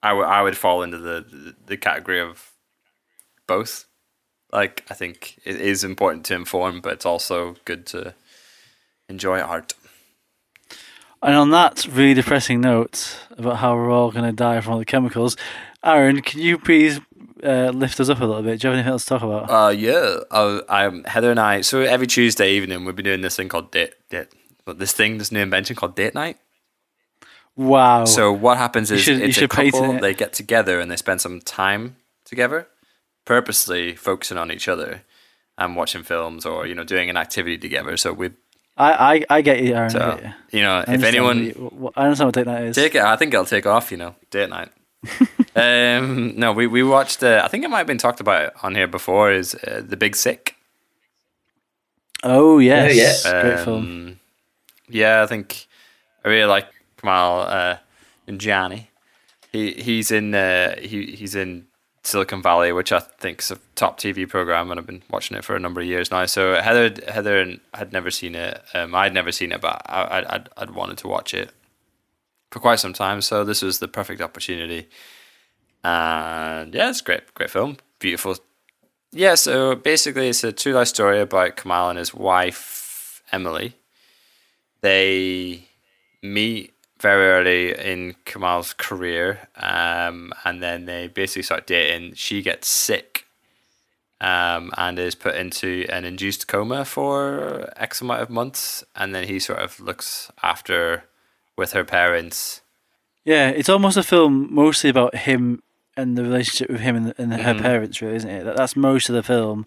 I 0.03 0.13
would 0.13 0.25
I 0.25 0.43
would 0.43 0.55
fall 0.55 0.83
into 0.83 0.99
the, 0.99 1.25
the 1.27 1.55
the 1.65 1.77
category 1.77 2.21
of 2.21 2.51
both. 3.47 3.85
Like, 4.53 4.85
I 4.91 4.93
think 4.93 5.39
it 5.45 5.59
is 5.59 5.83
important 5.83 6.25
to 6.27 6.35
inform, 6.35 6.79
but 6.79 6.93
it's 6.93 7.07
also 7.07 7.55
good 7.65 7.87
to 7.87 8.13
enjoy 9.09 9.39
art. 9.39 9.73
And 11.23 11.35
on 11.35 11.49
that 11.49 11.87
really 11.87 12.13
depressing 12.13 12.61
note 12.61 13.17
about 13.31 13.57
how 13.57 13.75
we're 13.75 13.89
all 13.89 14.11
going 14.11 14.25
to 14.25 14.31
die 14.31 14.61
from 14.61 14.73
all 14.73 14.79
the 14.79 14.85
chemicals, 14.85 15.35
Aaron, 15.83 16.21
can 16.21 16.39
you 16.41 16.57
please 16.57 16.99
uh, 17.43 17.69
lift 17.69 17.99
us 17.99 18.09
up 18.09 18.19
a 18.19 18.25
little 18.25 18.41
bit? 18.43 18.59
Do 18.59 18.67
you 18.67 18.71
have 18.71 18.77
anything 18.77 18.91
else 18.91 19.03
to 19.05 19.09
talk 19.09 19.21
about? 19.23 19.49
Uh, 19.49 19.69
yeah. 19.69 20.19
Uh, 20.31 20.61
I'm 20.69 21.03
Heather 21.05 21.31
and 21.31 21.39
I. 21.39 21.61
So 21.61 21.81
every 21.81 22.07
Tuesday 22.07 22.51
evening, 22.53 22.83
we've 22.85 22.95
been 22.95 23.05
doing 23.05 23.21
this 23.21 23.35
thing 23.35 23.49
called 23.49 23.71
date. 23.71 23.93
date 24.09 24.27
this 24.65 24.91
thing, 24.91 25.17
this 25.17 25.31
new 25.31 25.39
invention 25.39 25.75
called 25.75 25.95
date 25.95 26.13
night. 26.13 26.37
Wow. 27.55 28.05
So 28.05 28.31
what 28.31 28.57
happens 28.57 28.91
is 28.91 29.01
should- 29.01 29.21
it's 29.21 29.37
a 29.41 29.47
couple. 29.47 29.99
They 29.99 30.13
get 30.13 30.33
together 30.33 30.79
and 30.79 30.91
they 30.91 30.97
spend 30.97 31.21
some 31.21 31.39
time 31.41 31.95
together, 32.25 32.67
purposely 33.25 33.95
focusing 33.95 34.37
on 34.37 34.51
each 34.51 34.67
other 34.67 35.03
and 35.57 35.75
watching 35.75 36.03
films 36.03 36.45
or 36.45 36.67
you 36.67 36.75
know 36.75 36.83
doing 36.83 37.09
an 37.09 37.17
activity 37.17 37.57
together. 37.57 37.97
So 37.97 38.13
we, 38.13 38.31
I, 38.75 39.15
I, 39.29 39.37
I 39.37 39.41
get 39.41 39.63
you, 39.63 39.73
Aaron. 39.73 39.85
I 39.89 39.93
so 39.93 39.99
get 39.99 40.23
you. 40.23 40.33
you 40.59 40.61
know, 40.65 40.83
I 40.87 40.93
if 40.93 41.03
anyone 41.03 41.43
you- 41.45 41.91
I 41.95 42.03
understand 42.03 42.27
what 42.27 42.35
date 42.35 42.45
night 42.45 42.63
is. 42.65 42.75
Take 42.75 42.93
it. 42.95 43.01
I 43.01 43.15
think 43.15 43.33
I'll 43.33 43.45
take 43.45 43.65
off. 43.65 43.89
You 43.91 43.97
know, 43.97 44.15
date 44.29 44.49
night. 44.49 44.69
um, 45.55 46.33
no, 46.37 46.51
we 46.51 46.67
we 46.67 46.83
watched. 46.83 47.23
Uh, 47.23 47.41
I 47.43 47.47
think 47.47 47.63
it 47.63 47.69
might 47.69 47.79
have 47.79 47.87
been 47.87 47.97
talked 47.97 48.19
about 48.19 48.53
on 48.63 48.75
here 48.75 48.87
before. 48.87 49.31
Is 49.31 49.55
uh, 49.55 49.81
the 49.85 49.97
Big 49.97 50.15
Sick? 50.15 50.55
Oh 52.23 52.59
yes, 52.59 53.25
yeah. 53.25 53.41
great 53.41 53.59
film. 53.59 53.77
Um, 53.77 54.19
Yeah, 54.89 55.23
I 55.23 55.27
think 55.27 55.67
I 56.23 56.29
really 56.29 56.45
like 56.45 56.67
Kumail 56.97 57.47
uh, 57.47 57.77
Nanjiani. 58.27 58.87
He 59.51 59.73
he's 59.73 60.11
in 60.11 60.33
uh, 60.33 60.75
he 60.79 61.07
he's 61.15 61.35
in 61.35 61.67
Silicon 62.03 62.41
Valley, 62.41 62.71
which 62.71 62.91
I 62.91 62.99
think 62.99 63.41
is 63.41 63.51
a 63.51 63.59
top 63.75 63.99
TV 63.99 64.27
program, 64.27 64.71
and 64.71 64.79
I've 64.79 64.87
been 64.87 65.03
watching 65.09 65.37
it 65.37 65.43
for 65.43 65.55
a 65.55 65.59
number 65.59 65.81
of 65.81 65.87
years 65.87 66.09
now. 66.11 66.25
So 66.25 66.55
Heather 66.61 66.93
Heather 67.07 67.39
and 67.39 67.59
had 67.73 67.93
never 67.93 68.11
seen 68.11 68.35
it. 68.35 68.61
Um, 68.73 68.95
I'd 68.95 69.13
never 69.13 69.31
seen 69.31 69.51
it, 69.51 69.61
but 69.61 69.81
I, 69.85 70.01
I 70.01 70.35
I'd, 70.35 70.49
I'd 70.57 70.71
wanted 70.71 70.97
to 70.99 71.07
watch 71.07 71.33
it 71.33 71.51
for 72.51 72.59
quite 72.59 72.79
some 72.79 72.93
time. 72.93 73.21
So 73.21 73.43
this 73.43 73.61
was 73.61 73.79
the 73.79 73.87
perfect 73.87 74.21
opportunity. 74.21 74.87
And 75.83 76.73
yeah, 76.73 76.89
it's 76.89 77.01
great, 77.01 77.33
great 77.33 77.49
film. 77.49 77.77
Beautiful. 77.99 78.37
Yeah, 79.11 79.35
so 79.35 79.75
basically, 79.75 80.29
it's 80.29 80.43
a 80.43 80.51
true 80.51 80.73
life 80.73 80.89
story 80.89 81.21
about 81.21 81.55
Kumail 81.55 81.89
and 81.89 81.97
his 81.97 82.13
wife 82.13 83.23
Emily. 83.31 83.73
They 84.81 85.67
meet 86.21 86.73
very 86.99 87.27
early 87.27 87.71
in 87.77 88.15
Kumail's 88.25 88.73
career, 88.73 89.47
um, 89.55 90.33
and 90.43 90.61
then 90.61 90.85
they 90.85 91.07
basically 91.07 91.43
start 91.43 91.67
dating. 91.67 92.15
She 92.15 92.41
gets 92.41 92.67
sick, 92.67 93.25
um, 94.19 94.71
and 94.77 94.99
is 94.99 95.15
put 95.15 95.35
into 95.35 95.85
an 95.89 96.05
induced 96.05 96.47
coma 96.47 96.85
for 96.85 97.71
X 97.77 98.01
amount 98.01 98.21
of 98.21 98.29
months, 98.29 98.83
and 98.95 99.15
then 99.15 99.27
he 99.27 99.39
sort 99.39 99.59
of 99.59 99.79
looks 99.79 100.31
after 100.43 101.03
with 101.57 101.73
her 101.73 101.83
parents. 101.83 102.61
Yeah, 103.25 103.49
it's 103.49 103.69
almost 103.69 103.97
a 103.97 104.03
film 104.03 104.47
mostly 104.53 104.89
about 104.89 105.15
him 105.15 105.61
and 105.97 106.17
the 106.17 106.23
relationship 106.23 106.69
with 106.69 106.81
him 106.81 106.95
and, 106.95 107.13
and 107.17 107.33
her 107.41 107.53
Mhm. 107.53 107.61
parents, 107.61 108.01
really, 108.01 108.15
isn't 108.15 108.29
it? 108.29 108.43
That, 108.45 108.55
that's 108.55 108.75
most 108.75 109.09
of 109.09 109.15
the 109.15 109.23
film. 109.23 109.65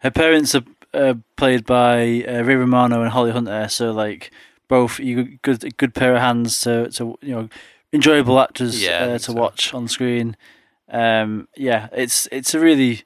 Her 0.00 0.10
parents 0.10 0.54
are 0.54 0.62
uh, 0.94 1.14
played 1.36 1.66
by 1.66 2.24
uh, 2.26 2.42
Ray 2.42 2.54
Romano 2.56 3.02
and 3.02 3.10
Holly 3.12 3.30
Hunter, 3.30 3.68
so 3.68 3.92
like 3.92 4.30
both 4.68 4.98
you 4.98 5.38
good 5.42 5.76
good 5.76 5.94
pair 5.94 6.14
of 6.14 6.20
hands 6.22 6.60
to 6.62 6.88
to 6.92 7.18
you 7.20 7.34
know 7.34 7.48
enjoyable 7.92 8.40
actors 8.40 8.82
Yeah, 8.82 9.04
uh, 9.04 9.18
to 9.18 9.20
so. 9.20 9.32
watch 9.34 9.74
on 9.74 9.86
screen. 9.88 10.36
Um, 10.90 11.46
yeah, 11.56 11.88
it's 11.92 12.26
it's 12.32 12.54
a 12.54 12.58
really 12.58 13.02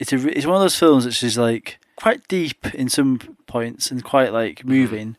it's 0.00 0.12
a 0.12 0.16
it's 0.36 0.46
one 0.46 0.56
of 0.56 0.62
those 0.62 0.78
films 0.78 1.06
which 1.06 1.22
is 1.22 1.38
like 1.38 1.78
quite 1.94 2.26
deep 2.28 2.74
in 2.74 2.88
some 2.88 3.18
points 3.46 3.90
and 3.92 4.02
quite 4.02 4.32
like 4.32 4.58
Mm-hmm. 4.60 4.68
moving, 4.68 5.16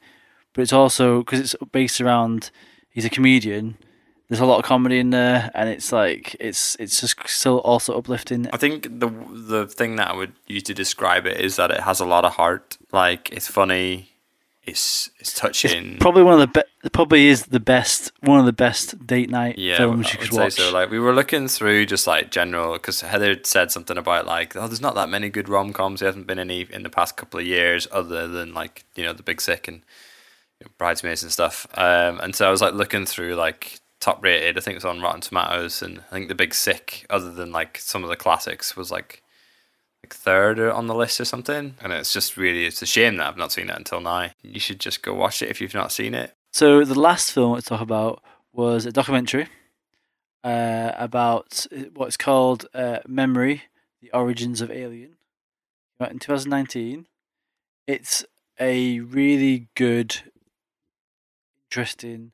but 0.57 0.63
it's 0.63 0.73
also 0.73 1.19
because 1.19 1.39
it's 1.39 1.55
based 1.71 2.01
around 2.01 2.49
he's 2.89 3.05
a 3.05 3.11
comedian. 3.11 3.77
There's 4.27 4.39
a 4.39 4.45
lot 4.45 4.57
of 4.57 4.65
comedy 4.65 4.97
in 4.97 5.11
there, 5.11 5.51
and 5.53 5.69
it's 5.69 5.91
like 5.91 6.35
it's 6.39 6.75
it's 6.79 6.99
just 6.99 7.15
still 7.29 7.59
also 7.59 7.95
uplifting. 7.95 8.47
I 8.51 8.57
think 8.57 8.99
the 8.99 9.07
the 9.29 9.67
thing 9.67 9.97
that 9.97 10.09
I 10.09 10.15
would 10.15 10.33
use 10.47 10.63
to 10.63 10.73
describe 10.73 11.27
it 11.27 11.39
is 11.39 11.57
that 11.57 11.69
it 11.69 11.81
has 11.81 11.99
a 11.99 12.05
lot 12.05 12.25
of 12.25 12.33
heart. 12.33 12.75
Like 12.91 13.31
it's 13.31 13.47
funny, 13.47 14.09
it's 14.63 15.11
it's 15.19 15.31
touching. 15.31 15.97
Probably 15.99 16.23
one 16.23 16.33
of 16.33 16.39
the 16.39 16.47
be- 16.47 16.89
probably 16.89 17.27
is 17.27 17.45
the 17.45 17.59
best 17.59 18.11
one 18.21 18.39
of 18.39 18.47
the 18.47 18.51
best 18.51 19.05
date 19.05 19.29
night 19.29 19.59
yeah, 19.59 19.77
films 19.77 20.07
I 20.07 20.13
you 20.13 20.17
would 20.17 20.29
could 20.29 20.35
say 20.35 20.41
watch. 20.41 20.53
so. 20.53 20.73
Like 20.73 20.89
we 20.89 20.97
were 20.99 21.13
looking 21.13 21.47
through 21.47 21.85
just 21.85 22.07
like 22.07 22.31
general 22.31 22.73
because 22.73 23.01
Heather 23.01 23.37
said 23.43 23.71
something 23.71 23.95
about 23.97 24.25
like 24.25 24.55
oh, 24.55 24.67
there's 24.67 24.81
not 24.81 24.95
that 24.95 25.07
many 25.07 25.29
good 25.29 25.49
rom 25.49 25.71
coms. 25.71 25.99
There 25.99 26.09
hasn't 26.09 26.25
been 26.25 26.39
any 26.39 26.65
in 26.71 26.81
the 26.81 26.89
past 26.89 27.15
couple 27.15 27.39
of 27.39 27.45
years, 27.45 27.87
other 27.91 28.27
than 28.27 28.55
like 28.55 28.85
you 28.95 29.03
know 29.03 29.13
the 29.13 29.23
Big 29.23 29.39
Sick 29.39 29.67
and 29.67 29.83
Bridesmaids 30.77 31.23
and 31.23 31.31
stuff. 31.31 31.67
Um, 31.75 32.19
and 32.19 32.35
so 32.35 32.47
I 32.47 32.51
was 32.51 32.61
like 32.61 32.73
looking 32.73 33.05
through 33.05 33.35
like 33.35 33.79
top 33.99 34.23
rated. 34.23 34.57
I 34.57 34.61
think 34.61 34.73
it 34.73 34.83
was 34.83 34.85
on 34.85 35.01
Rotten 35.01 35.21
Tomatoes, 35.21 35.81
and 35.81 35.99
I 35.99 36.13
think 36.13 36.27
the 36.27 36.35
Big 36.35 36.53
Sick, 36.53 37.05
other 37.09 37.31
than 37.31 37.51
like 37.51 37.77
some 37.77 38.03
of 38.03 38.09
the 38.09 38.15
classics, 38.15 38.75
was 38.75 38.91
like 38.91 39.23
like 40.03 40.13
third 40.13 40.59
on 40.59 40.87
the 40.87 40.95
list 40.95 41.19
or 41.19 41.25
something. 41.25 41.75
And 41.81 41.93
it's 41.93 42.13
just 42.13 42.37
really 42.37 42.65
it's 42.65 42.81
a 42.81 42.85
shame 42.85 43.17
that 43.17 43.27
I've 43.27 43.37
not 43.37 43.51
seen 43.51 43.69
it 43.69 43.75
until 43.75 44.01
now. 44.01 44.31
You 44.41 44.59
should 44.59 44.79
just 44.79 45.01
go 45.03 45.13
watch 45.13 45.41
it 45.41 45.49
if 45.49 45.61
you've 45.61 45.73
not 45.73 45.91
seen 45.91 46.13
it. 46.13 46.33
So 46.51 46.83
the 46.83 46.99
last 46.99 47.31
film 47.31 47.55
to 47.55 47.61
talk 47.61 47.81
about 47.81 48.23
was 48.53 48.85
a 48.85 48.91
documentary 48.91 49.47
uh, 50.43 50.91
about 50.97 51.67
what's 51.93 52.17
called 52.17 52.67
uh, 52.73 52.99
Memory: 53.07 53.63
The 54.01 54.11
Origins 54.11 54.61
of 54.61 54.71
Alien. 54.71 55.17
In 55.99 56.19
2019. 56.19 57.07
It's 57.87 58.25
a 58.59 58.99
really 58.99 59.67
good, 59.75 60.21
interesting, 61.69 62.31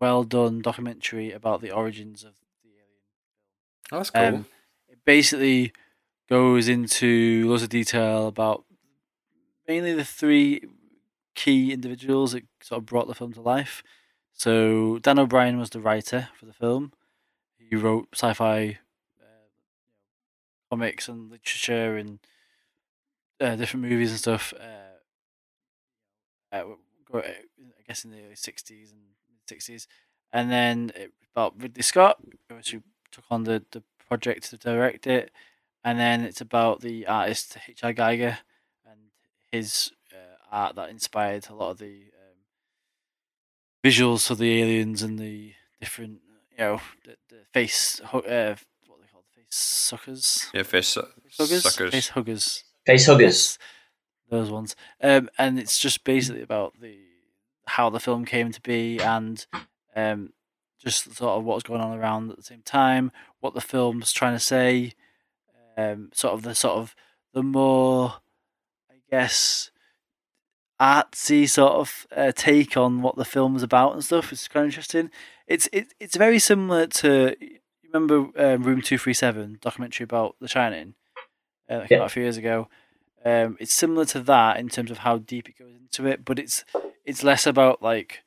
well 0.00 0.24
done 0.24 0.60
documentary 0.60 1.32
about 1.32 1.60
the 1.60 1.70
origins 1.70 2.24
of 2.24 2.34
the 2.62 2.70
alien. 2.70 3.02
Oh, 3.92 3.98
that's 3.98 4.10
cool. 4.10 4.22
Um, 4.22 4.46
it 4.88 4.98
basically 5.04 5.72
goes 6.28 6.68
into 6.68 7.44
lots 7.48 7.62
of 7.62 7.68
detail 7.68 8.26
about 8.26 8.64
mainly 9.68 9.92
the 9.94 10.04
three 10.04 10.62
key 11.34 11.72
individuals 11.72 12.32
that 12.32 12.44
sort 12.62 12.78
of 12.78 12.86
brought 12.86 13.06
the 13.08 13.14
film 13.14 13.32
to 13.34 13.40
life. 13.40 13.82
So 14.32 14.98
Dan 14.98 15.18
O'Bannon 15.18 15.58
was 15.58 15.70
the 15.70 15.80
writer 15.80 16.28
for 16.38 16.46
the 16.46 16.52
film. 16.52 16.92
He 17.58 17.76
wrote 17.76 18.08
sci-fi 18.12 18.78
uh, 19.20 19.48
comics 20.70 21.08
and 21.08 21.30
literature 21.30 21.96
and 21.96 22.18
uh, 23.40 23.56
different 23.56 23.86
movies 23.86 24.10
and 24.10 24.18
stuff. 24.18 24.52
Uh, 24.58 24.94
uh, 26.56 26.64
I 27.12 27.34
guess 27.86 28.04
in 28.04 28.10
the 28.10 28.18
early 28.18 28.34
'60s 28.34 28.90
and 28.92 29.00
mid 29.28 29.46
'60s, 29.60 29.86
and 30.32 30.50
then 30.50 30.92
it, 30.94 31.12
about 31.34 31.60
Ridley 31.60 31.82
Scott, 31.82 32.18
who 32.48 32.82
took 33.10 33.24
on 33.30 33.44
the, 33.44 33.64
the 33.72 33.82
project 34.08 34.50
to 34.50 34.56
direct 34.56 35.06
it, 35.06 35.30
and 35.82 35.98
then 35.98 36.22
it's 36.22 36.40
about 36.40 36.80
the 36.80 37.06
artist 37.06 37.58
H.R. 37.68 37.92
Giger 37.92 38.38
and 38.88 39.00
his 39.50 39.92
uh, 40.12 40.36
art 40.50 40.76
that 40.76 40.90
inspired 40.90 41.48
a 41.50 41.54
lot 41.54 41.70
of 41.70 41.78
the 41.78 42.04
um, 42.18 42.38
visuals 43.84 44.26
for 44.26 44.34
the 44.34 44.62
aliens 44.62 45.02
and 45.02 45.18
the 45.18 45.52
different, 45.80 46.20
you 46.52 46.58
know, 46.58 46.80
the, 47.04 47.16
the 47.28 47.40
face, 47.52 48.00
uh, 48.00 48.10
what 48.10 48.24
they 48.24 49.06
call 49.12 49.24
face 49.34 49.46
suckers, 49.50 50.46
yeah, 50.54 50.62
fish 50.62 50.88
su- 50.88 51.06
huggers, 51.38 51.62
suckers. 51.62 51.92
face 51.92 52.08
huggers. 52.08 52.64
Face 52.86 53.06
huggers. 53.06 53.58
Those 54.30 54.50
ones. 54.50 54.74
Um, 55.02 55.28
and 55.38 55.58
it's 55.58 55.78
just 55.78 56.02
basically 56.04 56.42
about 56.42 56.74
the 56.80 56.98
how 57.66 57.90
the 57.90 58.00
film 58.00 58.24
came 58.24 58.52
to 58.52 58.60
be 58.60 58.98
and 59.00 59.46
um, 59.96 60.32
just 60.78 61.14
sort 61.16 61.38
of 61.38 61.44
what's 61.44 61.62
going 61.62 61.80
on 61.80 61.98
around 61.98 62.30
at 62.30 62.36
the 62.36 62.42
same 62.42 62.62
time, 62.62 63.10
what 63.40 63.54
the 63.54 63.60
film's 63.60 64.12
trying 64.12 64.34
to 64.34 64.40
say, 64.40 64.92
um, 65.76 66.10
sort 66.12 66.34
of 66.34 66.42
the 66.42 66.54
sort 66.54 66.76
of 66.76 66.94
the 67.32 67.42
more, 67.42 68.14
I 68.90 68.94
guess, 69.10 69.70
artsy 70.80 71.48
sort 71.48 71.72
of 71.72 72.06
uh, 72.14 72.32
take 72.32 72.76
on 72.76 73.02
what 73.02 73.16
the 73.16 73.24
film's 73.24 73.62
about 73.62 73.92
and 73.94 74.04
stuff. 74.04 74.32
It's 74.32 74.48
kind 74.48 74.64
of 74.64 74.68
interesting. 74.70 75.10
It's 75.46 75.68
it, 75.72 75.94
it's 76.00 76.16
very 76.16 76.38
similar 76.38 76.86
to 76.86 77.34
you 77.40 77.58
remember 77.92 78.28
um, 78.36 78.62
Room 78.62 78.82
Two 78.82 78.98
Three 78.98 79.14
Seven 79.14 79.58
documentary 79.60 80.04
about 80.04 80.36
The 80.40 80.48
Shining, 80.48 80.94
uh, 81.68 81.78
that 81.78 81.88
came 81.88 81.98
Yeah. 81.98 82.02
out 82.02 82.06
a 82.06 82.10
few 82.10 82.22
years 82.22 82.36
ago. 82.36 82.68
Um, 83.24 83.56
it's 83.58 83.72
similar 83.72 84.04
to 84.06 84.20
that 84.20 84.58
in 84.58 84.68
terms 84.68 84.90
of 84.90 84.98
how 84.98 85.16
deep 85.18 85.48
it 85.48 85.58
goes 85.58 85.74
into 85.74 86.06
it, 86.06 86.24
but 86.24 86.38
it's 86.38 86.64
it's 87.04 87.22
less 87.22 87.46
about 87.46 87.82
like 87.82 88.22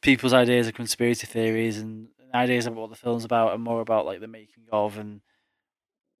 people's 0.00 0.32
ideas 0.32 0.66
of 0.66 0.74
conspiracy 0.74 1.26
theories 1.26 1.78
and 1.78 2.08
ideas 2.34 2.66
of 2.66 2.74
what 2.74 2.90
the 2.90 2.96
film's 2.96 3.24
about, 3.24 3.54
and 3.54 3.62
more 3.62 3.80
about 3.80 4.06
like 4.06 4.20
the 4.20 4.28
making 4.28 4.64
of 4.72 4.98
and 4.98 5.20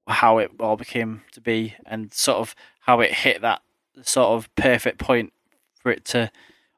how 0.08 0.38
it 0.38 0.50
all 0.60 0.76
became 0.76 1.22
to 1.32 1.40
be, 1.40 1.74
and 1.84 2.12
sort 2.12 2.38
of 2.38 2.54
how 2.80 3.00
it 3.00 3.12
hit 3.12 3.40
that 3.42 3.62
sort 4.02 4.28
of 4.28 4.54
perfect 4.54 4.98
point 4.98 5.32
for 5.80 5.90
it 5.90 6.04
to 6.04 6.30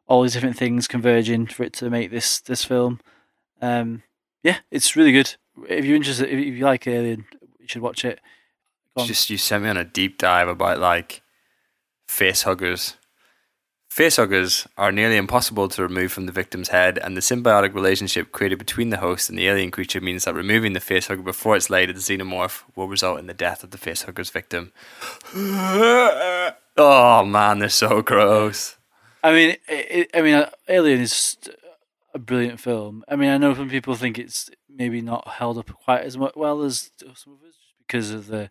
all 0.06 0.22
these 0.22 0.32
different 0.32 0.56
things 0.56 0.88
converging 0.88 1.46
for 1.46 1.64
it 1.64 1.72
to 1.74 1.90
make 1.90 2.10
this 2.10 2.40
this 2.40 2.64
film. 2.64 3.00
Um, 3.60 4.02
yeah, 4.42 4.58
it's 4.70 4.96
really 4.96 5.12
good. 5.12 5.34
If 5.68 5.84
you're 5.84 5.96
interested, 5.96 6.28
if 6.28 6.56
you 6.56 6.64
like 6.64 6.86
Alien, 6.86 7.26
you 7.58 7.66
should 7.66 7.82
watch 7.82 8.04
it. 8.04 8.20
Just 9.06 9.30
you 9.30 9.38
sent 9.38 9.64
me 9.64 9.70
on 9.70 9.76
a 9.76 9.84
deep 9.84 10.18
dive 10.18 10.48
about 10.48 10.78
like 10.78 11.22
face 12.06 12.42
huggers. 12.42 12.96
Face 13.88 14.16
huggers 14.16 14.66
are 14.76 14.92
nearly 14.92 15.16
impossible 15.16 15.68
to 15.70 15.82
remove 15.82 16.12
from 16.12 16.26
the 16.26 16.32
victim's 16.32 16.68
head, 16.68 16.98
and 16.98 17.16
the 17.16 17.22
symbiotic 17.22 17.74
relationship 17.74 18.32
created 18.32 18.58
between 18.58 18.90
the 18.90 18.98
host 18.98 19.30
and 19.30 19.38
the 19.38 19.48
alien 19.48 19.70
creature 19.70 20.00
means 20.00 20.24
that 20.24 20.34
removing 20.34 20.74
the 20.74 20.80
face 20.80 21.06
hugger 21.06 21.22
before 21.22 21.56
it's 21.56 21.70
laid 21.70 21.88
at 21.88 21.96
the 21.96 22.00
xenomorph 22.02 22.62
will 22.76 22.86
result 22.86 23.18
in 23.18 23.26
the 23.26 23.34
death 23.34 23.64
of 23.64 23.70
the 23.70 23.78
face 23.78 24.02
hugger's 24.02 24.30
victim. 24.30 24.72
oh 25.34 27.24
man, 27.26 27.58
they're 27.58 27.70
so 27.70 28.02
gross. 28.02 28.76
I 29.22 29.32
mean, 29.32 29.56
it, 29.68 30.10
I 30.14 30.22
mean, 30.22 30.34
uh, 30.34 30.50
Alien 30.68 31.00
is 31.00 31.36
a 32.14 32.18
brilliant 32.18 32.60
film. 32.60 33.04
I 33.08 33.16
mean, 33.16 33.30
I 33.30 33.38
know 33.38 33.54
some 33.54 33.70
people 33.70 33.94
think 33.94 34.18
it's 34.18 34.50
maybe 34.68 35.00
not 35.00 35.26
held 35.26 35.58
up 35.58 35.70
quite 35.72 36.02
as 36.02 36.16
much 36.16 36.34
well 36.36 36.62
as 36.62 36.90
some 37.14 37.32
of 37.32 37.48
us 37.48 37.56
because 37.86 38.10
of 38.10 38.26
the 38.26 38.50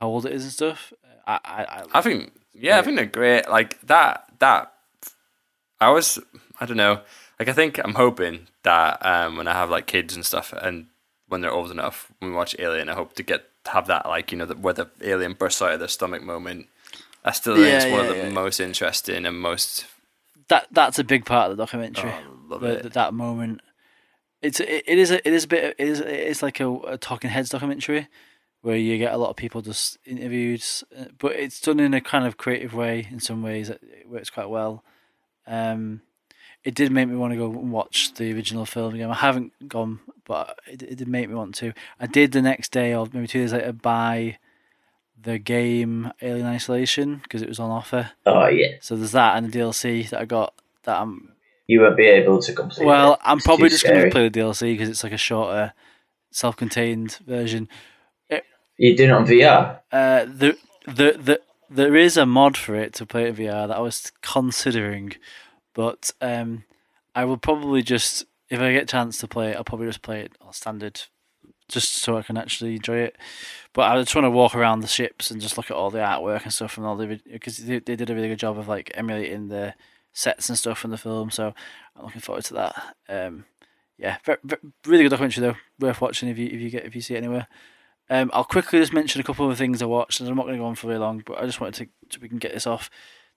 how 0.00 0.08
old 0.08 0.24
it 0.24 0.32
is 0.32 0.44
and 0.44 0.52
stuff. 0.52 0.92
I, 1.26 1.38
I, 1.44 1.64
I, 1.64 1.84
I 1.94 2.00
think, 2.00 2.32
yeah, 2.54 2.78
I 2.78 2.82
think 2.82 2.96
they're 2.96 3.06
great. 3.06 3.48
Like 3.48 3.80
that, 3.82 4.31
that. 4.42 4.72
I 5.80 5.90
was, 5.90 6.18
I 6.60 6.66
don't 6.66 6.76
know. 6.76 7.00
Like 7.38 7.48
I 7.48 7.52
think 7.52 7.78
I'm 7.78 7.94
hoping 7.94 8.46
that 8.62 9.04
um, 9.04 9.36
when 9.36 9.48
I 9.48 9.52
have 9.54 9.70
like 9.70 9.86
kids 9.86 10.14
and 10.14 10.24
stuff, 10.24 10.52
and 10.52 10.86
when 11.28 11.40
they're 11.40 11.50
old 11.50 11.70
enough, 11.70 12.12
when 12.18 12.30
we 12.30 12.36
watch 12.36 12.54
Alien, 12.58 12.88
I 12.88 12.94
hope 12.94 13.14
to 13.14 13.22
get 13.22 13.44
have 13.66 13.86
that 13.86 14.06
like 14.06 14.30
you 14.32 14.38
know 14.38 14.46
the, 14.46 14.54
where 14.56 14.74
the 14.74 14.88
alien 15.00 15.32
bursts 15.34 15.62
out 15.62 15.72
of 15.72 15.78
their 15.78 15.88
stomach 15.88 16.22
moment. 16.22 16.66
I 17.24 17.30
still 17.32 17.54
think 17.56 17.68
it's 17.68 17.84
Yeah, 17.84 17.92
one 17.92 18.04
yeah, 18.04 18.10
of 18.10 18.16
the 18.16 18.22
yeah. 18.24 18.30
most 18.30 18.60
interesting 18.60 19.24
and 19.26 19.38
most. 19.40 19.86
that 20.48 20.66
that's 20.72 20.98
a 20.98 21.04
big 21.04 21.24
part 21.24 21.50
of 21.50 21.56
the 21.56 21.62
documentary. 21.62 22.10
Oh, 22.12 22.36
love 22.48 22.60
the, 22.60 22.78
it. 22.78 22.82
the- 22.84 22.88
that 22.90 23.14
moment. 23.14 23.60
It's 24.42 24.58
it, 24.60 24.82
it 24.86 24.98
is 24.98 25.10
a, 25.12 25.26
it 25.26 25.32
is 25.32 25.44
a 25.44 25.48
bit 25.48 25.76
it 25.78 25.88
is 25.88 26.00
it's 26.00 26.42
like 26.42 26.58
a, 26.60 26.68
a 26.94 26.98
talking 26.98 27.30
heads 27.30 27.48
documentary 27.50 28.08
where 28.62 28.76
you 28.76 28.96
get 28.98 29.12
a 29.12 29.18
lot 29.18 29.30
of 29.30 29.36
people 29.36 29.60
just 29.60 29.98
interviewed, 30.06 30.64
uh, 30.98 31.06
but 31.18 31.32
it's 31.32 31.60
done 31.60 31.80
in 31.80 31.94
a 31.94 32.00
kind 32.00 32.26
of 32.26 32.36
creative 32.36 32.74
way. 32.74 33.06
In 33.10 33.20
some 33.20 33.42
ways, 33.42 33.68
it 33.68 33.80
it 33.82 34.08
works 34.08 34.30
quite 34.30 34.48
well. 34.48 34.82
Um, 35.46 36.02
it 36.64 36.74
did 36.74 36.92
make 36.92 37.08
me 37.08 37.16
want 37.16 37.32
to 37.32 37.36
go 37.36 37.46
and 37.50 37.72
watch 37.72 38.14
the 38.14 38.32
original 38.32 38.64
film 38.64 38.94
again. 38.94 39.10
I 39.10 39.14
haven't 39.14 39.68
gone, 39.68 40.00
but 40.24 40.58
it, 40.66 40.82
it 40.82 40.96
did 40.96 41.08
make 41.08 41.28
me 41.28 41.34
want 41.34 41.56
to. 41.56 41.72
I 41.98 42.06
did 42.06 42.32
the 42.32 42.42
next 42.42 42.70
day 42.70 42.94
or 42.94 43.08
maybe 43.12 43.26
two 43.26 43.40
days 43.40 43.52
later 43.52 43.72
buy 43.72 44.38
the 45.20 45.38
game 45.38 46.12
Alien 46.20 46.46
Isolation 46.46 47.20
because 47.22 47.42
it 47.42 47.48
was 47.48 47.58
on 47.58 47.70
offer. 47.70 48.12
Oh 48.26 48.46
yeah, 48.46 48.76
So 48.80 48.96
there's 48.96 49.12
that 49.12 49.36
and 49.36 49.50
the 49.50 49.58
DLC 49.58 50.08
that 50.10 50.20
I 50.20 50.24
got 50.24 50.54
that 50.84 51.00
I'm 51.00 51.32
you 51.66 51.80
won't 51.80 51.96
be 51.96 52.06
able 52.06 52.40
to 52.42 52.52
complete. 52.52 52.84
well, 52.86 53.14
it. 53.14 53.20
I'm 53.22 53.38
probably 53.38 53.68
just 53.68 53.84
going 53.84 54.04
to 54.04 54.10
play 54.10 54.28
the 54.28 54.40
DLC 54.40 54.74
because 54.74 54.88
it's 54.88 55.04
like 55.04 55.12
a 55.12 55.16
shorter, 55.16 55.72
self-contained 56.30 57.18
version. 57.26 57.68
You're 58.78 58.96
doing 58.96 59.10
it 59.10 59.14
on 59.14 59.26
VR. 59.26 59.80
Uh, 59.92 60.24
the 60.26 60.56
the 60.86 61.18
the 61.18 61.40
there 61.70 61.96
is 61.96 62.16
a 62.16 62.26
mod 62.26 62.56
for 62.56 62.74
it 62.74 62.94
to 62.94 63.06
play 63.06 63.24
it 63.24 63.28
in 63.38 63.46
VR 63.46 63.68
that 63.68 63.76
I 63.76 63.80
was 63.80 64.12
considering, 64.22 65.14
but 65.74 66.12
um, 66.20 66.64
I 67.14 67.24
will 67.24 67.38
probably 67.38 67.82
just 67.82 68.24
if 68.50 68.60
I 68.60 68.72
get 68.72 68.84
a 68.84 68.86
chance 68.86 69.18
to 69.18 69.28
play 69.28 69.50
it, 69.50 69.56
I'll 69.56 69.64
probably 69.64 69.86
just 69.86 70.02
play 70.02 70.20
it 70.22 70.32
on 70.40 70.52
standard, 70.52 71.02
just 71.68 71.94
so 71.94 72.16
I 72.16 72.22
can 72.22 72.36
actually 72.36 72.76
enjoy 72.76 72.98
it. 72.98 73.16
But 73.72 73.90
I 73.90 74.00
just 74.00 74.14
want 74.14 74.26
to 74.26 74.30
walk 74.30 74.54
around 74.54 74.80
the 74.80 74.88
ships 74.88 75.30
and 75.30 75.40
just 75.40 75.56
look 75.56 75.70
at 75.70 75.76
all 75.76 75.90
the 75.90 75.98
artwork 75.98 76.44
and 76.44 76.52
stuff 76.52 76.76
and 76.76 76.86
all 76.86 76.96
the 76.96 77.20
because 77.30 77.58
they, 77.58 77.78
they 77.80 77.96
did 77.96 78.10
a 78.10 78.14
really 78.14 78.28
good 78.28 78.38
job 78.38 78.58
of 78.58 78.68
like 78.68 78.90
emulating 78.94 79.48
the 79.48 79.74
sets 80.12 80.48
and 80.50 80.58
stuff 80.58 80.78
from 80.78 80.90
the 80.92 80.98
film. 80.98 81.30
So 81.30 81.54
I'm 81.96 82.04
looking 82.04 82.20
forward 82.20 82.44
to 82.46 82.54
that. 82.54 82.96
Um, 83.08 83.46
yeah, 83.98 84.18
ve- 84.24 84.36
ve- 84.44 84.56
really 84.86 85.04
good 85.04 85.10
documentary 85.10 85.42
though, 85.46 85.56
worth 85.86 86.00
watching 86.00 86.28
if 86.28 86.38
you 86.38 86.46
if 86.46 86.60
you 86.60 86.70
get 86.70 86.84
if 86.86 86.94
you 86.94 87.00
see 87.02 87.14
it 87.14 87.18
anywhere. 87.18 87.48
Um, 88.12 88.30
I'll 88.34 88.44
quickly 88.44 88.78
just 88.78 88.92
mention 88.92 89.22
a 89.22 89.24
couple 89.24 89.50
of 89.50 89.56
things 89.56 89.80
I 89.80 89.86
watched, 89.86 90.20
and 90.20 90.28
I'm 90.28 90.36
not 90.36 90.42
going 90.42 90.56
to 90.56 90.60
go 90.60 90.66
on 90.66 90.74
for 90.74 90.88
very 90.88 90.98
long, 90.98 91.22
but 91.24 91.42
I 91.42 91.46
just 91.46 91.62
wanted 91.62 91.86
to 91.86 92.14
so 92.14 92.18
we 92.20 92.28
can 92.28 92.36
get 92.36 92.52
this 92.52 92.66
off 92.66 92.90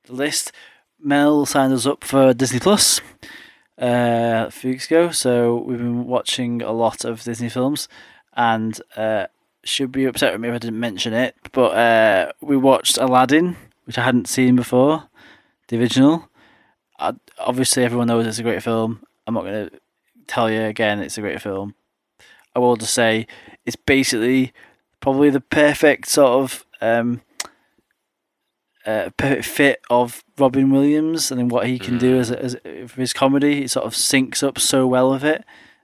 the 0.04 0.12
list. 0.12 0.52
Mel 1.00 1.46
signed 1.46 1.72
us 1.72 1.86
up 1.86 2.04
for 2.04 2.34
Disney 2.34 2.60
Plus 2.60 3.00
uh, 3.82 4.44
a 4.48 4.52
few 4.52 4.72
weeks 4.72 4.88
ago, 4.88 5.12
so 5.12 5.56
we've 5.56 5.78
been 5.78 6.08
watching 6.08 6.62
a 6.62 6.74
lot 6.74 7.06
of 7.06 7.24
Disney 7.24 7.48
films, 7.48 7.88
and 8.36 8.82
uh, 8.98 9.28
should 9.64 9.94
be 9.94 10.04
upset 10.04 10.34
with 10.34 10.42
me 10.42 10.50
if 10.50 10.56
I 10.56 10.58
didn't 10.58 10.80
mention 10.82 11.14
it, 11.14 11.38
but 11.54 11.72
uh, 11.72 12.34
we 12.42 12.58
watched 12.58 12.98
Aladdin, 12.98 13.56
which 13.86 13.98
I 13.98 14.04
hadn't 14.04 14.28
seen 14.28 14.58
before, 14.58 15.08
the 15.70 15.80
original. 15.80 16.28
I, 17.00 17.14
obviously, 17.40 17.86
everyone 17.86 18.08
knows 18.08 18.28
it's 18.28 18.40
a 18.40 18.44
great 18.44 18.62
film. 18.62 19.06
I'm 19.26 19.36
not 19.36 19.46
going 19.46 19.70
to 19.70 19.80
tell 20.28 20.52
you 20.52 20.64
again 20.64 21.00
it's 21.00 21.18
a 21.18 21.22
great 21.22 21.42
film. 21.42 21.76
I 22.54 22.60
will 22.60 22.76
just 22.76 22.94
say 22.94 23.28
it's 23.66 23.76
basically 23.76 24.53
probably 24.99 25.30
the 25.30 25.41
perfect 25.41 26.07
sort 26.07 26.43
of 26.43 26.66
um, 26.82 27.22
uh, 28.86 29.09
perfect 29.18 29.45
fit 29.45 29.82
of 29.89 30.24
Robin 30.38 30.70
Williams 30.72 31.32
and 31.32 31.39
then 31.39 31.47
what 31.47 31.68
he 31.68 31.80
can 31.80 31.97
do 31.97 32.20
as, 32.20 32.32
as 32.32 32.55
for 32.88 33.01
his 33.01 33.13
comedy. 33.13 33.63
It 33.63 33.72
sort 33.72 33.86
of 33.86 33.93
syncs 33.93 34.43
up 34.43 34.59
so 34.59 34.86
well 34.86 35.11
with 35.11 35.24
it. 35.24 35.43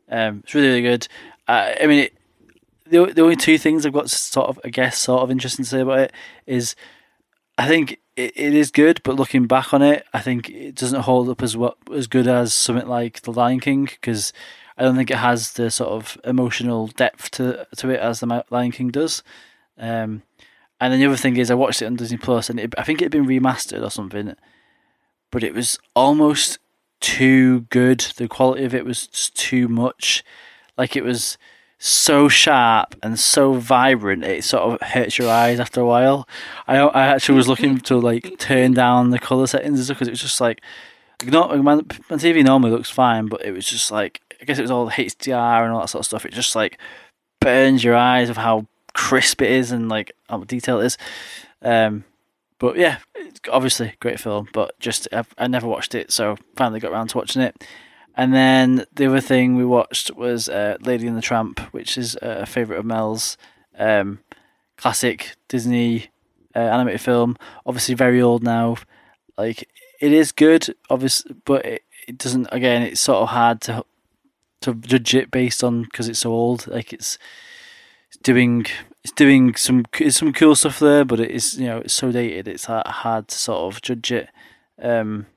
Um, 0.09 0.41
it's 0.43 0.53
really 0.53 0.67
really 0.67 0.82
good. 0.82 1.07
Uh, 1.47 1.73
I 1.82 1.88
mean, 1.88 1.99
it, 1.99 2.13
the 2.86 3.05
the 3.07 3.23
only 3.23 3.36
two 3.36 3.57
things 3.57 3.86
I've 3.86 3.93
got 3.93 4.09
sort 4.09 4.49
of 4.49 4.59
I 4.63 4.69
guess 4.69 4.97
sort 4.97 5.23
of 5.23 5.32
interesting 5.32 5.65
to 5.65 5.69
say 5.69 5.82
about 5.82 5.99
it 5.99 6.13
is 6.45 6.75
I 7.57 7.67
think 7.67 7.99
it, 8.15 8.34
it 8.36 8.53
is 8.53 8.71
good, 8.71 9.01
but 9.03 9.15
looking 9.15 9.47
back 9.47 9.73
on 9.73 9.82
it, 9.82 10.05
I 10.13 10.19
think 10.19 10.49
it 10.49 10.75
doesn't 10.75 11.01
hold 11.01 11.29
up 11.29 11.41
as 11.41 11.55
well 11.55 11.75
as 11.93 12.07
good 12.07 12.27
as 12.27 12.53
something 12.53 12.88
like 12.88 13.21
The 13.21 13.32
Lion 13.32 13.59
King 13.59 13.86
because 13.86 14.34
I 14.82 14.86
don't 14.86 14.95
think 14.95 15.11
it 15.11 15.17
has 15.17 15.51
the 15.51 15.69
sort 15.69 15.91
of 15.91 16.19
emotional 16.23 16.88
depth 16.88 17.29
to 17.32 17.67
to 17.77 17.89
it 17.91 17.99
as 17.99 18.19
the 18.19 18.43
Lion 18.49 18.71
King 18.71 18.89
does. 18.89 19.21
Um, 19.77 20.23
and 20.79 20.91
then 20.91 20.99
the 20.99 21.05
other 21.05 21.17
thing 21.17 21.38
is, 21.38 21.51
I 21.51 21.53
watched 21.53 21.84
it 21.84 21.86
on 21.86 21.97
Disney 21.97 22.17
Plus, 22.17 22.49
and 22.49 22.59
it, 22.59 22.73
I 22.79 22.84
think 22.84 22.99
it 22.99 23.05
had 23.05 23.11
been 23.11 23.27
remastered 23.27 23.86
or 23.86 23.91
something, 23.91 24.36
but 25.29 25.43
it 25.43 25.53
was 25.53 25.77
almost 25.95 26.57
too 26.99 27.61
good. 27.69 27.99
The 27.99 28.27
quality 28.27 28.63
of 28.63 28.73
it 28.73 28.84
was 28.84 29.05
just 29.05 29.36
too 29.36 29.67
much. 29.67 30.23
Like 30.79 30.95
it 30.95 31.03
was 31.03 31.38
so 31.77 32.27
sharp 32.27 32.95
and 33.03 33.19
so 33.19 33.53
vibrant, 33.53 34.23
it 34.23 34.43
sort 34.43 34.63
of 34.63 34.88
hurts 34.88 35.19
your 35.19 35.29
eyes 35.29 35.59
after 35.59 35.79
a 35.79 35.86
while. 35.86 36.27
I 36.67 36.79
I 36.79 37.05
actually 37.05 37.36
was 37.36 37.47
looking 37.47 37.77
to 37.82 37.97
like 37.97 38.39
turn 38.39 38.73
down 38.73 39.11
the 39.11 39.19
color 39.19 39.45
settings 39.45 39.88
because 39.88 40.07
it 40.07 40.11
was 40.11 40.21
just 40.21 40.41
like, 40.41 40.59
not 41.23 41.55
my, 41.63 41.75
my 41.75 42.17
TV 42.17 42.43
normally 42.43 42.71
looks 42.71 42.89
fine, 42.89 43.27
but 43.27 43.45
it 43.45 43.51
was 43.51 43.67
just 43.67 43.91
like 43.91 44.21
I 44.42 44.46
guess 44.46 44.58
it 44.58 44.64
was 44.64 44.72
all 44.72 44.89
HDR 44.89 45.64
and 45.64 45.72
all 45.72 45.82
that 45.82 45.89
sort 45.89 46.02
of 46.02 46.06
stuff. 46.06 46.26
It 46.26 46.34
just 46.34 46.56
like 46.56 46.80
burns 47.39 47.84
your 47.84 47.96
eyes 47.96 48.30
of 48.30 48.38
how 48.38 48.66
crisp 48.94 49.42
it 49.42 49.52
is 49.52 49.72
and 49.72 49.89
like 49.89 50.12
how 50.30 50.39
detailed 50.39 50.82
it 50.82 50.88
is. 50.88 50.98
Um, 51.62 52.04
but 52.60 52.78
yeah, 52.78 52.98
obviously 53.52 53.94
great 54.00 54.20
film. 54.20 54.48
But 54.54 54.80
just 54.80 55.08
I've, 55.12 55.34
I 55.38 55.48
never 55.48 55.68
watched 55.68 55.96
it, 55.96 56.12
so 56.12 56.38
finally 56.56 56.80
got 56.80 56.92
around 56.92 57.08
to 57.10 57.18
watching 57.18 57.42
it. 57.42 57.64
And 58.16 58.34
then 58.34 58.86
the 58.94 59.08
other 59.08 59.22
thing 59.22 59.56
we 59.56 59.66
watched 59.66 60.12
was 60.16 60.50
uh, 60.50 60.78
Lady 60.82 61.08
and 61.08 61.18
the 61.18 61.22
Tramp, 61.22 61.60
which 61.72 61.98
is 61.98 62.18
a 62.22 62.46
favorite 62.46 62.80
of 62.80 62.86
Mel's. 62.86 63.38
Um, 63.78 64.20
classic 64.78 65.36
Disney 65.48 66.08
uh, 66.56 66.60
animated 66.60 67.02
film. 67.02 67.38
Obviously 67.66 67.96
very 67.96 68.22
old 68.22 68.44
now. 68.44 68.78
Like 69.38 69.68
it 70.00 70.12
is 70.12 70.32
good, 70.32 70.76
obviously, 70.89 71.36
but 71.46 71.66
it, 71.66 71.84
it 72.08 72.18
doesn't. 72.18 72.48
Again, 72.52 72.82
it's 72.82 73.02
sort 73.02 73.22
of 73.22 73.30
hard 73.30 73.62
to 73.62 73.86
to 74.62 74.76
judge 74.76 75.14
it 75.16 75.32
based 75.32 75.64
on 75.64 75.84
because 75.84 76.07
it's 76.07 76.20
so 76.20 76.32
old. 76.32 76.68
Like 76.68 76.93
it's, 76.93 77.18
it's 78.07 78.18
doing 78.18 78.66
it's 79.03 79.14
doing 79.14 79.55
some 79.55 79.86
it's 79.99 80.18
some 80.18 80.34
cool 80.34 80.55
stuff 80.55 80.80
there, 80.80 81.05
but 81.05 81.20
it 81.20 81.32
is 81.32 81.57
you 81.57 81.68
know 81.68 81.80
it's 81.80 81.93
so 81.93 82.12
dated. 82.12 82.47
It's 82.47 82.66
hard, 82.66 83.28
to 83.28 83.36
sort 83.36 83.74
of 83.74 83.82
judge 83.82 84.12
it. 84.12 84.30
Um, 84.82 85.28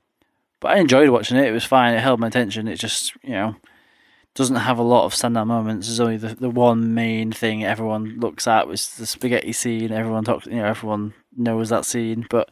but 0.59 0.71
I 0.71 0.77
enjoyed 0.77 1.09
watching 1.09 1.37
it. 1.37 1.47
It 1.47 1.51
was 1.51 1.65
fine. 1.65 1.93
It 1.93 2.01
held 2.01 2.19
my 2.19 2.27
attention. 2.27 2.67
It 2.67 2.77
just 2.77 3.13
you 3.23 3.31
know 3.31 3.55
doesn't 4.35 4.57
have 4.57 4.77
a 4.77 4.83
lot 4.83 5.05
of 5.05 5.13
standout 5.13 5.47
moments. 5.47 5.87
There's 5.87 5.99
only 6.01 6.17
the, 6.17 6.35
the 6.35 6.49
one 6.49 6.93
main 6.93 7.31
thing 7.31 7.63
everyone 7.63 8.19
looks 8.19 8.47
at 8.47 8.67
was 8.67 8.95
the 8.95 9.05
spaghetti 9.05 9.53
scene. 9.53 9.91
Everyone 9.91 10.25
talks, 10.25 10.45
you 10.45 10.55
know, 10.55 10.65
everyone 10.65 11.13
knows 11.37 11.69
that 11.69 11.85
scene. 11.85 12.27
But 12.29 12.49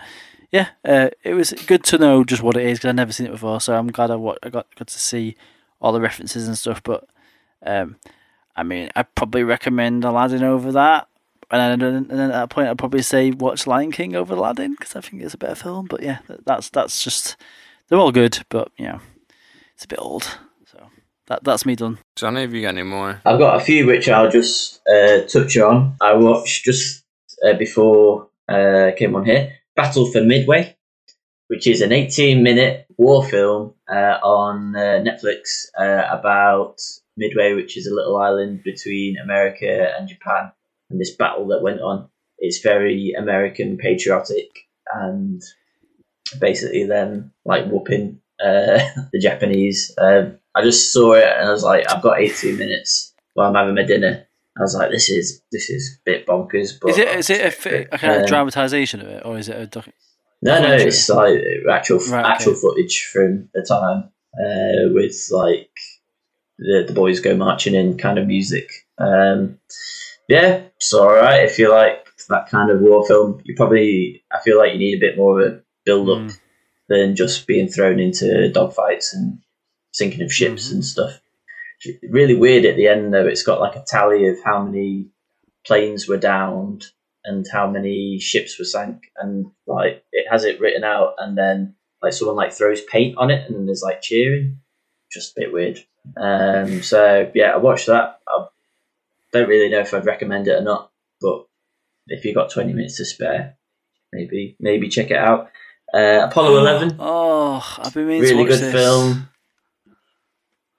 yeah, 0.49 0.69
uh, 0.85 1.09
it 1.23 1.33
was 1.33 1.51
good 1.67 1.83
to 1.85 1.97
know 1.97 2.23
just 2.23 2.41
what 2.41 2.55
it 2.55 2.65
is 2.65 2.79
because 2.79 2.89
I'd 2.89 2.95
never 2.95 3.11
seen 3.11 3.27
it 3.27 3.33
before. 3.33 3.59
So 3.59 3.75
I'm 3.75 3.87
glad 3.87 4.11
I, 4.11 4.15
I 4.15 4.49
got 4.49 4.73
got 4.75 4.87
to 4.87 4.99
see 4.99 5.35
all 5.83 5.91
the 5.91 6.01
references 6.01 6.47
and 6.47 6.57
stuff. 6.57 6.81
But 6.81 7.07
um, 7.63 7.97
I 8.55 8.63
mean, 8.63 8.89
I'd 8.95 9.13
probably 9.13 9.43
recommend 9.43 10.03
Aladdin 10.03 10.43
over 10.43 10.71
that. 10.71 11.07
And 11.51 11.81
then, 11.81 11.95
and 11.95 12.09
then 12.09 12.31
at 12.31 12.31
that 12.31 12.49
point, 12.49 12.69
I'd 12.69 12.79
probably 12.79 13.03
say 13.03 13.29
watch 13.29 13.67
Lion 13.67 13.91
King 13.91 14.15
over 14.15 14.33
Aladdin 14.33 14.71
because 14.71 14.95
I 14.95 15.01
think 15.01 15.21
it's 15.21 15.35
a 15.35 15.37
better 15.37 15.53
film. 15.53 15.85
But 15.87 16.01
yeah, 16.01 16.19
that's 16.45 16.69
that's 16.69 17.03
just 17.03 17.35
they're 17.87 17.99
all 17.99 18.11
good, 18.11 18.43
but 18.49 18.71
you 18.77 18.87
know, 18.87 18.99
it's 19.75 19.85
a 19.85 19.87
bit 19.87 19.99
old. 19.99 20.23
So 20.65 20.87
that 21.27 21.43
that's 21.43 21.65
me 21.65 21.75
done. 21.75 21.99
Johnny, 22.15 22.41
have 22.41 22.53
you 22.53 22.63
got 22.63 22.69
any 22.69 22.83
more? 22.83 23.21
I've 23.23 23.37
got 23.37 23.61
a 23.61 23.63
few 23.63 23.85
which 23.85 24.09
I'll 24.09 24.31
just 24.31 24.81
uh, 24.87 25.21
touch 25.27 25.55
on. 25.57 25.95
I 26.01 26.13
watched 26.13 26.65
just 26.65 27.03
uh, 27.45 27.53
before 27.53 28.29
uh, 28.49 28.87
I 28.87 28.95
came 28.97 29.15
on 29.15 29.25
here 29.25 29.53
Battle 29.75 30.11
for 30.11 30.23
Midway, 30.23 30.75
which 31.49 31.67
is 31.67 31.81
an 31.81 31.91
18 31.91 32.41
minute 32.41 32.87
war 32.97 33.23
film 33.23 33.75
uh, 33.93 34.17
on 34.23 34.75
uh, 34.75 35.03
Netflix 35.03 35.65
uh, 35.79 36.05
about 36.09 36.77
Midway, 37.15 37.53
which 37.53 37.77
is 37.77 37.85
a 37.85 37.93
little 37.93 38.17
island 38.17 38.63
between 38.63 39.17
America 39.17 39.93
and 39.97 40.09
Japan, 40.09 40.51
and 40.89 40.99
this 40.99 41.15
battle 41.15 41.47
that 41.49 41.61
went 41.61 41.81
on. 41.81 42.09
It's 42.39 42.59
very 42.59 43.13
American 43.17 43.77
patriotic 43.77 44.49
and 44.93 45.41
basically 46.39 46.85
them 46.85 47.31
like 47.45 47.67
whooping 47.67 48.19
uh, 48.43 48.79
the 49.13 49.19
Japanese. 49.21 49.93
Um, 49.97 50.37
I 50.55 50.63
just 50.63 50.91
saw 50.91 51.13
it 51.13 51.25
and 51.25 51.47
I 51.47 51.51
was 51.51 51.63
like, 51.63 51.89
I've 51.91 52.03
got 52.03 52.19
18 52.19 52.57
minutes 52.57 53.13
while 53.33 53.47
I'm 53.49 53.55
having 53.55 53.75
my 53.75 53.83
dinner. 53.83 54.25
I 54.57 54.61
was 54.61 54.75
like, 54.75 54.91
this 54.91 55.09
is 55.09 55.41
this 55.51 55.69
is 55.69 55.97
a 55.97 56.01
bit 56.05 56.27
bonkers. 56.27 56.73
But 56.79 56.91
Is 56.91 56.97
it 56.99 57.07
is 57.07 57.29
it 57.29 57.65
a, 57.65 57.95
a 57.95 57.97
kind 57.97 58.13
of 58.15 58.21
Um, 58.21 58.27
dramatization 58.27 59.01
of 59.01 59.07
it, 59.07 59.23
or 59.25 59.37
is 59.37 59.49
it 59.49 59.57
a 59.59 59.65
doc- 59.65 59.89
No, 60.45 60.61
no, 60.61 60.73
it's 60.75 61.07
like 61.09 61.39
actual 61.71 61.99
Right, 61.99 62.25
actual 62.25 62.51
okay. 62.53 62.61
footage 62.61 63.09
from 63.11 63.49
the 63.53 63.61
time 63.65 64.09
uh, 64.37 64.91
with 64.93 65.15
like 65.31 65.69
the 66.59 66.83
the 66.87 66.93
boys 66.93 67.19
go 67.21 67.35
marching 67.35 67.75
in 67.75 67.97
kind 67.97 68.19
of 68.19 68.27
music. 68.27 68.69
Um, 68.97 69.59
yeah, 70.27 70.63
it's 70.75 70.93
all 70.93 71.11
right 71.13 71.43
if 71.45 71.57
you 71.59 71.69
like 71.71 72.05
that 72.29 72.49
kind 72.49 72.69
of 72.71 72.81
war 72.81 73.05
film. 73.07 73.41
You 73.45 73.55
probably 73.55 74.23
I 74.31 74.39
feel 74.43 74.57
like 74.57 74.73
you 74.73 74.79
need 74.79 74.97
a 74.97 75.05
bit 75.07 75.17
more 75.17 75.39
of 75.39 75.47
a 75.53 75.61
build 75.85 76.09
up 76.09 76.17
Mm. 76.19 76.39
than 76.89 77.15
just 77.15 77.47
being 77.47 77.67
thrown 77.69 77.99
into 77.99 78.25
dogfights 78.53 79.13
and 79.13 79.39
sinking 79.91 80.21
of 80.23 80.31
ships 80.33 80.69
Mhm. 80.69 80.73
and 80.73 80.85
stuff. 80.85 81.21
It's 81.85 81.99
really 82.11 82.35
weird 82.35 82.65
at 82.65 82.75
the 82.75 82.87
end 82.87 83.13
though. 83.13 83.27
It's 83.27 83.43
got 83.43 83.59
like 83.61 83.75
a 83.75 83.83
tally 83.87 84.27
of 84.27 84.37
how 84.43 84.63
many 84.63 85.07
planes 85.65 86.07
were 86.07 86.17
downed 86.17 86.85
and 87.25 87.45
how 87.51 87.69
many 87.69 88.19
ships 88.19 88.57
were 88.59 88.65
sank, 88.65 89.03
and 89.17 89.45
like 89.67 90.03
it 90.11 90.25
has 90.29 90.43
it 90.43 90.59
written 90.59 90.83
out, 90.83 91.15
and 91.17 91.37
then 91.37 91.75
like 92.01 92.13
someone 92.13 92.35
like 92.37 92.53
throws 92.53 92.81
paint 92.81 93.17
on 93.17 93.31
it, 93.31 93.45
and 93.47 93.55
then 93.55 93.65
there's 93.65 93.83
like 93.83 94.01
cheering. 94.01 94.59
Just 95.11 95.37
a 95.37 95.41
bit 95.41 95.53
weird. 95.53 95.79
Um, 96.17 96.81
so 96.81 97.31
yeah, 97.35 97.51
I 97.51 97.57
watched 97.57 97.87
that. 97.87 98.19
I 98.27 98.45
don't 99.31 99.47
really 99.49 99.69
know 99.69 99.79
if 99.79 99.93
I'd 99.93 100.05
recommend 100.05 100.47
it 100.47 100.55
or 100.59 100.63
not, 100.63 100.91
but 101.21 101.45
if 102.07 102.25
you've 102.25 102.35
got 102.35 102.49
20 102.51 102.73
minutes 102.73 102.97
to 102.97 103.05
spare, 103.05 103.55
maybe 104.11 104.55
maybe 104.59 104.89
check 104.89 105.11
it 105.11 105.17
out. 105.17 105.49
Uh, 105.93 106.27
Apollo 106.29 106.57
11 106.57 106.95
Oh, 106.99 107.63
I've 107.77 107.93
been 107.93 108.07
meaning 108.07 108.23
to 108.23 108.29
really 108.33 108.45
good 108.45 108.59
this. 108.59 108.73
film. 108.73 109.29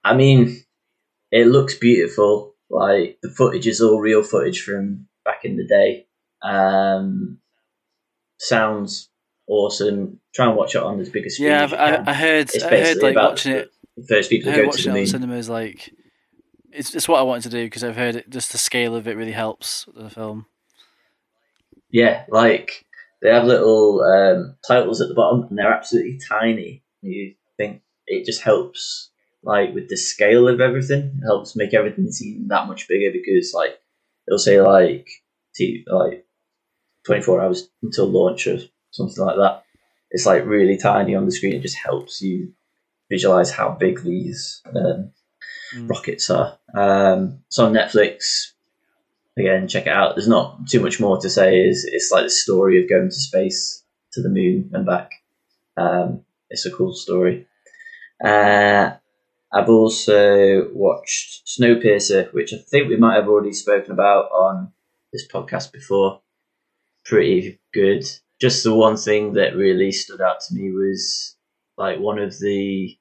I 0.03 0.13
mean, 0.15 0.61
it 1.31 1.47
looks 1.47 1.75
beautiful. 1.77 2.53
Like 2.69 3.17
the 3.23 3.29
footage 3.29 3.67
is 3.67 3.81
all 3.81 3.99
real 3.99 4.21
footage 4.23 4.61
from 4.61 5.07
back 5.23 5.45
in 5.45 5.55
the 5.57 5.65
day. 5.65 6.07
Um, 6.41 7.39
sounds 8.37 9.09
awesome. 9.47 10.19
Try 10.33 10.47
and 10.47 10.55
watch 10.55 10.75
it 10.75 10.83
on 10.83 10.99
as 10.99 11.09
big 11.09 11.25
a 11.25 11.29
screen 11.29 11.49
Yeah, 11.49 11.69
I. 11.73 12.11
I 12.11 12.13
heard. 12.13 12.49
It's 12.53 12.63
I 12.63 12.69
heard 12.77 13.01
like 13.01 13.15
watching 13.15 13.53
it. 13.53 13.71
first 14.07 14.29
people 14.29 14.51
heard 14.51 14.57
go 14.57 14.61
to 14.63 14.67
watching 14.67 14.83
the 14.83 14.89
it 14.89 14.91
on 14.91 14.97
moon. 14.97 15.07
cinema 15.07 15.35
is 15.35 15.49
like. 15.49 15.93
It's 16.71 16.93
it's 16.93 17.07
what 17.07 17.19
I 17.19 17.23
wanted 17.23 17.43
to 17.43 17.49
do 17.49 17.63
because 17.65 17.83
I've 17.83 17.95
heard 17.95 18.15
it. 18.15 18.29
Just 18.29 18.51
the 18.51 18.57
scale 18.57 18.95
of 18.95 19.07
it 19.07 19.15
really 19.15 19.31
helps 19.31 19.85
the 19.95 20.09
film. 20.09 20.45
Yeah, 21.89 22.25
like 22.27 22.85
they 23.21 23.29
have 23.29 23.45
little 23.45 24.01
um, 24.03 24.57
titles 24.67 24.99
at 24.99 25.07
the 25.07 25.13
bottom, 25.15 25.43
and 25.49 25.57
they're 25.57 25.73
absolutely 25.73 26.19
tiny. 26.29 26.83
You 27.01 27.35
think 27.55 27.81
it 28.07 28.25
just 28.25 28.41
helps, 28.41 29.09
like 29.41 29.73
with 29.73 29.87
the 29.87 29.95
scale 29.95 30.49
of 30.49 30.59
everything, 30.59 31.19
it 31.21 31.25
helps 31.25 31.55
make 31.55 31.73
everything 31.73 32.11
seem 32.11 32.49
that 32.49 32.67
much 32.67 32.87
bigger 32.89 33.11
because, 33.13 33.53
like, 33.53 33.79
it'll 34.27 34.37
say 34.37 34.59
like, 34.61 35.07
t- 35.55 35.85
like 35.87 36.24
twenty 37.05 37.21
four 37.21 37.41
hours 37.41 37.69
until 37.83 38.07
launch 38.07 38.47
or 38.47 38.57
something 38.91 39.23
like 39.23 39.37
that. 39.37 39.63
It's 40.11 40.25
like 40.25 40.45
really 40.45 40.77
tiny 40.77 41.15
on 41.15 41.25
the 41.25 41.31
screen. 41.31 41.53
It 41.53 41.61
just 41.61 41.77
helps 41.77 42.21
you 42.21 42.53
visualize 43.11 43.51
how 43.51 43.71
big 43.71 44.03
these 44.03 44.61
um, 44.75 45.11
Mm. 45.73 45.89
rockets 45.89 46.29
are. 46.29 46.57
Um, 46.75 47.39
it's 47.47 47.57
on 47.57 47.73
Netflix. 47.73 48.51
Again, 49.37 49.67
check 49.67 49.87
it 49.87 49.91
out. 49.91 50.15
There's 50.15 50.27
not 50.27 50.67
too 50.67 50.79
much 50.79 50.99
more 50.99 51.17
to 51.19 51.29
say. 51.29 51.59
Is 51.59 51.83
it's 51.91 52.11
like 52.11 52.23
the 52.25 52.29
story 52.29 52.81
of 52.81 52.87
going 52.89 53.09
to 53.09 53.15
space, 53.15 53.83
to 54.13 54.21
the 54.21 54.29
moon 54.29 54.69
and 54.73 54.85
back. 54.85 55.09
Um, 55.75 56.21
it's 56.49 56.65
a 56.65 56.71
cool 56.71 56.93
story. 56.93 57.47
Uh, 58.23 58.91
I've 59.51 59.69
also 59.69 60.69
watched 60.71 61.47
Snowpiercer, 61.47 62.31
which 62.33 62.53
I 62.53 62.57
think 62.57 62.87
we 62.87 62.97
might 62.97 63.15
have 63.15 63.27
already 63.27 63.51
spoken 63.53 63.91
about 63.91 64.25
on 64.31 64.71
this 65.11 65.27
podcast 65.27 65.71
before. 65.71 66.21
Pretty 67.05 67.59
good. 67.73 68.03
Just 68.41 68.63
the 68.63 68.73
one 68.73 68.97
thing 68.97 69.33
that 69.33 69.55
really 69.55 69.91
stood 69.91 70.21
out 70.21 70.41
to 70.41 70.55
me 70.55 70.71
was 70.71 71.35
like 71.77 71.99
one 71.99 72.19
of 72.19 72.39
the 72.39 72.97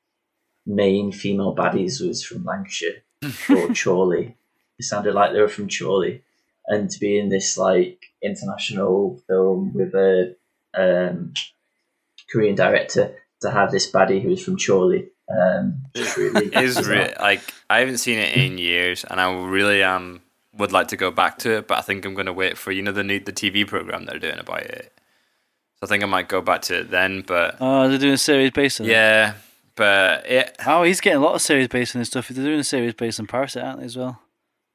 main 0.66 1.12
female 1.12 1.54
baddies 1.54 2.06
was 2.06 2.24
from 2.24 2.44
Lancashire 2.44 3.02
or 3.50 3.74
Chorley. 3.74 4.36
It 4.78 4.84
sounded 4.84 5.14
like 5.14 5.32
they 5.32 5.40
were 5.40 5.48
from 5.48 5.68
Chorley. 5.68 6.22
And 6.66 6.90
to 6.90 6.98
be 6.98 7.18
in 7.18 7.28
this 7.28 7.58
like 7.58 8.02
international 8.22 9.20
film 9.26 9.74
with 9.74 9.94
a 9.94 10.34
um, 10.76 11.34
Korean 12.30 12.54
director 12.54 13.14
to 13.42 13.50
have 13.50 13.70
this 13.70 13.90
baddie 13.90 14.22
who 14.22 14.30
was 14.30 14.42
from 14.42 14.56
Chorley. 14.56 15.08
Um, 15.30 15.84
just 15.94 16.16
really 16.16 16.46
is 16.54 16.86
re- 16.86 17.14
like 17.20 17.40
I 17.70 17.78
haven't 17.78 17.98
seen 17.98 18.18
it 18.18 18.36
in 18.36 18.58
years, 18.58 19.04
and 19.04 19.20
I 19.20 19.32
really 19.32 19.82
um 19.82 20.20
would 20.56 20.72
like 20.72 20.88
to 20.88 20.96
go 20.96 21.10
back 21.10 21.38
to 21.38 21.58
it, 21.58 21.68
but 21.68 21.78
I 21.78 21.80
think 21.82 22.04
I'm 22.04 22.14
going 22.14 22.26
to 22.26 22.32
wait 22.32 22.56
for 22.58 22.70
you 22.72 22.82
know 22.82 22.92
the 22.92 23.04
new 23.04 23.20
the 23.20 23.32
TV 23.32 23.66
program 23.66 24.04
they're 24.06 24.18
doing 24.18 24.38
about 24.38 24.62
it. 24.62 24.92
So 25.76 25.80
I 25.82 25.86
think 25.86 26.02
I 26.02 26.06
might 26.06 26.28
go 26.28 26.40
back 26.40 26.62
to 26.62 26.80
it 26.80 26.90
then, 26.90 27.22
but 27.26 27.56
Oh, 27.60 27.88
they're 27.88 27.98
doing 27.98 28.14
a 28.14 28.18
series 28.18 28.50
based 28.52 28.80
on 28.80 28.86
it. 28.86 28.90
yeah, 28.90 29.34
but 29.74 30.24
it 30.30 30.56
Oh, 30.66 30.82
he's 30.84 31.00
getting 31.00 31.20
a 31.20 31.24
lot 31.24 31.34
of 31.34 31.42
series 31.42 31.68
based 31.68 31.94
on 31.96 32.00
his 32.00 32.08
stuff. 32.08 32.28
They're 32.28 32.44
doing 32.44 32.60
a 32.60 32.64
series 32.64 32.94
based 32.94 33.18
on 33.20 33.26
Parasite, 33.26 33.64
aren't 33.64 33.80
they, 33.80 33.86
as 33.86 33.96
well? 33.96 34.20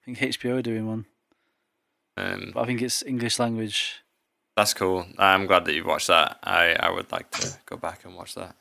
I 0.01 0.05
think 0.05 0.17
HBO 0.19 0.57
are 0.57 0.61
doing 0.61 0.88
one, 0.88 1.05
um, 2.17 2.51
but 2.53 2.61
I 2.61 2.65
think 2.65 2.82
it's 2.82 3.03
English 3.03 3.39
language. 3.39 4.01
that's 4.57 4.73
cool. 4.73 5.05
I'm 5.17 5.45
glad 5.45 5.65
that 5.65 5.73
you've 5.73 5.86
watched 5.86 6.07
that. 6.07 6.38
I 6.43 6.73
I 6.80 6.89
would 6.89 7.11
like 7.11 7.32
to 7.32 7.57
go 7.65 7.77
back 7.77 8.03
and 8.05 8.15
watch 8.15 8.36
that. 8.36 8.55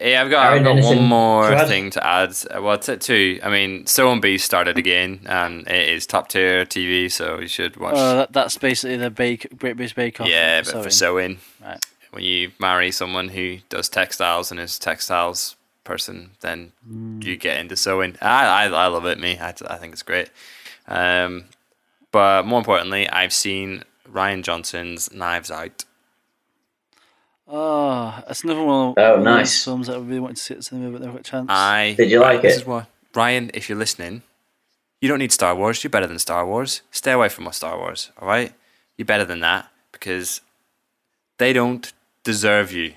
Yeah, 0.00 0.22
I've 0.22 0.30
got, 0.30 0.52
I've 0.52 0.62
got 0.62 0.82
one 0.82 1.04
more 1.04 1.48
to 1.50 1.66
thing 1.66 1.90
to 1.90 2.06
add. 2.06 2.34
Uh, 2.54 2.60
Well, 2.60 2.78
t- 2.78 2.96
two. 2.98 3.40
I 3.42 3.48
mean, 3.48 3.86
Sewing 3.86 4.20
Bee's 4.20 4.44
started 4.44 4.76
again, 4.76 5.20
and 5.26 5.66
it 5.66 5.88
is 5.88 6.06
top 6.06 6.28
tier 6.28 6.66
TV, 6.66 7.10
so 7.10 7.40
you 7.40 7.48
should 7.48 7.76
watch. 7.78 7.94
Oh, 7.96 8.16
that, 8.18 8.32
that's 8.32 8.58
basically 8.58 8.98
the 8.98 9.08
bake 9.10 9.48
Great 9.58 9.76
British 9.76 9.94
Bake 9.94 10.20
Off. 10.20 10.28
yeah, 10.28 10.60
but 10.60 10.82
for 10.84 10.90
sewing. 10.90 11.38
sewing, 11.38 11.38
Right. 11.64 11.84
when 12.10 12.24
you 12.24 12.52
marry 12.58 12.90
someone 12.90 13.28
who 13.30 13.58
does 13.70 13.88
textiles 13.88 14.50
and 14.50 14.60
is 14.60 14.76
a 14.76 14.80
textiles 14.80 15.56
person, 15.84 16.32
then 16.40 16.72
you 17.20 17.36
get 17.38 17.58
into 17.58 17.76
sewing. 17.76 18.16
I, 18.20 18.44
I, 18.44 18.68
I 18.68 18.86
love 18.88 19.06
it, 19.06 19.18
me. 19.18 19.38
I, 19.38 19.54
I 19.66 19.76
think 19.76 19.94
it's 19.94 20.02
great. 20.02 20.28
Um, 20.88 21.44
but 22.12 22.44
more 22.44 22.58
importantly, 22.58 23.08
I've 23.08 23.32
seen 23.32 23.82
Rian 24.12 24.42
Johnson's 24.42 25.10
Knives 25.12 25.50
Out. 25.50 25.84
Oh, 27.48 28.22
that's 28.26 28.42
another 28.44 28.62
one. 28.62 28.94
Oh, 28.96 29.14
of 29.14 29.16
those 29.18 29.24
nice. 29.24 29.64
films 29.64 29.86
that 29.86 29.96
I 29.96 30.00
really 30.00 30.18
want 30.20 30.36
to 30.36 30.42
see 30.42 30.54
at 30.54 30.58
the 30.58 30.64
cinema, 30.64 30.90
but 30.90 31.00
never 31.00 31.12
got 31.12 31.20
a 31.20 31.30
chance. 31.30 31.46
I 31.48 31.94
Did 31.96 32.10
you 32.10 32.20
like 32.20 32.40
it? 32.40 32.42
this 32.42 32.56
it? 32.56 32.60
Is 32.62 32.66
what, 32.66 32.86
Ryan, 33.14 33.50
if 33.54 33.68
you're 33.68 33.78
listening, 33.78 34.22
you 35.00 35.08
don't 35.08 35.18
need 35.20 35.32
Star 35.32 35.54
Wars. 35.54 35.82
You're 35.84 35.90
better 35.90 36.06
than 36.08 36.18
Star 36.18 36.46
Wars. 36.46 36.82
Stay 36.90 37.12
away 37.12 37.28
from 37.28 37.44
more 37.44 37.52
Star 37.52 37.78
Wars, 37.78 38.10
all 38.20 38.26
right? 38.26 38.52
You're 38.96 39.06
better 39.06 39.24
than 39.24 39.40
that 39.40 39.68
because 39.92 40.40
they 41.38 41.52
don't 41.52 41.92
deserve 42.24 42.72
you. 42.72 42.94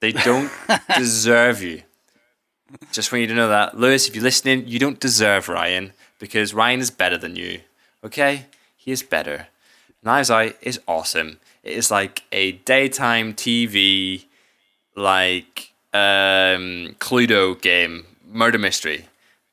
They 0.00 0.12
don't 0.12 0.50
deserve 0.96 1.62
you. 1.62 1.82
Just 2.92 3.10
want 3.10 3.22
you 3.22 3.28
to 3.28 3.34
know 3.34 3.48
that. 3.48 3.78
Lewis, 3.78 4.06
if 4.08 4.14
you're 4.14 4.24
listening, 4.24 4.68
you 4.68 4.78
don't 4.78 5.00
deserve 5.00 5.48
Ryan 5.48 5.92
because 6.18 6.54
Ryan 6.54 6.80
is 6.80 6.90
better 6.90 7.16
than 7.18 7.36
you. 7.36 7.60
Okay? 8.04 8.46
He 8.76 8.92
is 8.92 9.02
better. 9.02 9.48
Knives 10.02 10.30
Out 10.30 10.54
is 10.60 10.80
awesome. 10.86 11.38
It 11.64 11.72
is 11.76 11.90
like 11.90 12.22
a 12.30 12.52
daytime 12.52 13.34
TV, 13.34 14.26
like 14.94 15.72
um, 15.92 16.94
Cluedo 17.00 17.60
game, 17.60 18.06
murder 18.26 18.58
mystery. 18.58 19.06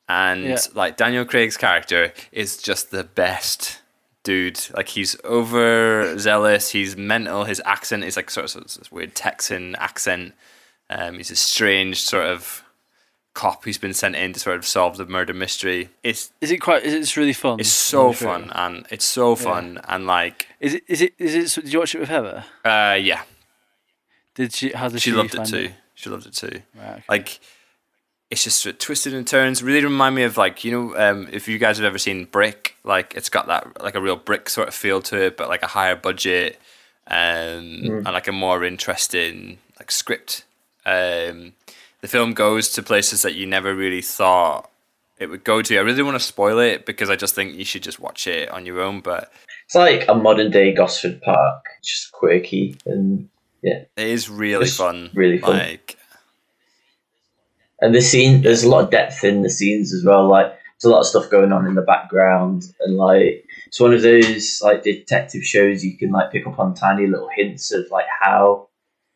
And 0.09 0.43
Yeah. 0.43 0.57
like 0.73 0.97
Daniel 0.97 1.23
Craig's 1.25 1.55
character 1.57 2.11
is 2.31 2.57
just 2.57 2.91
the 2.91 3.03
best 3.05 3.79
dude. 4.23 4.59
Like 4.75 4.89
he's 4.89 5.15
overzealous, 5.23 6.69
he's 6.71 6.97
mental, 6.97 7.45
his 7.45 7.61
accent 7.65 8.03
is 8.03 8.17
like 8.17 8.29
sort 8.29 8.53
of 8.53 8.63
this 8.65 8.91
weird 8.91 9.15
Texan 9.15 9.75
accent. 9.77 10.33
Um, 10.89 11.15
he's 11.15 11.31
a 11.31 11.35
strange 11.37 12.01
sort 12.01 12.25
of 12.25 12.63
cop 13.33 13.63
who's 13.63 13.77
been 13.77 13.93
sent 13.93 14.15
in 14.15 14.33
to 14.33 14.39
sort 14.39 14.57
of 14.57 14.65
solve 14.65 14.97
the 14.97 15.05
murder 15.05 15.33
mystery. 15.33 15.89
It's 16.03 16.31
Is 16.41 16.51
it 16.51 16.57
quite? 16.57 16.83
Is 16.83 16.93
it 16.93 16.99
it's 17.01 17.15
really 17.17 17.33
fun? 17.33 17.59
it's 17.59 17.69
so 17.69 18.11
fun 18.13 18.43
true. 18.43 18.51
and 18.55 18.85
it's 18.89 19.05
so 19.05 19.35
fun 19.35 19.79
and 19.87 20.05
like 20.05 20.47
Is 20.59 20.73
it? 20.75 20.83
Is 20.87 21.01
it? 21.01 21.13
Is 21.17 21.57
it? 21.57 21.61
Did 21.63 21.73
you 21.73 21.79
watch 21.79 21.95
it 21.95 21.99
with 21.99 22.09
Heather? 22.09 22.43
uh 22.65 22.97
yeah, 23.01 23.23
Did 24.35 24.53
she? 24.53 24.71
How 24.71 24.89
did 24.89 25.01
she 25.01 25.11
she, 25.11 25.15
loved 25.15 25.33
it 25.33 25.37
find 25.37 25.49
too. 25.49 25.69
She 25.95 26.09
loved 26.09 26.25
it 26.25 26.33
too. 26.33 26.61
Right, 26.75 26.93
okay. 26.93 27.03
Like 27.07 27.39
it's 28.29 28.43
just 28.45 28.59
sort 28.63 28.75
of 28.75 28.79
twisted 28.79 29.13
and 29.13 29.27
turns. 29.27 29.61
Really 29.61 29.83
remind 29.83 30.15
me 30.15 30.23
of 30.23 30.37
like 30.37 30.63
you 30.63 30.71
know 30.71 30.95
um, 30.97 31.27
if 31.31 31.47
you 31.47 31.57
guys 31.57 31.77
have 31.77 31.85
ever 31.85 31.97
seen 31.97 32.25
Brick, 32.25 32.75
like 32.83 33.13
it's 33.15 33.29
got 33.29 33.47
that 33.47 33.81
like 33.83 33.95
a 33.95 34.01
real 34.01 34.15
brick 34.15 34.49
sort 34.49 34.67
of 34.67 34.73
feel 34.73 35.01
to 35.03 35.17
it, 35.21 35.37
but 35.37 35.47
like 35.49 35.63
a 35.63 35.67
higher 35.67 35.95
budget 35.95 36.59
um, 37.07 37.15
and 37.15 38.03
like 38.05 38.27
a 38.27 38.31
more 38.31 38.63
interesting 38.63 39.57
like 39.79 39.91
script. 39.91 40.45
Um, 40.85 41.53
the 42.01 42.07
film 42.07 42.33
goes 42.33 42.71
to 42.73 42.83
places 42.83 43.21
that 43.21 43.35
you 43.35 43.45
never 43.45 43.73
really 43.75 44.01
thought 44.01 44.69
it 45.19 45.29
would 45.29 45.43
go 45.43 45.61
to. 45.61 45.77
I 45.77 45.81
really 45.81 46.03
want 46.03 46.15
to 46.15 46.19
spoil 46.19 46.59
it 46.59 46.85
because 46.85 47.09
I 47.09 47.15
just 47.15 47.35
think 47.35 47.55
you 47.55 47.63
should 47.65 47.83
just 47.83 47.99
watch 47.99 48.27
it 48.27 48.49
on 48.49 48.65
your 48.65 48.81
own. 48.81 49.01
But 49.01 49.31
It's 49.65 49.75
like 49.75 50.05
a 50.07 50.15
modern 50.15 50.51
day 50.51 50.73
Gosford 50.73 51.21
Park, 51.21 51.65
just 51.83 52.11
quirky 52.11 52.75
and 52.85 53.29
yeah, 53.61 53.83
it 53.95 54.07
is 54.07 54.29
really 54.29 54.65
It's 54.65 54.77
fun. 54.77 55.11
really 55.13 55.37
fun. 55.37 55.57
Like 55.57 55.97
and 57.79 57.93
the 57.95 58.01
scene. 58.01 58.41
There's 58.41 58.63
a 58.63 58.69
lot 58.69 58.83
of 58.85 58.89
depth 58.91 59.23
in 59.23 59.43
the 59.43 59.49
scenes 59.49 59.93
as 59.93 60.03
well. 60.03 60.27
Like 60.27 60.47
there's 60.47 60.89
a 60.89 60.89
lot 60.89 61.01
of 61.01 61.05
stuff 61.07 61.29
going 61.29 61.51
on 61.51 61.67
in 61.67 61.75
the 61.75 61.81
background, 61.83 62.63
and 62.79 62.95
like 62.97 63.45
it's 63.67 63.79
one 63.79 63.93
of 63.93 64.01
those 64.01 64.61
like 64.63 64.81
detective 64.83 65.43
shows 65.43 65.83
you 65.83 65.95
can 65.97 66.11
like 66.11 66.31
pick 66.31 66.47
up 66.47 66.59
on 66.59 66.73
tiny 66.73 67.05
little 67.07 67.29
hints 67.35 67.71
of 67.71 67.85
like 67.91 68.05
how 68.19 68.67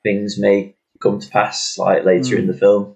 things 0.03 0.37
may 0.37 0.74
come 1.05 1.19
to 1.19 1.29
pass 1.29 1.77
like 1.77 2.03
later 2.03 2.37
in 2.37 2.47
the 2.47 2.53
film. 2.53 2.95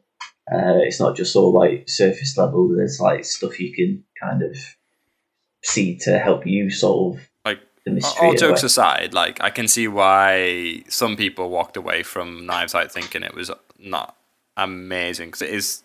Uh, 0.51 0.82
it's 0.82 0.99
not 0.99 1.16
just 1.16 1.36
all 1.36 1.53
like 1.53 1.88
surface 1.88 2.38
level. 2.38 2.68
There's 2.76 2.99
like 2.99 3.24
stuff 3.24 3.60
you 3.60 3.72
can 3.74 4.03
kind 4.22 4.41
of 4.41 4.57
see 5.64 5.97
to 5.97 6.18
help 6.18 6.47
you 6.47 6.72
solve 6.72 7.20
like 7.45 7.60
the 7.86 7.91
mystery. 7.91 8.28
all 8.28 8.34
jokes 8.34 8.64
way. 8.64 8.68
aside, 8.68 9.14
like 9.14 9.41
I 9.43 9.51
can 9.51 9.68
see 9.68 9.88
why 9.88 10.84
some 10.89 11.16
people 11.16 11.49
walked 11.49 11.78
away 11.78 12.01
from 12.01 12.45
Knives 12.45 12.74
Out 12.74 12.91
thinking 12.91 13.22
it 13.22 13.36
was 13.36 13.51
not 13.78 14.16
amazing 14.57 15.28
because 15.28 15.43
it 15.43 15.51
is. 15.51 15.84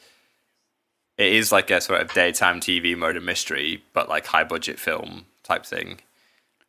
It 1.16 1.32
is 1.32 1.52
like 1.52 1.70
a 1.70 1.80
sort 1.80 2.00
of 2.00 2.12
daytime 2.12 2.58
TV 2.58 2.96
murder 2.96 3.20
mystery, 3.20 3.84
but 3.92 4.08
like 4.08 4.26
high 4.26 4.42
budget 4.42 4.80
film 4.80 5.26
type 5.44 5.64
thing. 5.64 6.00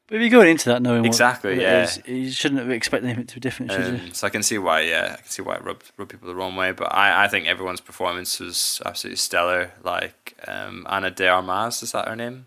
But 0.08 0.18
if 0.18 0.22
you're 0.22 0.30
going 0.30 0.49
into 0.49 0.70
that 0.70 0.82
knowing 0.84 1.03
Exactly, 1.03 1.53
what 1.53 1.62
yeah. 1.62 1.84
is, 1.84 2.01
you 2.06 2.30
shouldn't 2.32 2.60
have 2.62 2.70
expected 2.70 3.08
anything 3.08 3.26
to 3.26 3.34
be 3.36 3.39
different, 3.41 3.72
should 3.72 3.86
you? 3.88 3.93
Um, 4.06 4.14
so 4.14 4.28
I 4.28 4.30
can 4.30 4.43
see 4.43 4.58
why, 4.60 4.82
yeah, 4.82 5.14
I 5.18 5.22
can 5.22 5.30
see 5.32 5.41
why 5.41 5.56
it 5.56 5.64
rubbed, 5.64 5.91
rubbed 5.97 6.12
people 6.12 6.28
the 6.28 6.36
wrong 6.36 6.56
way. 6.56 6.72
But 6.74 6.93
I, 6.93 7.24
I 7.24 7.28
think 7.28 7.47
everyone's 7.47 7.82
performance 7.82 8.39
was 8.39 8.82
absolutely 8.86 9.18
stellar. 9.18 9.72
Like 9.84 10.38
um, 10.47 10.86
Ana 10.89 11.10
de 11.10 11.28
Armas, 11.28 11.82
is 11.82 11.91
that 11.93 12.08
her 12.08 12.16
name? 12.16 12.45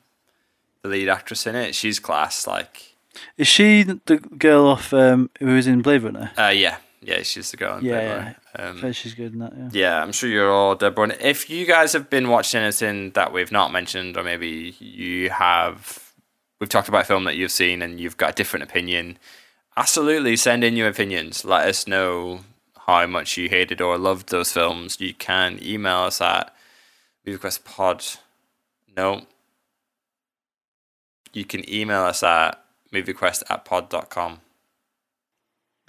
The 0.83 0.89
lead 0.89 1.09
actress 1.09 1.47
in 1.49 1.57
it, 1.57 1.75
she's 1.75 1.99
class. 1.99 2.47
Like, 2.47 2.95
Is 3.37 3.49
she 3.49 3.83
the 3.83 4.19
girl 4.39 4.67
off 4.69 4.93
um, 4.95 5.29
who 5.41 5.47
was 5.47 5.67
in 5.67 5.83
Blade 5.83 6.03
Runner? 6.05 6.31
uh, 6.39 6.53
yeah, 6.55 6.77
yeah, 7.03 7.23
she's 7.23 7.51
the 7.51 7.57
girl. 7.57 7.79
In 7.79 7.85
Yeah, 7.87 7.93
Blade 7.95 8.05
yeah. 8.07 8.15
Runner. 8.15 8.37
I 8.83 8.87
Um, 8.87 8.93
she's 8.93 9.15
good 9.15 9.33
in 9.33 9.41
that. 9.41 9.53
Yeah. 9.57 9.69
Yeah, 9.73 10.03
I'm 10.03 10.13
sure 10.13 10.31
you're 10.31 10.51
all 10.53 10.77
dead. 10.77 10.95
If 11.21 11.51
you 11.51 11.67
guys 11.67 11.93
have 11.95 12.09
been 12.09 12.29
watching 12.29 12.61
anything 12.61 13.11
that 13.13 13.33
we've 13.33 13.51
not 13.51 13.73
mentioned, 13.73 14.17
or 14.17 14.23
maybe 14.23 14.77
you 14.79 15.31
have, 15.31 16.08
we've 16.61 16.69
talked 16.69 16.89
about 16.89 17.03
a 17.03 17.07
film 17.07 17.25
that 17.25 17.37
you've 17.37 17.53
seen 17.53 17.83
and 17.83 18.01
you've 18.01 18.17
got 18.17 18.31
a 18.31 18.35
different 18.35 18.65
opinion, 18.65 19.19
absolutely 19.77 20.37
send 20.37 20.65
in 20.65 20.77
your 20.77 20.89
opinions. 20.89 21.45
Let 21.45 21.67
us 21.69 21.87
know 21.87 22.41
how 22.87 23.07
much 23.07 23.37
you 23.37 23.49
hated 23.49 23.81
or 23.81 23.99
loved 23.99 24.31
those 24.31 24.53
films. 24.53 25.01
You 25.01 25.15
can 25.15 25.59
email 25.63 25.99
us 25.99 26.21
at 26.21 26.55
moviequestpod. 27.27 28.19
No. 28.97 29.27
You 31.33 31.45
can 31.45 31.69
email 31.71 32.03
us 32.03 32.23
at 32.23 32.63
moviequest 32.93 33.43
at 33.51 33.65
pod.com. 33.65 34.41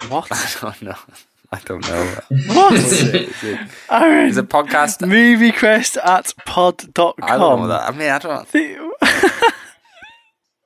What? 0.08 0.28
I 0.30 0.50
don't 0.60 0.82
know. 0.82 0.96
I 1.52 1.58
don't 1.64 1.88
know. 1.88 2.16
what? 2.54 2.74
Is 2.74 3.02
it 3.42 3.58
Aaron, 3.90 4.38
a 4.38 4.42
podcast? 4.44 4.98
moviequest 5.00 5.96
at 6.04 6.32
pod.com. 6.46 7.14
I 7.22 7.36
don't 7.36 7.60
know 7.60 7.66
that. 7.66 7.88
I 7.88 7.90
mean, 7.90 8.10
I 8.10 8.18
don't. 8.18 8.46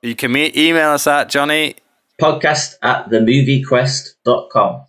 You 0.05 0.15
can 0.15 0.31
me- 0.31 0.51
email 0.55 0.89
us 0.91 1.07
at 1.07 1.29
Johnny, 1.29 1.77
Podcast 2.21 2.75
at 2.83 3.09
themoviequest.com. 3.09 4.81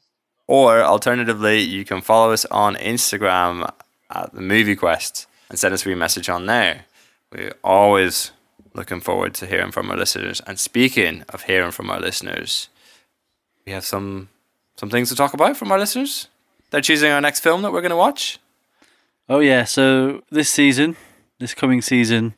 or 0.47 0.83
alternatively, 0.83 1.61
you 1.61 1.87
can 1.87 2.03
follow 2.03 2.33
us 2.33 2.45
on 2.51 2.77
Instagram 2.77 3.73
at 4.11 4.35
the 4.35 4.43
Movie 4.43 4.77
Quest 4.77 5.27
and 5.49 5.59
send 5.59 5.73
us 5.73 5.87
a 5.87 5.97
message 5.97 6.29
on 6.29 6.45
there. 6.45 6.85
We're 7.33 7.55
always 7.65 8.33
looking 8.75 9.01
forward 9.01 9.33
to 9.37 9.47
hearing 9.47 9.73
from 9.73 9.91
our 9.91 9.97
listeners. 9.97 10.43
And 10.47 10.61
speaking 10.61 11.25
of 11.31 11.45
hearing 11.45 11.71
from 11.71 11.89
our 11.89 11.99
listeners, 11.99 12.69
we 13.65 13.73
have 13.73 13.87
some 13.87 14.29
some 14.77 14.91
things 14.91 15.09
to 15.09 15.15
talk 15.15 15.33
about 15.33 15.57
from 15.57 15.73
our 15.73 15.79
listeners. 15.79 16.29
They're 16.71 16.83
choosing 16.83 17.11
our 17.11 17.23
next 17.23 17.41
film 17.41 17.63
that 17.63 17.73
we're 17.73 17.81
going 17.81 17.89
to 17.89 17.97
watch. 17.97 18.39
Oh 19.31 19.39
yeah, 19.39 19.65
so 19.65 20.23
this 20.31 20.51
season, 20.51 20.95
this 21.39 21.55
coming 21.55 21.81
season, 21.81 22.35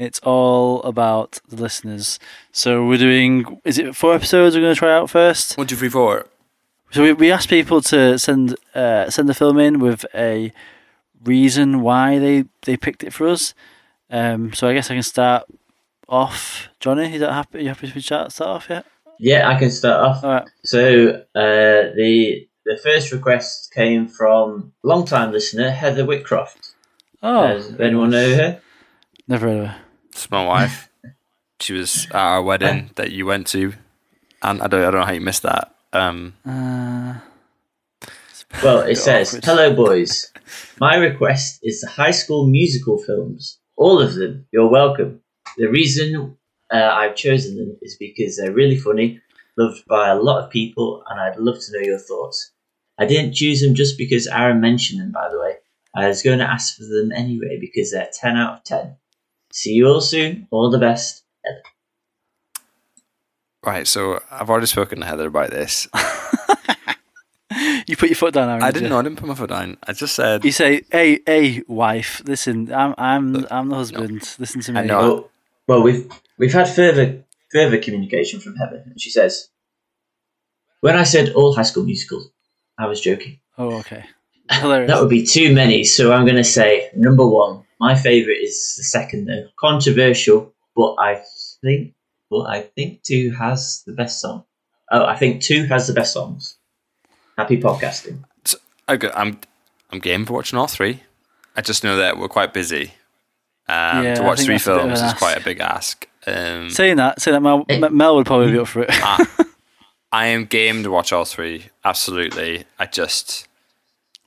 it's 0.00 0.18
all 0.20 0.82
about 0.82 1.40
the 1.48 1.56
listeners. 1.56 2.18
So 2.52 2.86
we're 2.86 2.98
doing 2.98 3.60
is 3.64 3.78
it 3.78 3.94
four 3.96 4.14
episodes 4.14 4.54
we're 4.56 4.62
gonna 4.62 4.74
try 4.74 4.92
out 4.92 5.10
first? 5.10 5.56
One, 5.58 5.66
two, 5.66 5.76
three, 5.76 5.88
four. 5.88 6.26
So 6.92 7.02
we, 7.02 7.12
we 7.12 7.30
asked 7.32 7.48
people 7.48 7.80
to 7.82 8.18
send 8.18 8.56
uh, 8.74 9.10
send 9.10 9.28
the 9.28 9.34
film 9.34 9.58
in 9.58 9.78
with 9.78 10.04
a 10.14 10.52
reason 11.24 11.82
why 11.82 12.18
they, 12.18 12.44
they 12.62 12.76
picked 12.76 13.04
it 13.04 13.12
for 13.12 13.28
us. 13.28 13.54
Um, 14.10 14.52
so 14.52 14.66
I 14.68 14.74
guess 14.74 14.90
I 14.90 14.94
can 14.94 15.02
start 15.04 15.44
off. 16.08 16.68
Johnny, 16.80 17.14
is 17.14 17.20
that 17.20 17.32
happy? 17.32 17.58
Are 17.58 17.60
you 17.62 17.68
happy 17.68 17.90
to 17.90 18.00
start 18.00 18.32
start 18.32 18.50
off 18.50 18.66
yet? 18.68 18.84
Yeah, 19.18 19.48
I 19.48 19.58
can 19.58 19.70
start 19.70 20.02
off. 20.02 20.24
All 20.24 20.30
right. 20.30 20.48
So 20.64 21.10
uh, 21.34 21.94
the 21.94 22.48
the 22.64 22.78
first 22.82 23.12
request 23.12 23.72
came 23.72 24.08
from 24.08 24.72
long-time 24.82 25.30
listener 25.32 25.70
Heather 25.70 26.04
Whitcroft. 26.04 26.72
Oh, 27.22 27.48
Does 27.48 27.78
anyone 27.80 28.10
know 28.10 28.34
her? 28.34 28.60
never 29.28 29.46
heard 29.46 29.58
of 29.60 29.66
her. 29.68 29.76
It's 30.12 30.30
my 30.30 30.44
wife. 30.44 30.88
she 31.60 31.72
was 31.74 32.06
at 32.06 32.14
our 32.14 32.42
wedding 32.42 32.90
that 32.96 33.12
you 33.12 33.26
went 33.26 33.46
to, 33.48 33.72
and 34.42 34.62
I 34.62 34.66
don't, 34.66 34.80
I 34.80 34.90
don't 34.90 35.00
know 35.00 35.06
how 35.06 35.12
you 35.12 35.20
missed 35.20 35.42
that. 35.42 35.74
Um, 35.92 36.34
Uh, 36.46 37.14
Well, 38.62 38.80
it 38.80 38.96
says, 38.96 39.28
awkward. 39.28 39.44
"Hello, 39.44 39.74
boys. 39.74 40.32
My 40.80 40.96
request 40.96 41.60
is 41.62 41.80
the 41.80 41.88
High 41.88 42.10
School 42.10 42.46
Musical 42.48 42.98
films. 42.98 43.58
All 43.76 44.00
of 44.00 44.14
them. 44.14 44.46
You're 44.52 44.68
welcome. 44.70 45.20
The 45.56 45.68
reason 45.68 46.36
uh, 46.72 46.76
I've 46.76 47.14
chosen 47.16 47.56
them 47.56 47.76
is 47.82 47.96
because 47.98 48.36
they're 48.36 48.52
really 48.52 48.76
funny, 48.76 49.20
loved 49.56 49.84
by 49.86 50.08
a 50.08 50.16
lot 50.16 50.42
of 50.44 50.50
people, 50.50 51.04
and 51.08 51.20
I'd 51.20 51.36
love 51.38 51.58
to 51.60 51.72
know 51.72 51.84
your 51.86 51.98
thoughts. 51.98 52.52
I 52.98 53.06
didn't 53.06 53.34
choose 53.34 53.60
them 53.62 53.74
just 53.74 53.96
because 53.96 54.26
Aaron 54.26 54.60
mentioned 54.60 55.00
them, 55.00 55.12
by 55.12 55.28
the 55.30 55.38
way. 55.40 55.54
I 55.94 56.06
was 56.08 56.22
going 56.22 56.38
to 56.38 56.50
ask 56.50 56.76
for 56.76 56.84
them 56.84 57.10
anyway 57.12 57.58
because 57.60 57.90
they're 57.92 58.10
10 58.12 58.36
out 58.36 58.58
of 58.58 58.64
10. 58.64 58.96
See 59.52 59.72
you 59.72 59.88
all 59.88 60.00
soon. 60.00 60.46
All 60.50 60.70
the 60.70 60.78
best. 60.78 61.24
right, 63.64 63.86
so 63.86 64.20
I've 64.30 64.48
already 64.48 64.66
spoken 64.66 65.00
to 65.00 65.06
Heather 65.06 65.26
about 65.28 65.50
this. 65.50 65.88
you 67.86 67.96
put 67.96 68.08
your 68.08 68.16
foot 68.16 68.34
down, 68.34 68.48
Aaron. 68.48 68.62
I 68.62 68.66
did 68.68 68.74
didn't 68.74 68.84
you? 68.84 68.88
know. 68.90 68.98
I 68.98 69.02
didn't 69.02 69.18
put 69.18 69.28
my 69.28 69.34
foot 69.34 69.50
down. 69.50 69.76
I 69.86 69.92
just 69.92 70.14
said 70.14 70.44
You 70.44 70.52
say, 70.52 70.82
"Hey, 70.90 71.20
hey, 71.26 71.62
wife, 71.66 72.22
listen, 72.24 72.72
I'm, 72.72 72.94
I'm, 72.96 73.46
I'm 73.50 73.68
the 73.68 73.76
husband. 73.76 74.36
Listen 74.38 74.60
to 74.62 74.72
me." 74.72 74.80
I 74.80 74.84
know. 74.84 75.00
Well, 75.00 75.30
well, 75.66 75.82
we've 75.82 76.10
we've 76.38 76.52
had 76.52 76.68
further 76.68 77.24
further 77.52 77.78
communication 77.78 78.40
from 78.40 78.56
Heather, 78.56 78.82
and 78.86 79.00
she 79.00 79.10
says, 79.10 79.50
"When 80.80 80.96
I 80.96 81.04
said 81.04 81.30
all 81.30 81.54
High 81.54 81.62
School 81.62 81.84
Musicals, 81.84 82.30
I 82.78 82.86
was 82.86 83.00
joking. 83.00 83.40
Oh, 83.58 83.72
okay. 83.80 84.04
Hilarious. 84.50 84.90
That 84.90 85.00
would 85.00 85.10
be 85.10 85.26
too 85.26 85.54
many. 85.54 85.84
So 85.84 86.12
I'm 86.12 86.24
going 86.24 86.36
to 86.36 86.44
say 86.44 86.90
number 86.96 87.26
one. 87.26 87.64
My 87.80 87.94
favorite 87.94 88.38
is 88.38 88.74
the 88.76 88.82
second, 88.84 89.26
though. 89.26 89.46
Controversial, 89.58 90.52
but 90.76 90.94
I 90.98 91.22
think, 91.62 91.94
but 92.30 92.42
I 92.42 92.60
think 92.62 93.02
two 93.02 93.30
has 93.32 93.82
the 93.86 93.92
best 93.92 94.20
song. 94.20 94.44
Oh, 94.92 95.04
I 95.04 95.16
think 95.16 95.42
two 95.42 95.64
has 95.66 95.86
the 95.86 95.92
best 95.94 96.12
songs. 96.12 96.56
Happy 97.38 97.58
podcasting. 97.60 98.22
okay, 98.88 99.10
I'm 99.14 99.40
I'm 99.90 99.98
game 100.00 100.26
for 100.26 100.34
watching 100.34 100.58
all 100.58 100.66
three. 100.66 101.00
I 101.56 101.62
just 101.62 101.82
know 101.84 101.96
that 101.96 102.18
we're 102.18 102.28
quite 102.28 102.52
busy. 102.52 102.92
Um, 103.68 104.04
Yeah, 104.04 104.14
to 104.16 104.22
watch 104.24 104.40
three 104.40 104.54
that's 104.54 104.66
a 104.66 104.70
bit 104.70 104.76
of 104.78 104.82
films 104.98 105.00
is 105.02 105.12
quite 105.14 105.36
a 105.38 105.44
big 105.44 105.60
ask. 105.60 106.06
Um, 106.26 106.70
saying 106.70 106.96
that, 106.96 107.20
saying 107.20 107.32
that, 107.34 107.40
Mel, 107.40 107.64
Eh. 107.68 107.78
Mel 107.88 108.16
would 108.16 108.26
probably 108.26 108.52
be 108.52 108.58
up 108.58 108.68
for 108.68 108.82
it. 108.82 108.90
I 110.12 110.26
am 110.26 110.44
game 110.44 110.82
to 110.82 110.90
watch 110.90 111.12
all 111.12 111.24
three. 111.24 111.66
Absolutely. 111.84 112.64
I 112.78 112.86
just 112.86 113.46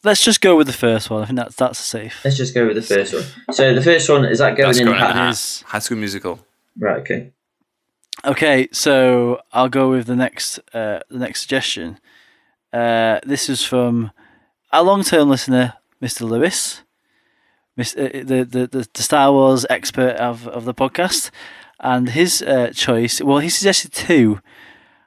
Let's 0.03 0.23
just 0.23 0.41
go 0.41 0.55
with 0.57 0.67
the 0.67 0.73
first 0.73 1.09
one. 1.09 1.23
I 1.23 1.25
think 1.25 1.37
that's 1.37 1.55
that's 1.55 1.79
safe. 1.79 2.21
Let's 2.25 2.37
just 2.37 2.53
go 2.53 2.67
with 2.67 2.75
the 2.75 2.81
first 2.81 3.13
one. 3.13 3.23
So 3.53 3.73
the 3.73 3.81
first 3.81 4.09
one 4.09 4.25
is 4.25 4.39
that 4.39 4.57
going 4.57 4.67
that's 4.67 4.79
in? 4.79 4.85
going 4.85 4.97
in 4.97 5.01
pa- 5.05 5.13
High, 5.13 5.29
is- 5.29 5.63
High 5.67 5.79
School 5.79 5.97
Musical. 5.97 6.39
right. 6.77 6.99
Okay. 6.99 7.31
Okay, 8.25 8.69
so 8.71 9.41
I'll 9.51 9.69
go 9.69 9.89
with 9.89 10.05
the 10.07 10.15
next 10.15 10.59
uh, 10.73 10.99
the 11.09 11.19
next 11.19 11.41
suggestion. 11.41 11.99
Uh, 12.71 13.19
this 13.25 13.49
is 13.49 13.63
from 13.65 14.11
our 14.71 14.83
long 14.83 15.03
term 15.03 15.29
listener, 15.29 15.73
Mr. 16.01 16.21
Lewis. 16.29 16.83
Mis- 17.75 17.95
uh, 17.97 18.09
the, 18.13 18.43
the 18.43 18.67
the 18.67 18.87
the 18.93 19.03
Star 19.03 19.31
Wars 19.31 19.65
expert 19.69 20.15
of 20.17 20.47
of 20.47 20.63
the 20.65 20.73
podcast, 20.73 21.31
and 21.79 22.09
his 22.09 22.41
uh, 22.41 22.71
choice. 22.73 23.21
Well, 23.21 23.39
he 23.39 23.49
suggested 23.49 23.91
two. 23.91 24.39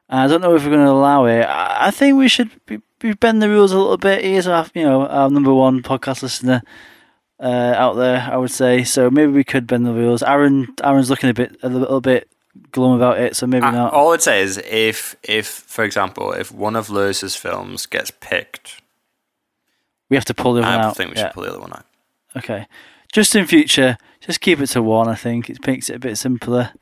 I 0.08 0.26
don't 0.26 0.40
know 0.40 0.54
if 0.54 0.62
we're 0.64 0.70
going 0.70 0.84
to 0.86 0.90
allow 0.92 1.24
it. 1.26 1.42
I, 1.44 1.88
I 1.88 1.90
think 1.90 2.16
we 2.16 2.28
should 2.28 2.50
be, 2.66 2.80
be 2.98 3.12
bend 3.14 3.42
the 3.42 3.48
rules 3.48 3.72
a 3.72 3.78
little 3.78 3.96
bit. 3.98 4.24
He 4.24 4.34
is 4.34 4.46
our 4.46 4.66
you 4.74 4.82
know 4.84 5.06
our 5.06 5.28
number 5.30 5.52
one 5.52 5.82
podcast 5.82 6.22
listener 6.22 6.62
uh, 7.40 7.74
out 7.76 7.94
there. 7.94 8.28
I 8.30 8.36
would 8.36 8.50
say 8.50 8.84
so. 8.84 9.10
Maybe 9.10 9.32
we 9.32 9.44
could 9.44 9.66
bend 9.66 9.86
the 9.86 9.92
rules. 9.92 10.22
Aaron 10.22 10.68
Aaron's 10.82 11.10
looking 11.10 11.30
a 11.30 11.34
bit 11.34 11.56
a 11.62 11.68
little 11.68 12.00
bit 12.00 12.28
glum 12.72 12.92
about 12.92 13.18
it, 13.18 13.36
so 13.36 13.46
maybe 13.46 13.66
I- 13.66 13.70
not. 13.72 13.92
all 13.92 14.12
I'd 14.12 14.22
say 14.22 14.40
is 14.42 14.58
if 14.58 15.16
if 15.22 15.46
for 15.46 15.84
example 15.84 16.32
if 16.32 16.50
one 16.52 16.76
of 16.76 16.88
Lewis's 16.90 17.36
films 17.36 17.84
gets 17.86 18.10
picked, 18.10 18.80
we 20.08 20.16
have 20.16 20.24
to 20.26 20.34
pull 20.34 20.54
the 20.54 20.62
other 20.62 20.68
I 20.70 20.76
one 20.76 20.84
out. 20.86 20.90
I 20.90 20.94
think 20.94 21.10
we 21.10 21.16
Yeah. 21.16 21.22
should 21.28 21.34
pull 21.34 21.42
the 21.44 21.50
other 21.50 21.60
one 21.60 21.72
out. 21.72 21.84
Okay. 22.36 22.66
Just 23.12 23.34
in 23.36 23.46
future, 23.46 23.96
just 24.20 24.40
keep 24.40 24.60
it 24.60 24.66
to 24.68 24.82
one. 24.82 25.08
I 25.08 25.14
think 25.14 25.48
it 25.48 25.66
makes 25.66 25.88
it 25.88 25.96
a 25.96 25.98
bit 25.98 26.16
simpler. 26.18 26.72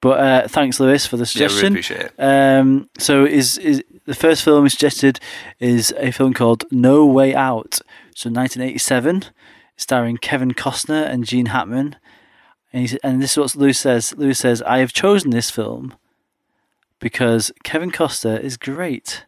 But 0.00 0.20
uh, 0.20 0.48
thanks, 0.48 0.78
Lewis, 0.78 1.06
for 1.06 1.16
the 1.16 1.26
suggestion. 1.26 1.72
Yeah, 1.72 1.76
we 1.76 1.82
suggestion. 1.82 2.06
appreciate 2.06 2.12
it. 2.18 2.22
Um, 2.22 2.90
so 2.98 3.24
is 3.24 3.58
is 3.58 3.82
the 4.04 4.14
first 4.14 4.42
film 4.42 4.64
he 4.64 4.68
suggested 4.68 5.20
is 5.58 5.94
a 5.98 6.10
film 6.10 6.34
called 6.34 6.64
No 6.70 7.06
Way 7.06 7.34
Out. 7.34 7.80
So 8.14 8.30
1987, 8.30 9.24
starring 9.76 10.16
Kevin 10.16 10.52
Costner 10.52 11.06
and 11.06 11.24
Gene 11.24 11.46
Hackman. 11.46 11.96
And 12.72 12.80
he's, 12.82 12.94
and 12.96 13.22
this 13.22 13.32
is 13.32 13.38
what 13.38 13.56
Lewis 13.56 13.78
says. 13.78 14.14
Lewis 14.16 14.38
says, 14.38 14.62
"I 14.62 14.78
have 14.78 14.92
chosen 14.92 15.30
this 15.30 15.50
film 15.50 15.94
because 16.98 17.50
Kevin 17.64 17.90
Costner 17.90 18.40
is 18.40 18.56
great." 18.56 19.24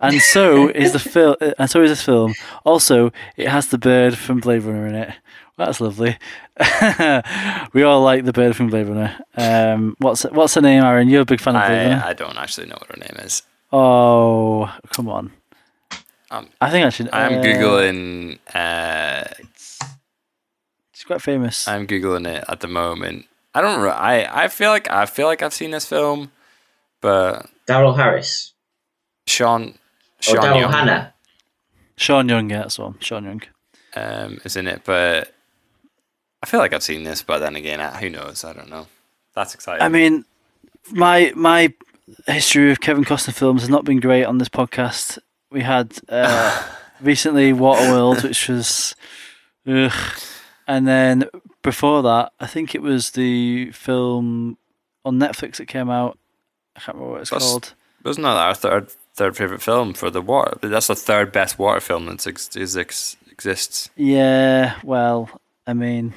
And 0.00 0.20
so 0.20 0.68
is 0.74 0.92
the 0.92 0.98
film, 0.98 1.36
and 1.58 1.68
so 1.68 1.82
is 1.82 1.90
this 1.90 2.02
film. 2.02 2.34
Also, 2.64 3.12
it 3.36 3.48
has 3.48 3.68
the 3.68 3.78
bird 3.78 4.16
from 4.16 4.40
Blade 4.40 4.62
Runner 4.62 4.86
in 4.86 4.94
it. 4.94 5.14
That's 5.58 5.80
lovely. 5.80 6.16
we 7.72 7.82
all 7.82 8.00
like 8.02 8.24
the 8.24 8.32
bird 8.32 8.54
from 8.54 8.68
Blade 8.68 8.86
Runner. 8.86 9.18
Um, 9.36 9.96
what's 9.98 10.22
what's 10.22 10.54
her 10.54 10.60
name, 10.60 10.84
Aaron? 10.84 11.08
You're 11.08 11.22
a 11.22 11.26
big 11.26 11.40
fan 11.40 11.56
of 11.56 11.66
Blade 11.66 11.88
Runner. 11.88 12.02
I, 12.04 12.10
I 12.10 12.12
don't 12.12 12.38
actually 12.38 12.68
know 12.68 12.76
what 12.78 12.88
her 12.90 12.96
name 13.00 13.24
is. 13.26 13.42
Oh, 13.72 14.72
come 14.92 15.08
on. 15.08 15.32
Um, 16.30 16.48
I 16.60 16.70
think 16.70 16.86
I 16.86 16.90
should. 16.90 17.08
I'm 17.12 17.40
uh, 17.40 17.42
googling. 17.42 18.38
Uh, 18.54 19.24
She's 20.92 21.04
quite 21.04 21.22
famous. 21.22 21.66
I'm 21.66 21.86
googling 21.88 22.26
it 22.26 22.44
at 22.48 22.60
the 22.60 22.68
moment. 22.68 23.26
I 23.52 23.60
don't. 23.60 23.80
re- 23.80 23.90
I 23.90 24.44
I 24.44 24.48
feel 24.48 24.70
like 24.70 24.88
I 24.90 25.06
feel 25.06 25.26
like 25.26 25.42
I've 25.42 25.54
seen 25.54 25.72
this 25.72 25.86
film, 25.86 26.30
but 27.00 27.46
Daryl 27.66 27.96
Harris 27.96 28.52
Sean 29.26 29.70
or 29.70 29.74
Sean 30.20 30.36
Daryl 30.36 30.60
Young 30.60 30.72
Hannah. 30.72 31.14
Sean 31.96 32.28
Young, 32.28 32.48
yeah, 32.48 32.58
that's 32.58 32.78
one. 32.78 32.94
Sean 33.00 33.24
Young. 33.24 33.42
um, 33.96 34.40
is 34.44 34.54
in 34.54 34.68
it, 34.68 34.82
but 34.84 35.34
I 36.42 36.46
feel 36.46 36.60
like 36.60 36.72
I've 36.72 36.82
seen 36.82 37.04
this. 37.04 37.22
But 37.22 37.38
then 37.38 37.56
again, 37.56 37.80
who 37.94 38.10
knows? 38.10 38.44
I 38.44 38.52
don't 38.52 38.70
know. 38.70 38.86
That's 39.34 39.54
exciting. 39.54 39.82
I 39.82 39.88
mean, 39.88 40.24
my 40.90 41.32
my 41.34 41.72
history 42.26 42.70
of 42.70 42.80
Kevin 42.80 43.04
Costner 43.04 43.32
films 43.34 43.62
has 43.62 43.70
not 43.70 43.84
been 43.84 44.00
great 44.00 44.24
on 44.24 44.38
this 44.38 44.48
podcast. 44.48 45.18
We 45.50 45.62
had 45.62 45.98
uh, 46.08 46.66
recently 47.00 47.52
Waterworld, 47.52 48.22
which 48.22 48.48
was, 48.48 48.94
ugh. 49.66 49.92
and 50.66 50.86
then 50.86 51.24
before 51.62 52.02
that, 52.02 52.32
I 52.40 52.46
think 52.46 52.74
it 52.74 52.82
was 52.82 53.10
the 53.12 53.70
film 53.72 54.58
on 55.04 55.18
Netflix 55.18 55.56
that 55.56 55.66
came 55.66 55.90
out. 55.90 56.18
I 56.76 56.80
can't 56.80 56.96
remember 56.96 57.12
what 57.12 57.20
it's 57.22 57.30
That's- 57.30 57.48
called. 57.50 57.74
wasn't 58.04 58.24
that 58.24 58.36
our 58.36 58.54
third 58.54 58.90
third 59.14 59.36
favorite 59.36 59.62
film 59.62 59.94
for 59.94 60.10
the 60.10 60.22
water? 60.22 60.58
That's 60.62 60.86
the 60.86 60.94
third 60.94 61.32
best 61.32 61.58
water 61.58 61.80
film 61.80 62.06
that 62.06 62.26
ex- 62.26 62.56
ex- 62.76 63.16
exists. 63.30 63.90
Yeah, 63.96 64.78
well, 64.84 65.28
I 65.66 65.72
mean, 65.74 66.14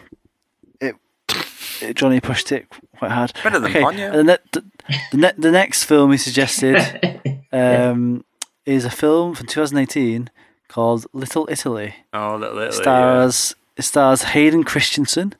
Johnny 1.96 2.20
pushed 2.20 2.52
it 2.52 2.68
quite 2.98 3.12
hard. 3.12 3.34
Better 3.44 3.60
than 3.60 3.72
okay, 3.72 3.82
Ponyo. 3.82 4.12
The, 4.14 4.24
ne- 4.24 4.38
the, 4.52 4.64
the, 5.12 5.18
ne- 5.18 5.34
the 5.38 5.52
next 5.52 5.84
film 5.84 6.12
he 6.12 6.18
suggested 6.18 6.78
um, 7.52 8.24
is 8.66 8.86
a 8.86 8.90
film 8.90 9.36
from 9.36 9.48
2018 9.48 10.30
called 10.68 11.06
Little 11.14 11.48
Italy. 11.50 11.96
Oh, 12.14 12.36
little, 12.36 12.56
little 12.56 12.72
stars 12.74 13.56
it 13.78 13.84
stars 13.84 14.24
Hayden 14.24 14.64
Christensen 14.64 15.34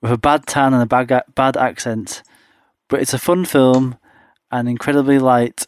with 0.00 0.12
a 0.12 0.18
bad 0.18 0.46
tan 0.46 0.72
and 0.74 0.82
a 0.82 0.86
bad 0.86 1.22
bad 1.34 1.56
accent, 1.56 2.22
but 2.88 3.00
it's 3.00 3.14
a 3.14 3.18
fun 3.18 3.44
film 3.44 3.98
and 4.50 4.68
incredibly 4.68 5.18
light. 5.18 5.66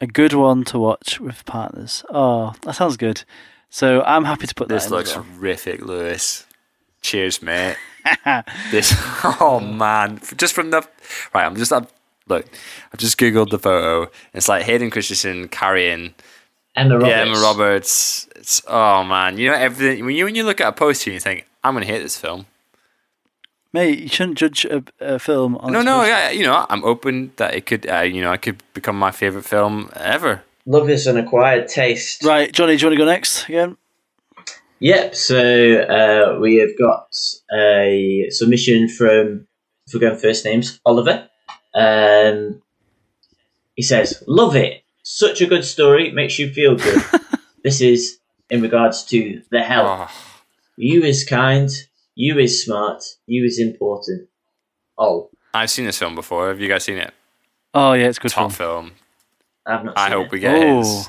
A 0.00 0.06
good 0.06 0.32
one 0.32 0.64
to 0.64 0.78
watch 0.78 1.20
with 1.20 1.44
partners. 1.46 2.04
Oh, 2.10 2.54
that 2.62 2.74
sounds 2.74 2.96
good. 2.96 3.24
So 3.70 4.02
I'm 4.02 4.24
happy 4.24 4.46
to 4.46 4.54
put 4.54 4.68
that. 4.68 4.74
This 4.74 4.84
in 4.84 4.88
as 4.88 4.92
looks 4.92 5.14
well. 5.14 5.24
horrific, 5.24 5.82
Lewis. 5.82 6.46
Cheers, 7.00 7.42
mate. 7.42 7.76
This, 8.70 8.92
oh 9.40 9.60
man, 9.60 10.20
just 10.36 10.54
from 10.54 10.70
the 10.70 10.86
right. 11.34 11.44
I'm 11.46 11.56
just 11.56 11.72
i 11.72 11.80
look. 12.28 12.46
I've 12.92 12.98
just 13.00 13.18
googled 13.18 13.50
the 13.50 13.58
photo. 13.58 14.10
It's 14.32 14.48
like 14.48 14.64
Hayden 14.64 14.90
Christensen 14.90 15.48
carrying 15.48 16.14
Emma 16.76 16.94
Roberts. 16.98 17.08
yeah 17.10 17.20
Emma 17.22 17.38
Roberts. 17.40 18.28
It's 18.36 18.62
oh 18.68 19.04
man, 19.04 19.38
you 19.38 19.48
know 19.48 19.56
everything. 19.56 20.04
When 20.04 20.14
you 20.16 20.24
when 20.24 20.34
you 20.34 20.44
look 20.44 20.60
at 20.60 20.68
a 20.68 20.72
poster, 20.72 21.10
and 21.10 21.14
you 21.14 21.20
think 21.20 21.46
I'm 21.62 21.74
gonna 21.74 21.86
hate 21.86 22.00
this 22.02 22.18
film. 22.18 22.46
Mate, 23.72 23.98
you 23.98 24.08
shouldn't 24.08 24.38
judge 24.38 24.64
a, 24.66 24.84
a 25.00 25.18
film 25.18 25.56
on 25.56 25.72
No, 25.72 25.80
its 25.80 25.86
no, 25.86 25.94
poster. 25.98 26.08
yeah, 26.10 26.30
you 26.30 26.44
know, 26.44 26.64
I'm 26.70 26.84
open 26.84 27.32
that 27.38 27.54
it 27.54 27.66
could, 27.66 27.90
uh, 27.90 28.02
you 28.02 28.22
know, 28.22 28.30
it 28.32 28.40
could 28.40 28.62
become 28.72 28.96
my 28.96 29.10
favorite 29.10 29.44
film 29.44 29.90
ever. 29.96 30.44
Love 30.64 30.88
is 30.88 31.08
an 31.08 31.16
acquired 31.16 31.66
taste. 31.66 32.22
Right, 32.22 32.52
Johnny, 32.52 32.76
do 32.76 32.82
you 32.82 32.86
want 32.86 32.98
to 33.00 33.04
go 33.04 33.10
next 33.10 33.48
again? 33.48 33.76
Yep. 34.80 35.14
So 35.14 35.38
uh, 35.80 36.38
we 36.40 36.56
have 36.56 36.76
got 36.78 37.14
a 37.56 38.26
submission 38.30 38.88
from, 38.88 39.46
if 39.86 39.94
we're 39.94 40.00
going 40.00 40.18
first 40.18 40.44
names, 40.44 40.80
Oliver. 40.84 41.28
Um, 41.74 42.62
he 43.74 43.82
says, 43.82 44.22
"Love 44.26 44.54
it. 44.56 44.82
Such 45.02 45.40
a 45.40 45.46
good 45.46 45.64
story. 45.64 46.10
Makes 46.12 46.38
you 46.38 46.52
feel 46.52 46.76
good." 46.76 47.02
this 47.64 47.80
is 47.80 48.18
in 48.50 48.62
regards 48.62 49.04
to 49.06 49.42
the 49.50 49.62
help. 49.62 49.86
Oh, 50.10 50.10
You 50.76 51.02
is 51.02 51.24
kind. 51.24 51.70
You 52.14 52.38
is 52.38 52.64
smart. 52.64 53.02
You 53.26 53.44
is 53.44 53.58
important. 53.58 54.28
Oh, 54.96 55.30
I've 55.52 55.70
seen 55.70 55.86
this 55.86 55.98
film 55.98 56.14
before. 56.14 56.48
Have 56.48 56.60
you 56.60 56.68
guys 56.68 56.84
seen 56.84 56.98
it? 56.98 57.12
Oh 57.72 57.92
yeah, 57.94 58.06
it's 58.06 58.18
a 58.18 58.20
good 58.20 58.30
Top 58.30 58.52
film. 58.52 58.90
film. 58.90 58.92
I've 59.66 59.84
not. 59.84 59.98
I 59.98 60.10
hope 60.10 60.26
it. 60.26 60.32
we 60.32 60.38
get 60.40 60.62
his. 60.78 61.08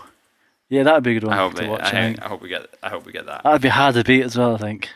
Yeah, 0.70 0.84
that'd 0.84 1.04
be 1.04 1.12
a 1.12 1.14
good 1.16 1.24
one 1.26 1.34
I 1.34 1.38
hope, 1.38 1.56
to 1.56 1.64
it, 1.64 1.70
watch. 1.70 1.82
I, 1.82 1.88
I, 1.88 1.92
think. 1.92 2.22
I 2.24 2.28
hope 2.28 2.42
we 2.42 2.50
get. 2.50 2.68
I 2.82 2.90
hope 2.90 3.06
we 3.06 3.12
get 3.12 3.26
that. 3.28 3.44
That'd 3.44 3.62
be 3.62 3.70
hard 3.70 3.96
to 3.96 4.04
beat 4.04 4.24
as 4.24 4.38
well. 4.38 4.56
I 4.56 4.58
think. 4.58 4.90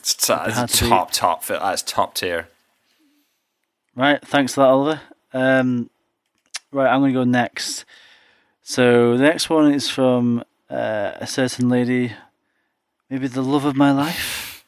It's, 0.00 0.14
t- 0.14 0.32
hard 0.32 0.50
it's 0.50 0.78
to 0.78 0.84
beat. 0.84 0.88
top, 0.90 1.12
top. 1.12 1.44
That's 1.46 1.82
top 1.82 2.14
tier. 2.14 2.48
Right, 3.94 4.20
thanks 4.26 4.54
for 4.54 4.62
that, 4.62 4.68
Oliver. 4.68 5.00
Um, 5.32 5.90
right, 6.72 6.90
I'm 6.90 7.00
going 7.00 7.12
to 7.12 7.20
go 7.20 7.24
next. 7.24 7.84
So 8.62 9.16
the 9.16 9.22
next 9.22 9.50
one 9.50 9.72
is 9.72 9.88
from 9.88 10.44
uh, 10.70 11.12
a 11.16 11.26
certain 11.26 11.68
lady, 11.68 12.12
maybe 13.10 13.26
the 13.28 13.42
love 13.42 13.64
of 13.64 13.76
my 13.76 13.92
life, 13.92 14.64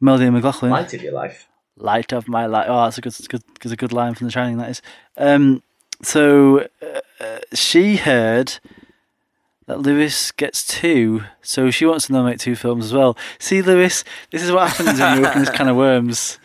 Melody 0.00 0.30
McLaughlin. 0.30 0.70
Light 0.72 0.94
of 0.94 1.02
your 1.02 1.12
life. 1.12 1.46
Light 1.76 2.12
of 2.12 2.26
my 2.26 2.46
life. 2.46 2.66
Oh, 2.68 2.84
that's 2.84 2.98
a 2.98 3.00
good, 3.00 3.14
good, 3.28 3.42
good, 3.60 3.72
a 3.72 3.76
good 3.76 3.92
line 3.92 4.14
from 4.14 4.26
The 4.28 4.32
Shining. 4.32 4.58
That 4.58 4.70
is. 4.70 4.82
Um, 5.16 5.62
so 6.02 6.68
uh, 6.82 7.00
uh, 7.20 7.38
she 7.54 7.96
heard 7.96 8.58
that 9.66 9.80
Lewis 9.80 10.32
gets 10.32 10.66
two, 10.66 11.22
so 11.40 11.70
she 11.70 11.86
wants 11.86 12.06
to 12.06 12.12
nominate 12.12 12.40
two 12.40 12.56
films 12.56 12.86
as 12.86 12.92
well. 12.92 13.16
See, 13.38 13.62
Lewis, 13.62 14.04
this 14.30 14.42
is 14.42 14.50
what 14.50 14.68
happens 14.68 15.00
when 15.00 15.18
you 15.18 15.26
open 15.26 15.40
this 15.40 15.50
kind 15.50 15.70
of 15.70 15.76
worms. 15.76 16.38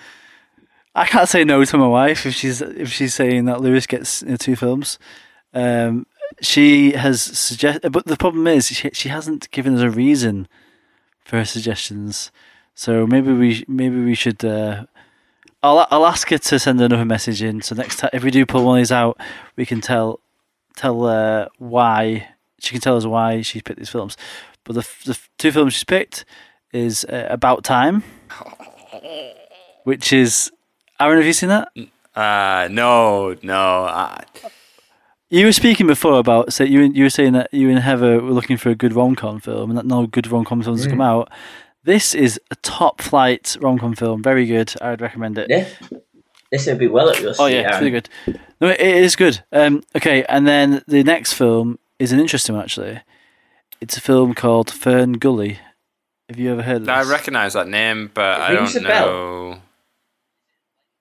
I 0.95 1.05
can't 1.05 1.29
say 1.29 1.43
no 1.43 1.63
to 1.63 1.77
my 1.77 1.87
wife 1.87 2.25
if 2.25 2.33
she's 2.33 2.61
if 2.61 2.91
she's 2.91 3.13
saying 3.13 3.45
that 3.45 3.61
Lewis 3.61 3.85
gets 3.85 4.21
you 4.21 4.29
know, 4.29 4.35
two 4.37 4.55
films. 4.55 4.97
Um, 5.53 6.05
she 6.41 6.91
has 6.91 7.21
suggested, 7.21 7.91
but 7.91 8.05
the 8.05 8.17
problem 8.17 8.47
is 8.47 8.67
she, 8.67 8.89
she 8.93 9.09
hasn't 9.09 9.49
given 9.51 9.75
us 9.75 9.81
a 9.81 9.89
reason 9.89 10.47
for 11.23 11.37
her 11.37 11.45
suggestions. 11.45 12.31
So 12.75 13.07
maybe 13.07 13.33
we 13.33 13.65
maybe 13.67 14.03
we 14.03 14.15
should. 14.15 14.43
Uh, 14.43 14.85
I'll 15.63 15.87
I'll 15.91 16.05
ask 16.05 16.29
her 16.29 16.37
to 16.37 16.59
send 16.59 16.79
another 16.81 17.05
message 17.05 17.41
in. 17.41 17.61
So 17.61 17.75
next 17.75 17.97
time, 17.97 18.11
if 18.13 18.23
we 18.23 18.31
do 18.31 18.45
pull 18.45 18.63
one 18.65 18.77
of 18.77 18.81
these 18.81 18.91
out, 18.91 19.19
we 19.55 19.65
can 19.65 19.81
tell 19.81 20.19
tell 20.75 21.05
uh, 21.05 21.47
why 21.57 22.29
she 22.59 22.71
can 22.71 22.81
tell 22.81 22.97
us 22.97 23.05
why 23.05 23.41
she 23.41 23.61
picked 23.61 23.79
these 23.79 23.89
films. 23.89 24.17
But 24.63 24.73
the 24.75 24.87
the 25.05 25.17
two 25.37 25.51
films 25.51 25.73
she's 25.73 25.83
picked 25.83 26.25
is 26.73 27.05
uh, 27.05 27.27
About 27.29 27.63
Time, 27.63 28.03
which 29.83 30.13
is 30.13 30.51
Aaron. 30.99 31.17
Have 31.17 31.25
you 31.25 31.33
seen 31.33 31.49
that? 31.49 31.69
Uh, 32.15 32.67
no, 32.71 33.35
no. 33.43 33.83
I, 33.83 34.23
You 35.29 35.45
were 35.45 35.51
speaking 35.51 35.87
before 35.87 36.19
about 36.19 36.53
so 36.53 36.63
you 36.63 36.81
you 36.81 37.03
were 37.03 37.09
saying 37.09 37.33
that 37.33 37.53
you 37.53 37.69
and 37.69 37.79
Heather 37.79 38.21
were 38.21 38.31
looking 38.31 38.57
for 38.57 38.69
a 38.69 38.75
good 38.75 38.93
rom 38.93 39.15
com 39.15 39.39
film 39.39 39.69
and 39.71 39.77
that 39.77 39.85
no 39.85 40.07
good 40.07 40.27
rom 40.31 40.45
com 40.45 40.61
films 40.61 40.83
have 40.83 40.91
come 40.91 41.01
out. 41.01 41.29
This 41.83 42.13
is 42.13 42.39
a 42.51 42.55
top 42.57 43.01
flight 43.01 43.55
rom 43.61 43.79
com 43.79 43.95
film, 43.95 44.21
very 44.21 44.45
good. 44.45 44.73
I 44.81 44.91
would 44.91 45.01
recommend 45.01 45.37
it. 45.37 45.47
Yeah. 45.49 45.67
This 46.51 46.65
would 46.67 46.79
be 46.79 46.87
well 46.87 47.09
up 47.09 47.19
your 47.19 47.29
Oh 47.31 47.33
street, 47.33 47.55
yeah, 47.55 47.69
it's 47.69 47.79
really 47.79 47.91
good. 47.91 48.09
No, 48.61 48.69
it, 48.69 48.79
it 48.79 49.03
is 49.03 49.15
good. 49.15 49.43
Um, 49.51 49.83
okay, 49.95 50.23
and 50.25 50.47
then 50.47 50.81
the 50.87 51.03
next 51.03 51.33
film 51.33 51.77
is 51.99 52.11
an 52.11 52.19
interesting 52.19 52.55
one 52.55 52.63
actually. 52.63 53.01
It's 53.81 53.97
a 53.97 54.01
film 54.01 54.33
called 54.33 54.71
Fern 54.71 55.13
Gully, 55.13 55.59
Have 56.29 56.39
you 56.39 56.51
ever 56.51 56.63
heard 56.63 56.81
of 56.83 56.89
I 56.89 57.03
recognise 57.03 57.53
that 57.53 57.67
name, 57.67 58.11
but 58.13 58.41
I 58.41 58.53
don't 58.53 58.75
a 58.75 58.79
bell. 58.81 59.07
know. 59.07 59.61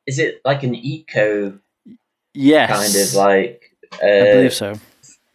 Is 0.07 0.19
it 0.19 0.41
like 0.45 0.63
an 0.63 0.75
eco 0.75 1.59
yes, 2.35 2.71
kind 2.71 2.95
of 3.09 3.15
like 3.15 3.71
I 4.03 4.07
uh, 4.21 4.35
believe 4.35 4.55
so. 4.55 4.75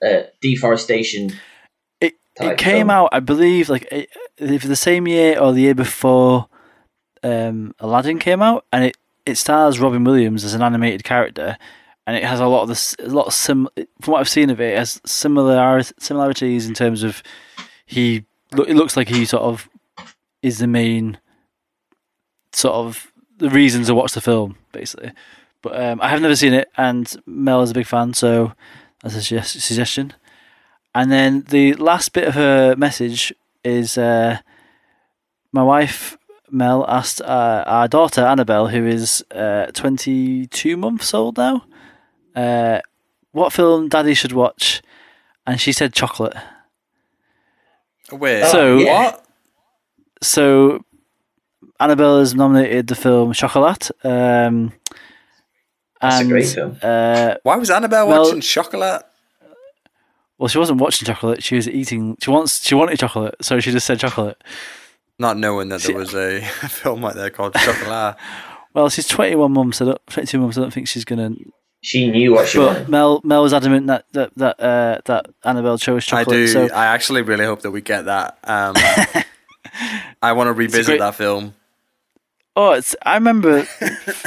uh, 0.05 0.21
deforestation? 0.41 1.33
It 1.99 2.13
it 2.39 2.57
came 2.57 2.87
film? 2.87 2.89
out, 2.89 3.09
I 3.11 3.19
believe, 3.19 3.69
like 3.69 3.87
it, 3.91 4.09
either 4.41 4.67
the 4.67 4.75
same 4.75 5.07
year 5.07 5.39
or 5.39 5.53
the 5.53 5.61
year 5.61 5.75
before 5.75 6.47
um, 7.23 7.75
Aladdin 7.79 8.19
came 8.19 8.41
out, 8.41 8.65
and 8.73 8.85
it, 8.85 8.97
it 9.25 9.35
stars 9.35 9.79
Robin 9.79 10.03
Williams 10.03 10.43
as 10.43 10.53
an 10.53 10.61
animated 10.61 11.03
character, 11.03 11.57
and 12.07 12.17
it 12.17 12.23
has 12.23 12.39
a 12.39 12.47
lot 12.47 12.63
of 12.63 12.69
this, 12.69 12.95
a 12.99 13.09
lot 13.09 13.27
of 13.27 13.33
sim. 13.33 13.69
From 14.01 14.13
what 14.13 14.19
I've 14.19 14.29
seen 14.29 14.49
of 14.49 14.59
it, 14.59 14.73
it 14.73 14.77
has 14.77 15.01
similar 15.05 15.81
similarities 15.99 16.67
in 16.67 16.73
terms 16.73 17.03
of 17.03 17.21
he. 17.85 18.25
It 18.53 18.75
looks 18.75 18.97
like 18.97 19.07
he 19.07 19.25
sort 19.25 19.43
of 19.43 19.69
is 20.41 20.57
the 20.57 20.67
main 20.67 21.19
sort 22.51 22.73
of 22.73 23.11
the 23.37 23.49
reason 23.49 23.83
to 23.83 23.95
watch 23.95 24.13
the 24.13 24.21
film, 24.21 24.57
basically. 24.71 25.11
But 25.61 25.79
um, 25.79 26.01
I 26.01 26.09
have 26.09 26.21
never 26.21 26.35
seen 26.35 26.53
it, 26.53 26.69
and 26.75 27.13
Mel 27.25 27.61
is 27.61 27.71
a 27.71 27.75
big 27.75 27.85
fan, 27.85 28.13
so 28.13 28.53
that's 29.03 29.15
a 29.15 29.43
suggestion. 29.43 30.13
And 30.93 31.11
then 31.11 31.45
the 31.47 31.73
last 31.75 32.11
bit 32.13 32.27
of 32.27 32.33
her 32.33 32.75
message 32.75 33.33
is 33.64 33.97
uh, 33.97 34.39
my 35.51 35.64
wife 35.64 36.18
Mel 36.49 36.86
asked 36.88 37.22
uh, 37.22 37.64
our 37.66 37.88
daughter 37.88 38.22
Annabelle, 38.22 38.68
who 38.68 38.86
is 38.86 39.24
uh, 39.32 39.68
22 39.74 40.76
months 40.78 41.14
old 41.14 41.38
now, 41.38 41.64
uh, 42.36 42.80
what 43.32 43.53
film 43.53 43.88
Daddy 43.88 44.14
should 44.14 44.34
watch, 44.34 44.82
and 45.47 45.59
she 45.62 45.72
said 45.72 45.93
Chocolate. 45.93 46.36
Wait, 48.12 48.45
So- 48.45 48.78
yeah. 48.80 49.03
what? 49.05 49.26
So 50.22 50.84
Annabelle 51.80 52.20
has 52.20 52.36
nominated 52.36 52.88
the 52.88 52.95
film 52.95 53.34
Chocolat. 53.34 53.89
Um, 54.03 54.74
That's 56.01 56.16
a 56.18 56.20
and, 56.20 56.30
great 56.30 56.47
film. 56.47 56.78
Uh, 56.82 57.36
Why 57.43 57.55
was 57.55 57.70
Annabelle 57.72 58.07
Well- 58.07 58.24
watching 58.26 58.41
chocolate? 58.41 59.03
Well, 60.41 60.47
she 60.47 60.57
wasn't 60.57 60.81
watching 60.81 61.05
chocolate; 61.05 61.43
she 61.43 61.55
was 61.55 61.69
eating. 61.69 62.17
She 62.21 62.29
wants. 62.31 62.65
She 62.65 62.73
wanted 62.75 62.97
chocolate, 62.99 63.35
so 63.41 63.59
she 63.59 63.71
just 63.71 63.85
said 63.85 63.99
chocolate. 63.99 64.43
Not 65.19 65.37
knowing 65.37 65.69
that 65.69 65.81
See- 65.81 65.93
there 65.93 65.99
was 65.99 66.15
a 66.15 66.41
film 66.67 67.05
out 67.05 67.13
there 67.15 67.29
called 67.29 67.53
Chocolat. 67.53 68.17
Well, 68.73 68.87
she's 68.89 69.05
21 69.09 69.51
months. 69.51 69.81
I 69.81 69.85
don't, 69.85 70.07
22 70.07 70.39
months. 70.39 70.57
I 70.57 70.61
don't 70.61 70.71
think 70.73 70.87
she's 70.87 71.03
gonna. 71.03 71.31
She 71.81 72.09
knew 72.09 72.31
what 72.31 72.47
she 72.47 72.57
But 72.57 72.67
wanted. 72.67 72.87
Mel, 72.89 73.19
Mel 73.25 73.43
was 73.43 73.53
adamant 73.53 73.87
that 73.87 74.05
that 74.13 74.31
that 74.37 74.59
uh, 74.61 74.99
that 75.05 75.25
Annabelle 75.43 75.77
chose 75.77 76.05
chocolate. 76.05 76.21
I 76.29 76.45
chocolate. 76.45 76.69
do. 76.69 76.69
So 76.69 76.73
I 76.75 76.85
actually 76.85 77.21
really 77.21 77.43
hope 77.43 77.63
that 77.63 77.71
we 77.71 77.81
get 77.81 78.05
that. 78.05 78.37
Um, 78.45 78.75
I 80.21 80.31
want 80.33 80.47
to 80.47 80.53
revisit 80.53 80.85
great- 80.85 80.99
that 80.99 81.15
film. 81.15 81.53
Oh, 82.55 82.71
it's. 82.71 82.95
I 83.05 83.15
remember 83.15 83.67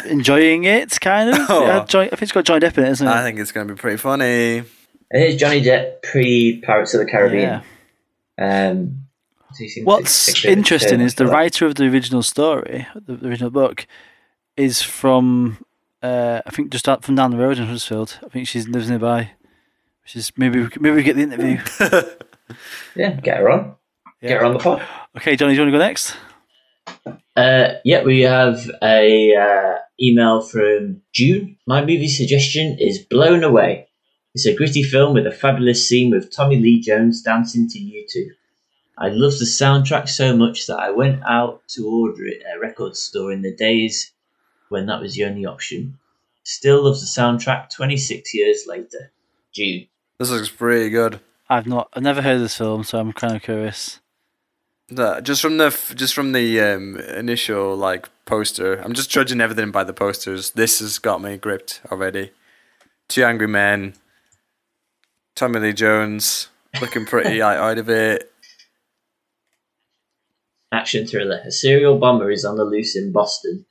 enjoying 0.06 0.64
it, 0.64 0.98
kind 1.00 1.30
of. 1.30 1.38
Oh. 1.48 1.64
It 1.64 1.72
had 1.72 1.88
Johnny- 1.88 2.06
I 2.08 2.10
think 2.10 2.22
it's 2.22 2.32
got 2.32 2.44
Johnny 2.44 2.60
Depp 2.60 2.76
in 2.78 2.84
it, 2.84 2.90
isn't 2.90 3.06
it? 3.06 3.10
I 3.10 3.22
think 3.22 3.38
it's 3.38 3.52
going 3.52 3.66
to 3.68 3.74
be 3.74 3.78
pretty 3.80 3.96
funny. 3.96 4.64
And 5.10 5.22
here's 5.22 5.36
Johnny 5.36 5.62
Depp 5.62 6.02
pre 6.02 6.60
Pirates 6.60 6.94
of 6.94 7.00
the 7.00 7.06
Caribbean. 7.06 7.62
Um, 8.38 9.06
so 9.52 9.58
he 9.58 9.68
seems 9.68 9.84
to 9.84 9.88
What's 9.88 10.26
take 10.26 10.36
a 10.36 10.42
bit 10.42 10.44
of 10.44 10.50
a 10.50 10.58
interesting 10.58 11.00
is 11.00 11.14
the 11.14 11.24
that. 11.24 11.32
writer 11.32 11.66
of 11.66 11.76
the 11.76 11.84
original 11.84 12.22
story, 12.22 12.86
the, 12.94 13.16
the 13.16 13.28
original 13.28 13.50
book, 13.50 13.86
is 14.56 14.82
from 14.82 15.64
uh, 16.02 16.42
I 16.44 16.50
think 16.50 16.70
just 16.70 16.88
out 16.88 17.04
from 17.04 17.14
down 17.14 17.30
the 17.30 17.38
road 17.38 17.58
in 17.58 17.66
Huddersfield. 17.66 18.18
I 18.24 18.28
think 18.28 18.48
she 18.48 18.60
lives 18.62 18.90
nearby. 18.90 19.30
Which 20.02 20.16
is 20.16 20.32
maybe 20.36 20.60
we, 20.60 20.68
maybe 20.80 20.96
we 20.96 21.02
get 21.02 21.16
the 21.16 21.22
interview. 21.22 21.58
Yeah, 22.94 23.12
get 23.12 23.38
her 23.38 23.50
on. 23.50 23.74
Yeah. 24.20 24.28
Get 24.28 24.40
her 24.40 24.44
on 24.46 24.52
the 24.52 24.58
pod. 24.58 24.82
Okay, 25.16 25.36
Johnny, 25.36 25.54
do 25.54 25.62
you 25.62 25.62
want 25.62 25.72
to 25.72 25.78
go 25.78 25.84
next? 25.84 26.16
Uh, 27.36 27.74
yeah, 27.84 28.02
we 28.02 28.20
have 28.20 28.70
a 28.82 29.34
uh, 29.34 29.78
email 30.00 30.42
from 30.42 31.02
June. 31.12 31.56
My 31.66 31.80
movie 31.80 32.08
suggestion 32.08 32.76
is 32.78 32.98
Blown 32.98 33.42
Away. 33.44 33.88
It's 34.34 34.46
a 34.46 34.54
gritty 34.54 34.82
film 34.82 35.14
with 35.14 35.28
a 35.28 35.32
fabulous 35.32 35.88
scene 35.88 36.10
with 36.10 36.32
Tommy 36.32 36.56
Lee 36.56 36.80
Jones 36.80 37.22
dancing 37.22 37.68
to 37.68 37.78
U2. 37.78 38.30
I 38.98 39.08
love 39.08 39.38
the 39.38 39.44
soundtrack 39.44 40.08
so 40.08 40.36
much 40.36 40.66
that 40.66 40.78
I 40.78 40.90
went 40.90 41.22
out 41.24 41.62
to 41.68 41.86
order 41.86 42.26
it 42.26 42.42
at 42.42 42.56
a 42.56 42.60
record 42.60 42.96
store 42.96 43.30
in 43.30 43.42
the 43.42 43.54
days 43.54 44.12
when 44.70 44.86
that 44.86 45.00
was 45.00 45.14
the 45.14 45.24
only 45.24 45.46
option. 45.46 45.98
Still 46.42 46.82
loves 46.82 47.00
the 47.00 47.20
soundtrack 47.20 47.70
26 47.70 48.34
years 48.34 48.66
later. 48.66 49.12
June. 49.52 49.86
This 50.18 50.30
looks 50.30 50.48
pretty 50.48 50.90
good. 50.90 51.20
I've 51.48 51.68
not. 51.68 51.88
I've 51.92 52.02
never 52.02 52.20
heard 52.20 52.40
this 52.40 52.56
film, 52.56 52.82
so 52.82 52.98
I'm 52.98 53.12
kind 53.12 53.36
of 53.36 53.42
curious. 53.42 54.00
The- 54.88 55.20
just 55.20 55.42
from 55.42 55.58
the 55.58 55.70
just 55.94 56.12
from 56.12 56.32
the 56.32 56.60
um, 56.60 56.96
initial 56.96 57.76
like 57.76 58.08
poster, 58.24 58.74
I'm 58.82 58.94
just 58.94 59.10
judging 59.10 59.40
everything 59.40 59.70
by 59.70 59.84
the 59.84 59.92
posters. 59.92 60.50
This 60.50 60.80
has 60.80 60.98
got 60.98 61.22
me 61.22 61.36
gripped 61.36 61.82
already. 61.92 62.32
Two 63.08 63.24
angry 63.24 63.46
men. 63.46 63.94
Tommy 65.34 65.60
Lee 65.60 65.72
Jones 65.72 66.48
looking 66.80 67.06
pretty 67.06 67.40
out 67.42 67.56
out 67.56 67.78
of 67.78 67.88
it. 67.88 68.30
Action 70.72 71.06
thriller. 71.06 71.40
A 71.44 71.52
serial 71.52 71.98
bomber 71.98 72.30
is 72.30 72.44
on 72.44 72.56
the 72.56 72.64
loose 72.64 72.96
in 72.96 73.12
Boston. 73.12 73.64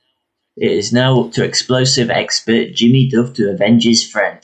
It 0.56 0.70
is 0.70 0.92
now 0.92 1.20
up 1.20 1.32
to 1.32 1.44
explosive 1.44 2.10
expert 2.10 2.74
Jimmy 2.74 3.08
Dove 3.08 3.34
to 3.34 3.50
avenge 3.50 3.84
his 3.84 4.08
friend. 4.08 4.40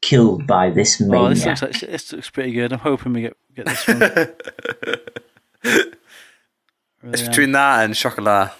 Killed 0.00 0.46
by 0.46 0.70
this 0.70 1.00
maniac. 1.00 1.20
Oh, 1.20 1.28
this 1.28 1.46
looks 1.46 1.62
like 1.62 1.80
this 1.90 2.12
looks 2.12 2.30
pretty 2.30 2.52
good. 2.52 2.72
I'm 2.72 2.78
hoping 2.78 3.12
we 3.12 3.22
get 3.22 3.36
get 3.54 3.66
this 3.66 3.88
one. 3.88 4.28
It's 7.02 7.22
am. 7.22 7.28
between 7.28 7.52
that 7.52 7.84
and 7.84 7.94
Chocolat. 7.94 8.52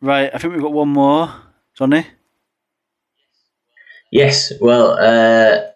Right, 0.00 0.30
I 0.32 0.38
think 0.38 0.52
we've 0.52 0.62
got 0.62 0.72
one 0.72 0.90
more, 0.90 1.32
Johnny. 1.76 2.06
Yes, 4.10 4.52
well, 4.60 4.92
uh, 4.92 5.70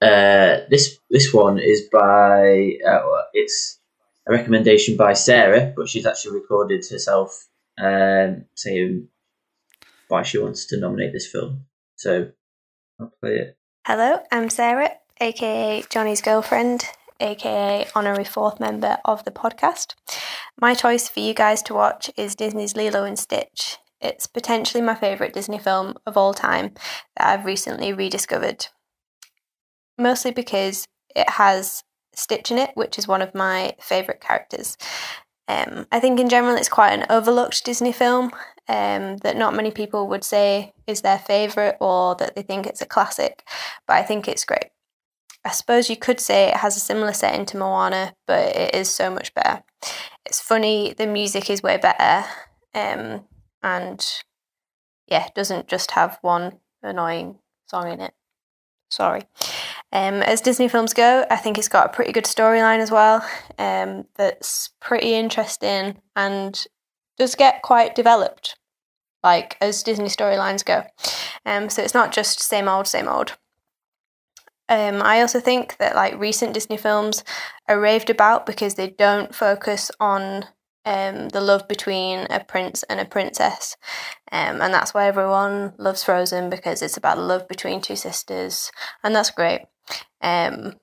uh, 0.00 0.60
this 0.70 0.98
this 1.10 1.32
one 1.32 1.58
is 1.58 1.88
by 1.92 2.72
uh, 2.86 3.22
it's 3.34 3.78
a 4.26 4.32
recommendation 4.32 4.96
by 4.96 5.12
Sarah, 5.12 5.72
but 5.76 5.88
she's 5.88 6.06
actually 6.06 6.40
recorded 6.40 6.84
herself 6.90 7.48
um, 7.78 8.44
saying 8.54 9.08
why 10.08 10.22
she 10.22 10.38
wants 10.38 10.66
to 10.66 10.80
nominate 10.80 11.12
this 11.12 11.30
film. 11.30 11.66
So 11.96 12.30
I'll 12.98 13.12
play 13.20 13.36
it. 13.36 13.58
Hello, 13.86 14.20
I'm 14.32 14.50
Sarah, 14.50 14.90
aka 15.20 15.84
Johnny's 15.90 16.22
girlfriend, 16.22 16.84
aka 17.20 17.86
honorary 17.94 18.24
fourth 18.24 18.58
member 18.58 18.98
of 19.04 19.24
the 19.24 19.30
podcast. 19.30 19.94
My 20.60 20.74
choice 20.74 21.08
for 21.08 21.20
you 21.20 21.34
guys 21.34 21.62
to 21.62 21.74
watch 21.74 22.10
is 22.16 22.34
Disney's 22.34 22.76
Lilo 22.76 23.04
and 23.04 23.18
Stitch. 23.18 23.78
It's 24.00 24.26
potentially 24.26 24.82
my 24.82 24.94
favourite 24.94 25.34
Disney 25.34 25.58
film 25.58 25.94
of 26.06 26.16
all 26.16 26.32
time 26.32 26.72
that 27.16 27.26
I've 27.26 27.44
recently 27.44 27.92
rediscovered. 27.92 28.66
Mostly 30.00 30.30
because 30.30 30.86
it 31.14 31.28
has 31.28 31.84
Stitch 32.14 32.50
in 32.50 32.58
it, 32.58 32.70
which 32.74 32.98
is 32.98 33.06
one 33.06 33.22
of 33.22 33.34
my 33.34 33.74
favourite 33.80 34.20
characters. 34.20 34.76
Um, 35.46 35.86
I 35.92 36.00
think 36.00 36.18
in 36.18 36.28
general 36.28 36.56
it's 36.56 36.68
quite 36.68 36.92
an 36.92 37.06
overlooked 37.10 37.64
Disney 37.64 37.92
film 37.92 38.30
um, 38.68 39.16
that 39.18 39.36
not 39.36 39.54
many 39.54 39.70
people 39.70 40.08
would 40.08 40.24
say 40.24 40.72
is 40.86 41.02
their 41.02 41.18
favourite 41.18 41.76
or 41.80 42.14
that 42.16 42.34
they 42.34 42.42
think 42.42 42.66
it's 42.66 42.82
a 42.82 42.86
classic, 42.86 43.44
but 43.86 43.94
I 43.94 44.02
think 44.02 44.28
it's 44.28 44.44
great. 44.44 44.70
I 45.44 45.50
suppose 45.50 45.90
you 45.90 45.96
could 45.96 46.20
say 46.20 46.48
it 46.48 46.58
has 46.58 46.76
a 46.76 46.80
similar 46.80 47.12
setting 47.12 47.46
to 47.46 47.56
Moana, 47.56 48.14
but 48.26 48.54
it 48.54 48.74
is 48.74 48.90
so 48.90 49.10
much 49.10 49.34
better. 49.34 49.62
It's 50.24 50.40
funny, 50.40 50.94
the 50.96 51.06
music 51.06 51.50
is 51.50 51.62
way 51.62 51.78
better, 51.78 52.28
um, 52.74 53.24
and 53.62 54.06
yeah, 55.06 55.28
doesn't 55.34 55.66
just 55.66 55.92
have 55.92 56.18
one 56.22 56.58
annoying 56.82 57.38
song 57.66 57.90
in 57.90 58.00
it. 58.00 58.14
Sorry. 58.90 59.22
Um, 59.92 60.22
as 60.22 60.40
Disney 60.40 60.68
films 60.68 60.94
go, 60.94 61.26
I 61.30 61.36
think 61.36 61.58
it's 61.58 61.68
got 61.68 61.86
a 61.86 61.92
pretty 61.92 62.12
good 62.12 62.24
storyline 62.24 62.78
as 62.78 62.90
well. 62.90 63.26
Um, 63.58 64.06
that's 64.14 64.70
pretty 64.80 65.14
interesting 65.14 66.00
and 66.14 66.66
does 67.18 67.34
get 67.34 67.62
quite 67.62 67.94
developed, 67.94 68.56
like 69.24 69.56
as 69.60 69.82
Disney 69.82 70.06
storylines 70.06 70.64
go. 70.64 70.84
Um, 71.44 71.68
so 71.68 71.82
it's 71.82 71.94
not 71.94 72.12
just 72.12 72.40
same 72.40 72.68
old, 72.68 72.86
same 72.86 73.08
old. 73.08 73.36
Um, 74.68 75.02
I 75.02 75.20
also 75.20 75.40
think 75.40 75.76
that 75.78 75.96
like 75.96 76.18
recent 76.18 76.54
Disney 76.54 76.76
films 76.76 77.24
are 77.68 77.80
raved 77.80 78.08
about 78.08 78.46
because 78.46 78.76
they 78.76 78.90
don't 78.90 79.34
focus 79.34 79.90
on 79.98 80.44
um, 80.84 81.28
the 81.30 81.40
love 81.40 81.66
between 81.66 82.20
a 82.30 82.42
prince 82.42 82.84
and 82.84 83.00
a 83.00 83.04
princess, 83.04 83.76
um, 84.30 84.62
and 84.62 84.72
that's 84.72 84.94
why 84.94 85.08
everyone 85.08 85.74
loves 85.76 86.04
Frozen 86.04 86.48
because 86.48 86.80
it's 86.82 86.96
about 86.96 87.16
the 87.16 87.22
love 87.22 87.48
between 87.48 87.80
two 87.80 87.96
sisters, 87.96 88.70
and 89.02 89.14
that's 89.14 89.30
great. 89.30 89.62
Um, 90.20 90.74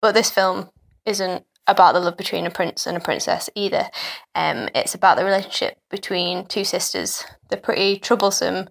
but 0.00 0.14
this 0.14 0.30
film 0.30 0.70
isn't 1.04 1.44
about 1.66 1.94
the 1.94 2.00
love 2.00 2.16
between 2.16 2.46
a 2.46 2.50
prince 2.50 2.86
and 2.86 2.96
a 2.96 3.00
princess 3.00 3.50
either. 3.54 3.88
Um, 4.34 4.68
it's 4.74 4.94
about 4.94 5.16
the 5.16 5.24
relationship 5.24 5.78
between 5.90 6.46
two 6.46 6.64
sisters. 6.64 7.24
They're 7.48 7.58
pretty 7.60 7.98
troublesome, 7.98 8.68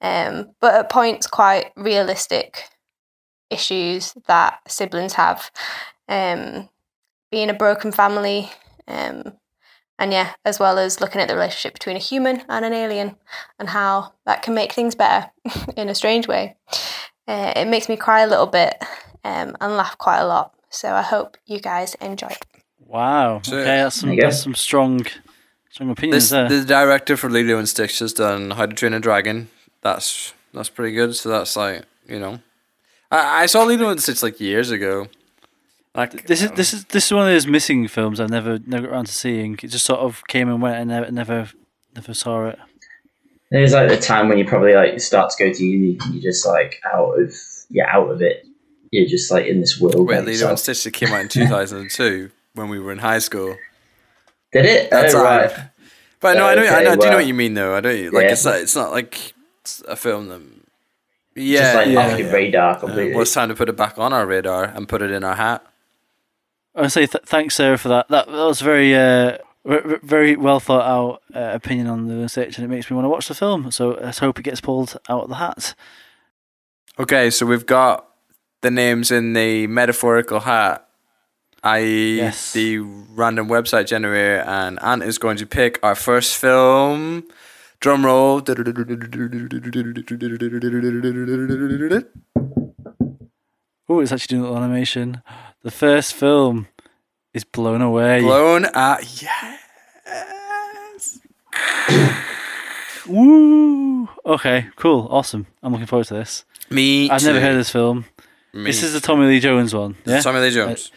um, 0.00 0.50
but 0.60 0.74
at 0.74 0.90
points 0.90 1.26
quite 1.26 1.72
realistic 1.76 2.64
issues 3.50 4.12
that 4.26 4.58
siblings 4.68 5.14
have. 5.14 5.50
Um, 6.08 6.68
being 7.30 7.50
a 7.50 7.54
broken 7.54 7.90
family 7.90 8.50
Um, 8.88 9.32
and 9.98 10.12
yeah, 10.12 10.34
as 10.44 10.60
well 10.60 10.78
as 10.78 11.00
looking 11.00 11.20
at 11.20 11.28
the 11.28 11.34
relationship 11.34 11.72
between 11.74 11.96
a 11.96 12.00
human 12.00 12.42
and 12.48 12.64
an 12.64 12.72
alien 12.72 13.16
and 13.58 13.68
how 13.70 14.12
that 14.26 14.42
can 14.42 14.54
make 14.54 14.72
things 14.72 14.94
better 14.94 15.30
in 15.76 15.88
a 15.88 15.94
strange 15.94 16.28
way. 16.28 16.56
Uh, 17.28 17.52
it 17.56 17.66
makes 17.66 17.88
me 17.88 17.96
cry 17.96 18.20
a 18.20 18.26
little 18.26 18.46
bit 18.46 18.74
um, 19.24 19.56
and 19.60 19.76
laugh 19.76 19.98
quite 19.98 20.18
a 20.20 20.26
lot. 20.26 20.52
So 20.70 20.92
I 20.92 21.02
hope 21.02 21.36
you 21.46 21.58
guys 21.60 21.94
enjoy 21.96 22.28
it. 22.28 22.44
Wow. 22.86 23.40
So- 23.42 23.56
okay, 23.58 23.64
that's 23.78 23.96
some 23.96 24.08
There 24.10 24.14
you 24.16 24.20
go. 24.22 24.26
that's 24.28 24.42
some 24.42 24.54
strong 24.54 25.06
strong 25.70 25.90
opinions 25.90 26.24
This 26.24 26.30
there. 26.30 26.48
the 26.48 26.64
director 26.64 27.16
for 27.16 27.28
Lilo 27.30 27.58
and 27.58 27.68
Stitch 27.68 27.98
has 27.98 28.12
done 28.12 28.52
How 28.52 28.66
to 28.66 28.74
Train 28.74 28.92
a 28.94 29.00
Dragon. 29.00 29.48
That's 29.82 30.32
that's 30.54 30.68
pretty 30.68 30.94
good. 30.94 31.14
So 31.16 31.28
that's 31.28 31.56
like 31.56 31.84
you 32.08 32.18
know, 32.20 32.38
I, 33.10 33.42
I 33.42 33.46
saw 33.46 33.64
Lilo 33.64 33.88
and 33.90 34.00
Stitch 34.02 34.22
like 34.22 34.38
years 34.40 34.70
ago. 34.70 35.08
Like 35.94 36.26
This 36.26 36.42
is 36.42 36.50
this 36.52 36.72
is 36.74 36.84
this 36.86 37.06
is 37.06 37.12
one 37.12 37.26
of 37.26 37.32
those 37.32 37.46
missing 37.46 37.88
films 37.88 38.20
I've 38.20 38.30
never 38.30 38.58
never 38.66 38.86
got 38.86 38.92
around 38.92 39.06
to 39.06 39.12
seeing. 39.12 39.54
It 39.62 39.68
just 39.68 39.84
sort 39.86 40.00
of 40.00 40.22
came 40.28 40.48
and 40.48 40.60
went 40.62 40.76
and 40.76 40.88
never 40.90 41.10
never 41.10 41.50
never 41.94 42.14
saw 42.14 42.46
it. 42.48 42.58
There's 43.50 43.72
like 43.72 43.88
the 43.88 43.96
time 43.96 44.28
when 44.28 44.38
you 44.38 44.44
probably 44.44 44.74
like 44.74 45.00
start 45.00 45.30
to 45.30 45.44
go 45.44 45.52
to 45.52 45.64
uni, 45.64 45.98
and 46.02 46.14
you're 46.14 46.22
just 46.22 46.46
like 46.46 46.80
out 46.92 47.18
of 47.20 47.34
you're 47.70 47.86
out 47.88 48.10
of 48.10 48.20
it. 48.22 48.44
You're 48.90 49.08
just 49.08 49.30
like 49.30 49.46
in 49.46 49.60
this 49.60 49.80
world. 49.80 49.96
Wait, 50.06 50.06
by 50.06 50.12
Lilo 50.14 50.18
and 50.20 50.28
yourself. 50.28 50.58
Stitch 50.60 50.84
that 50.84 50.90
came 50.92 51.10
out 51.12 51.20
in 51.20 51.28
two 51.28 51.46
thousand 51.46 51.78
and 51.78 51.90
two 51.90 52.30
when 52.54 52.68
we 52.68 52.78
were 52.80 52.92
in 52.92 52.98
high 52.98 53.18
school. 53.20 53.56
Did 54.52 54.64
it? 54.64 54.90
That's 54.90 55.14
oh, 55.14 55.22
right. 55.22 55.50
right. 55.52 55.68
But 56.20 56.38
no, 56.38 56.46
I 56.46 56.54
know, 56.54 56.62
I 56.62 56.64
Okay, 56.64 56.84
know, 56.84 56.90
I 56.92 56.96
do 56.96 57.10
know 57.10 57.16
what 57.16 57.26
you 57.26 57.34
mean 57.34 57.54
though. 57.54 57.74
I 57.76 57.80
don't 57.80 58.12
like 58.12 58.24
Yeah. 58.24 58.32
it's 58.32 58.44
not, 58.44 58.54
it's 58.56 58.74
not 58.76 58.90
like 58.90 59.32
it's 59.60 59.82
a 59.86 59.96
film 59.96 60.28
that. 60.28 60.40
Yeah, 61.38 61.60
just 61.60 61.74
like 61.76 61.88
yeah, 61.88 61.98
off 62.12 62.18
your 62.18 62.28
yeah. 62.28 62.32
radar 62.34 62.70
Uh, 62.70 62.78
completely. 62.78 63.12
well, 63.12 63.20
it's 63.22 63.34
time 63.34 63.50
to 63.50 63.54
put 63.54 63.68
it 63.68 63.76
back 63.76 63.98
on 63.98 64.12
our 64.14 64.24
radar 64.26 64.64
and 64.64 64.88
put 64.88 65.02
it 65.02 65.10
in 65.10 65.22
our 65.22 65.34
hat. 65.34 65.64
I 66.74 66.80
want 66.80 66.92
say 66.92 67.06
th- 67.06 67.24
thanks, 67.26 67.54
Sarah, 67.56 67.76
for 67.76 67.88
that. 67.88 68.08
That, 68.08 68.26
that 68.26 68.32
was 68.32 68.60
very 68.62 68.94
uh, 68.94 69.32
v- 69.32 69.38
v- 69.38 69.38
very 69.66 70.36
well 70.36 70.60
thought 70.60 70.86
out 70.86 71.22
uh, 71.34 71.50
opinion 71.54 71.86
on 71.88 72.06
the 72.08 72.16
research, 72.16 72.56
and 72.56 72.64
it 72.64 72.68
makes 72.68 72.90
me 72.90 72.94
want 72.94 73.04
to 73.04 73.08
watch 73.10 73.28
the 73.28 73.34
film. 73.34 73.70
So 73.70 73.98
let's 74.00 74.18
hope 74.18 74.38
it 74.38 74.42
gets 74.42 74.60
pulled 74.60 74.96
out 75.08 75.24
of 75.24 75.28
the 75.28 75.34
hat. 75.36 75.74
Okay, 76.98 77.30
so 77.30 77.44
we've 77.46 77.66
got 77.66 78.08
the 78.62 78.70
names 78.70 79.10
in 79.10 79.32
the 79.34 79.66
metaphorical 79.66 80.40
hat, 80.40 80.88
i.e., 81.62 82.16
Yes. 82.16 82.52
the 82.52 82.78
random 82.78 83.48
website 83.48 83.86
generator, 83.86 84.42
and 84.46 84.82
Ant 84.82 85.02
is 85.02 85.18
going 85.18 85.36
to 85.38 85.46
pick 85.46 85.78
our 85.82 85.94
first 85.94 86.36
film. 86.36 87.24
Drum 87.80 88.06
roll. 88.06 88.40
Oh, 93.88 94.00
it's 94.00 94.10
actually 94.12 94.36
doing 94.38 94.40
a 94.42 94.44
little 94.50 94.56
animation. 94.62 95.22
The 95.62 95.70
first 95.70 96.14
film 96.14 96.68
is 97.36 97.44
blown 97.44 97.82
away. 97.82 98.20
Blown 98.22 98.64
at 98.74 99.22
yes. 99.22 101.18
Woo! 103.06 104.08
Okay, 104.24 104.66
cool, 104.76 105.06
awesome. 105.10 105.46
I'm 105.62 105.72
looking 105.72 105.86
forward 105.86 106.06
to 106.08 106.14
this. 106.14 106.44
Me. 106.70 107.08
I've 107.10 107.22
never 107.24 107.38
heard 107.40 107.52
of 107.52 107.58
this 107.58 107.70
film. 107.70 108.06
Me. 108.52 108.64
This 108.64 108.82
is 108.82 108.92
the 108.92 109.00
Tommy 109.00 109.26
Lee 109.26 109.38
Jones 109.38 109.74
one. 109.74 109.96
Yeah, 110.04 110.20
Tommy 110.20 110.40
Lee 110.40 110.50
Jones. 110.50 110.90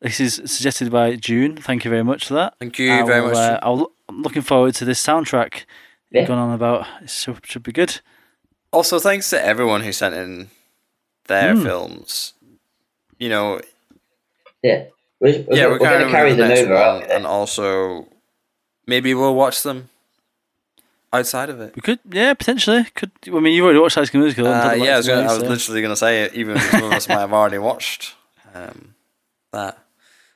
this 0.00 0.20
is 0.20 0.34
suggested 0.44 0.90
by 0.92 1.16
June. 1.16 1.56
Thank 1.56 1.84
you 1.84 1.90
very 1.90 2.04
much 2.04 2.26
for 2.26 2.34
that. 2.34 2.54
Thank 2.60 2.78
you 2.78 2.92
I 2.92 3.02
very 3.02 3.22
much. 3.22 3.34
Uh, 3.34 3.58
I'll, 3.62 3.90
I'm 4.08 4.22
looking 4.22 4.42
forward 4.42 4.74
to 4.76 4.84
this 4.84 5.04
soundtrack 5.04 5.64
Yeah. 6.10 6.20
you've 6.22 6.30
on 6.30 6.52
about. 6.54 6.86
It 7.02 7.10
should, 7.10 7.44
should 7.44 7.62
be 7.64 7.72
good. 7.72 8.00
Also, 8.72 8.98
thanks 9.00 9.28
to 9.30 9.44
everyone 9.44 9.80
who 9.82 9.92
sent 9.92 10.14
in 10.14 10.48
their 11.26 11.54
Hmm. 11.54 11.62
films. 11.64 12.34
You 13.18 13.28
know, 13.30 13.60
Yeah. 14.62 14.84
We're, 15.22 15.44
we're, 15.48 15.56
yeah, 15.56 15.66
we're, 15.66 15.72
we're, 15.74 15.78
going 15.78 16.00
going 16.00 16.04
to 16.06 16.10
carry 16.10 16.30
the 16.30 16.36
them 16.36 16.48
next 16.48 16.60
over. 16.62 16.74
one, 16.74 17.02
and 17.04 17.24
also 17.24 18.08
maybe 18.88 19.14
we'll 19.14 19.36
watch 19.36 19.62
them 19.62 19.88
outside 21.12 21.48
of 21.48 21.60
it. 21.60 21.76
We 21.76 21.80
could, 21.80 22.00
yeah, 22.10 22.34
potentially. 22.34 22.86
Could 22.96 23.12
I 23.28 23.38
mean 23.38 23.54
you've 23.54 23.64
already 23.64 23.78
watched 23.78 23.94
High 23.94 24.02
School 24.02 24.22
Musical? 24.22 24.48
Uh, 24.48 24.72
yeah, 24.72 24.94
I 24.94 24.96
was, 24.96 25.06
gonna, 25.06 25.28
I 25.28 25.34
was 25.34 25.44
literally 25.44 25.80
going 25.80 25.92
to 25.92 25.96
say 25.96 26.24
it. 26.24 26.34
Even 26.34 26.58
some 26.58 26.82
of 26.82 26.92
us 26.92 27.08
might 27.08 27.20
have 27.20 27.32
already 27.32 27.58
watched 27.58 28.16
um, 28.52 28.96
that. 29.52 29.78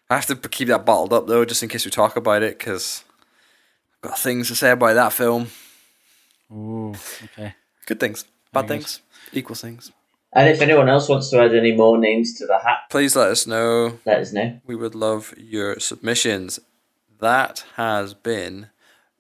I 0.08 0.14
have 0.14 0.26
to 0.26 0.36
keep 0.36 0.68
that 0.68 0.86
bottled 0.86 1.12
up 1.12 1.26
though, 1.26 1.44
just 1.44 1.64
in 1.64 1.68
case 1.68 1.84
we 1.84 1.90
talk 1.90 2.14
about 2.14 2.44
it, 2.44 2.56
because 2.56 3.02
I've 4.04 4.10
got 4.10 4.18
things 4.20 4.46
to 4.48 4.54
say 4.54 4.70
about 4.70 4.94
that 4.94 5.12
film. 5.12 5.48
Ooh, 6.52 6.94
okay. 7.24 7.56
Good 7.86 7.98
things, 7.98 8.24
bad 8.52 8.68
Very 8.68 8.78
good. 8.78 8.84
things, 8.86 9.00
equal 9.32 9.56
things. 9.56 9.90
And 10.36 10.48
if 10.50 10.60
anyone 10.60 10.88
else 10.90 11.08
wants 11.08 11.30
to 11.30 11.40
add 11.40 11.54
any 11.54 11.72
more 11.74 11.96
names 11.96 12.34
to 12.34 12.46
the 12.46 12.58
hat, 12.58 12.80
Please 12.90 13.16
let 13.16 13.30
us 13.30 13.46
know. 13.46 13.98
let 14.04 14.20
us 14.20 14.32
know. 14.34 14.60
We 14.66 14.76
would 14.76 14.94
love 14.94 15.32
your 15.38 15.80
submissions. 15.80 16.60
That 17.20 17.64
has 17.76 18.12
been 18.12 18.68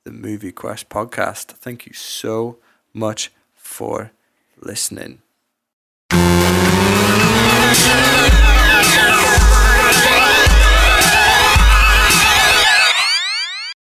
the 0.04 0.10
Movie 0.12 0.52
Quest 0.52 0.90
podcast. 0.90 1.46
Thank 1.46 1.86
you 1.86 1.94
so 1.94 2.58
much 2.92 3.32
for 3.54 4.12
listening. 4.60 5.22